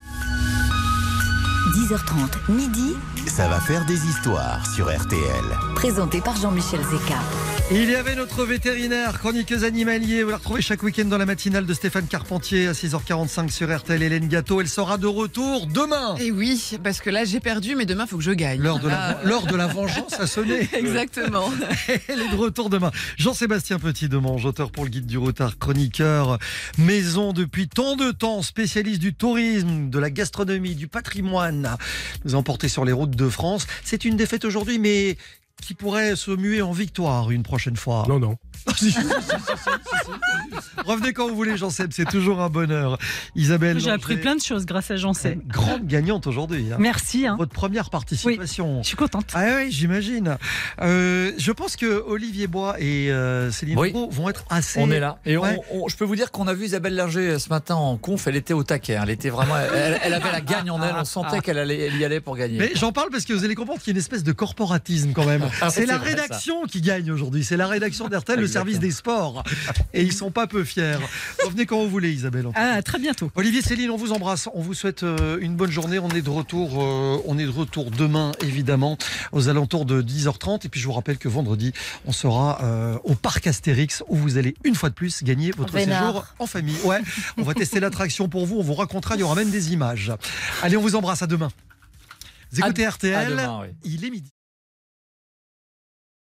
10h30, 1.77 2.53
midi, 2.53 2.95
Ça 3.27 3.49
va 3.49 3.59
faire 3.61 3.85
des 3.87 4.07
histoires 4.07 4.67
sur 4.75 4.87
RTL. 4.95 5.45
présenté 5.75 6.21
par 6.21 6.37
Jean-Michel 6.37 6.81
Zeka. 6.83 7.17
Il 7.75 7.89
y 7.91 7.95
avait 7.95 8.15
notre 8.15 8.45
vétérinaire, 8.45 9.19
chroniqueuse 9.19 9.65
animalier. 9.65 10.23
Vous 10.25 10.31
la 10.31 10.37
retrouvez 10.37 10.61
chaque 10.61 10.83
week-end 10.83 11.07
dans 11.07 11.17
la 11.17 11.25
matinale 11.25 11.65
de 11.65 11.73
Stéphane 11.73 12.07
Carpentier 12.07 12.67
à 12.69 12.73
6h45 12.73 13.51
sur 13.51 13.75
RTL. 13.75 14.03
Hélène 14.03 14.29
Gâteau, 14.29 14.61
elle 14.61 14.69
sera 14.69 14.99
de 14.99 15.07
retour 15.07 15.67
demain. 15.69 16.17
Et 16.21 16.31
oui, 16.31 16.73
parce 16.85 17.01
que 17.01 17.09
là 17.09 17.25
j'ai 17.25 17.41
perdu, 17.41 17.75
mais 17.75 17.87
demain 17.87 18.07
faut 18.07 18.19
que 18.19 18.23
je 18.23 18.33
gagne. 18.33 18.61
L'heure 18.61 18.79
de, 18.79 18.89
la, 18.89 19.19
Ah. 19.25 19.51
de 19.51 19.57
la 19.57 19.67
vengeance 19.69 20.13
a 20.21 20.27
sonné. 20.27 20.69
Exactement. 20.75 21.51
Elle 22.09 22.21
est 22.21 22.29
de 22.29 22.37
retour 22.37 22.69
demain. 22.69 22.91
Jean-Sébastien 23.17 23.79
Petit 23.79 24.09
Demange, 24.11 24.45
auteur 24.45 24.71
pour 24.71 24.85
le 24.85 24.91
guide 24.91 25.07
du 25.07 25.17
retard, 25.17 25.59
chroniqueur, 25.59 26.39
maison 26.77 27.33
depuis 27.33 27.69
tant 27.69 27.97
de 27.97 28.11
temps, 28.11 28.43
spécialiste 28.43 29.01
du 29.01 29.15
tourisme, 29.15 29.89
de 29.89 29.99
la 29.99 30.11
gastronomie, 30.11 30.75
du 30.75 30.89
patrimoine, 30.89 31.77
nous 32.27 32.35
a 32.35 32.39
emporté 32.39 32.69
sur 32.69 32.85
les 32.85 32.93
routes 32.93 33.17
de 33.17 33.29
France. 33.31 33.67
C'est 33.83 34.05
une 34.05 34.17
défaite 34.17 34.45
aujourd'hui, 34.45 34.79
mais 34.79 35.17
qui 35.63 35.75
pourrait 35.75 36.17
se 36.17 36.31
muer 36.31 36.61
en 36.61 36.73
victoire 36.73 37.31
une 37.31 37.43
prochaine 37.43 37.77
fois. 37.77 38.05
Non, 38.09 38.19
non. 38.19 38.37
Revenez 40.85 41.13
quand 41.13 41.29
vous 41.29 41.35
voulez, 41.37 41.57
Jean-Seb, 41.57 41.91
c'est 41.93 42.09
toujours 42.09 42.41
un 42.41 42.49
bonheur. 42.49 42.99
Isabelle, 43.37 43.79
J'ai 43.81 43.91
appris 43.91 44.17
plein 44.17 44.35
de 44.37 44.41
choses 44.43 44.67
grâce 44.67 44.91
à 44.91 44.97
Jean 44.97 45.13
C. 45.15 45.39
grande 45.47 45.87
gagnante 45.87 46.27
aujourd'hui. 46.27 46.67
hein. 46.73 46.77
Merci. 46.79 47.27
hein. 47.27 47.37
Votre 47.39 47.53
première 47.53 47.91
participation. 47.91 48.83
Je 48.83 48.89
suis 48.89 48.97
contente. 48.97 49.27
Ah 49.35 49.45
oui, 49.59 49.71
j'imagine. 49.71 50.37
Euh, 50.81 51.33
je 51.39 51.53
pense 51.53 51.77
que 51.77 52.03
Olivier 52.07 52.47
Bois 52.47 52.77
et 52.81 53.11
euh, 53.11 53.51
Céline 53.51 53.79
Oui. 53.79 53.93
Vont 54.11 54.29
être 54.29 54.45
assez. 54.51 54.81
On 54.81 54.91
est 54.91 55.01
là. 55.01 55.19
Et 55.25 55.37
on- 55.37 55.43
Ouais. 55.43 55.59
on- 55.73 55.89
je 55.89 55.97
peux 55.97 56.05
vous 56.05 56.17
dire 56.17 56.31
qu'on 56.31 56.47
a 56.49 56.55
vu 56.55 56.67
Isabelle 56.67 56.95
Langer 56.97 57.39
ce 57.39 57.49
matin 57.49 57.75
en 57.75 57.97
conf. 57.97 58.27
Elle 58.27 58.37
était 58.37 58.55
au 58.55 58.63
taquet. 58.65 58.97
hein. 58.97 59.03
Elle 59.05 59.11
était 59.11 59.31
vraiment. 59.31 59.57
Elle, 59.57 59.99
elle 60.03 60.15
avait 60.15 60.33
la 60.33 60.41
gagne 60.41 60.71
en 60.71 60.83
elle. 60.83 60.95
On 60.97 61.05
sentait 61.05 61.41
qu'elle 61.41 61.59
allait, 61.59 61.87
elle 61.87 61.97
y 61.97 62.05
allait 62.05 62.21
pour 62.21 62.37
gagner. 62.37 62.59
Mais 62.59 62.73
j'en 62.75 62.93
parle 62.93 63.11
parce 63.11 63.25
que 63.25 63.33
vous 63.33 63.45
allez 63.45 63.55
comprendre 63.55 63.81
qu'il 63.81 63.89
y 63.89 63.91
a 63.93 63.95
une 63.97 63.99
espèce 64.01 64.23
de 64.25 64.33
corporatisme 64.33 65.13
quand 65.13 65.27
même. 65.27 65.49
Ah, 65.61 65.71
c'est 65.71 65.87
la 65.87 65.99
rédaction 65.99 66.65
qui 66.65 66.81
gagne 66.81 67.11
aujourd'hui. 67.11 67.45
C'est 67.45 67.57
la 67.57 67.67
rédaction 67.67 68.09
d'RTL, 68.09 68.41
service 68.53 68.79
des 68.79 68.91
sports. 68.91 69.43
Et 69.95 70.03
ils 70.03 70.13
sont 70.13 70.31
pas 70.31 70.47
peu 70.47 70.65
fiers. 70.65 70.97
Revenez 71.45 71.67
quand 71.67 71.83
vous 71.83 71.89
voulez, 71.91 72.13
Isabelle. 72.13 72.47
Ah, 72.55 72.81
très 72.83 72.99
bientôt. 72.99 73.31
Olivier 73.35 73.63
Céline, 73.63 73.91
on 73.91 73.97
vous 73.97 74.13
embrasse. 74.13 74.49
On 74.55 74.63
vous 74.63 74.75
souhaite 74.75 75.03
euh, 75.03 75.39
une 75.41 75.55
bonne 75.57 75.71
journée. 75.71 75.99
On 75.99 76.11
est 76.11 76.23
de 76.23 76.31
retour. 76.31 76.83
euh, 76.83 77.19
on 77.27 77.39
est 77.39 77.45
de 77.45 77.51
retour 77.51 77.91
demain, 77.91 78.33
évidemment, 78.41 78.97
aux 79.33 79.49
alentours 79.49 79.85
de 79.85 80.03
10h30. 80.03 80.67
Et 80.67 80.69
puis 80.69 80.81
je 80.81 80.87
vous 80.87 80.93
rappelle 80.93 81.19
que 81.19 81.29
vendredi, 81.29 81.73
on 82.07 82.13
sera 82.13 82.61
euh, 82.63 82.99
au 83.05 83.15
parc 83.15 83.47
Astérix 83.47 84.03
où 84.09 84.17
vous 84.17 84.37
allez 84.39 84.55
une 84.65 84.75
fois 84.75 84.89
de 84.91 84.95
plus 84.95 85.23
gagner 85.23 85.51
votre 85.51 85.73
Vénard. 85.73 86.07
séjour 86.07 86.27
en 86.39 86.47
famille. 86.47 86.77
Ouais, 86.85 87.01
on 87.39 87.43
va 87.43 87.55
tester 87.55 87.81
l'attraction 87.81 88.29
pour 88.29 88.47
vous. 88.47 88.57
On 88.59 88.63
vous 88.63 88.75
racontera. 88.75 89.15
Il 89.17 89.21
y 89.21 89.23
aura 89.25 89.35
même 89.35 89.51
des 89.51 89.73
images. 89.73 90.13
Allez, 90.63 90.77
on 90.77 90.83
vous 90.83 90.97
embrasse. 90.97 91.23
À 91.23 91.27
demain. 91.27 91.51
Vous 92.51 92.61
écoutez 92.61 92.85
À- 92.87 92.91
RTL. 92.91 93.15
à 93.15 93.31
demain, 93.31 93.61
oui. 93.63 93.69
Il 93.85 94.05
est 94.05 94.11
midi. 94.11 94.31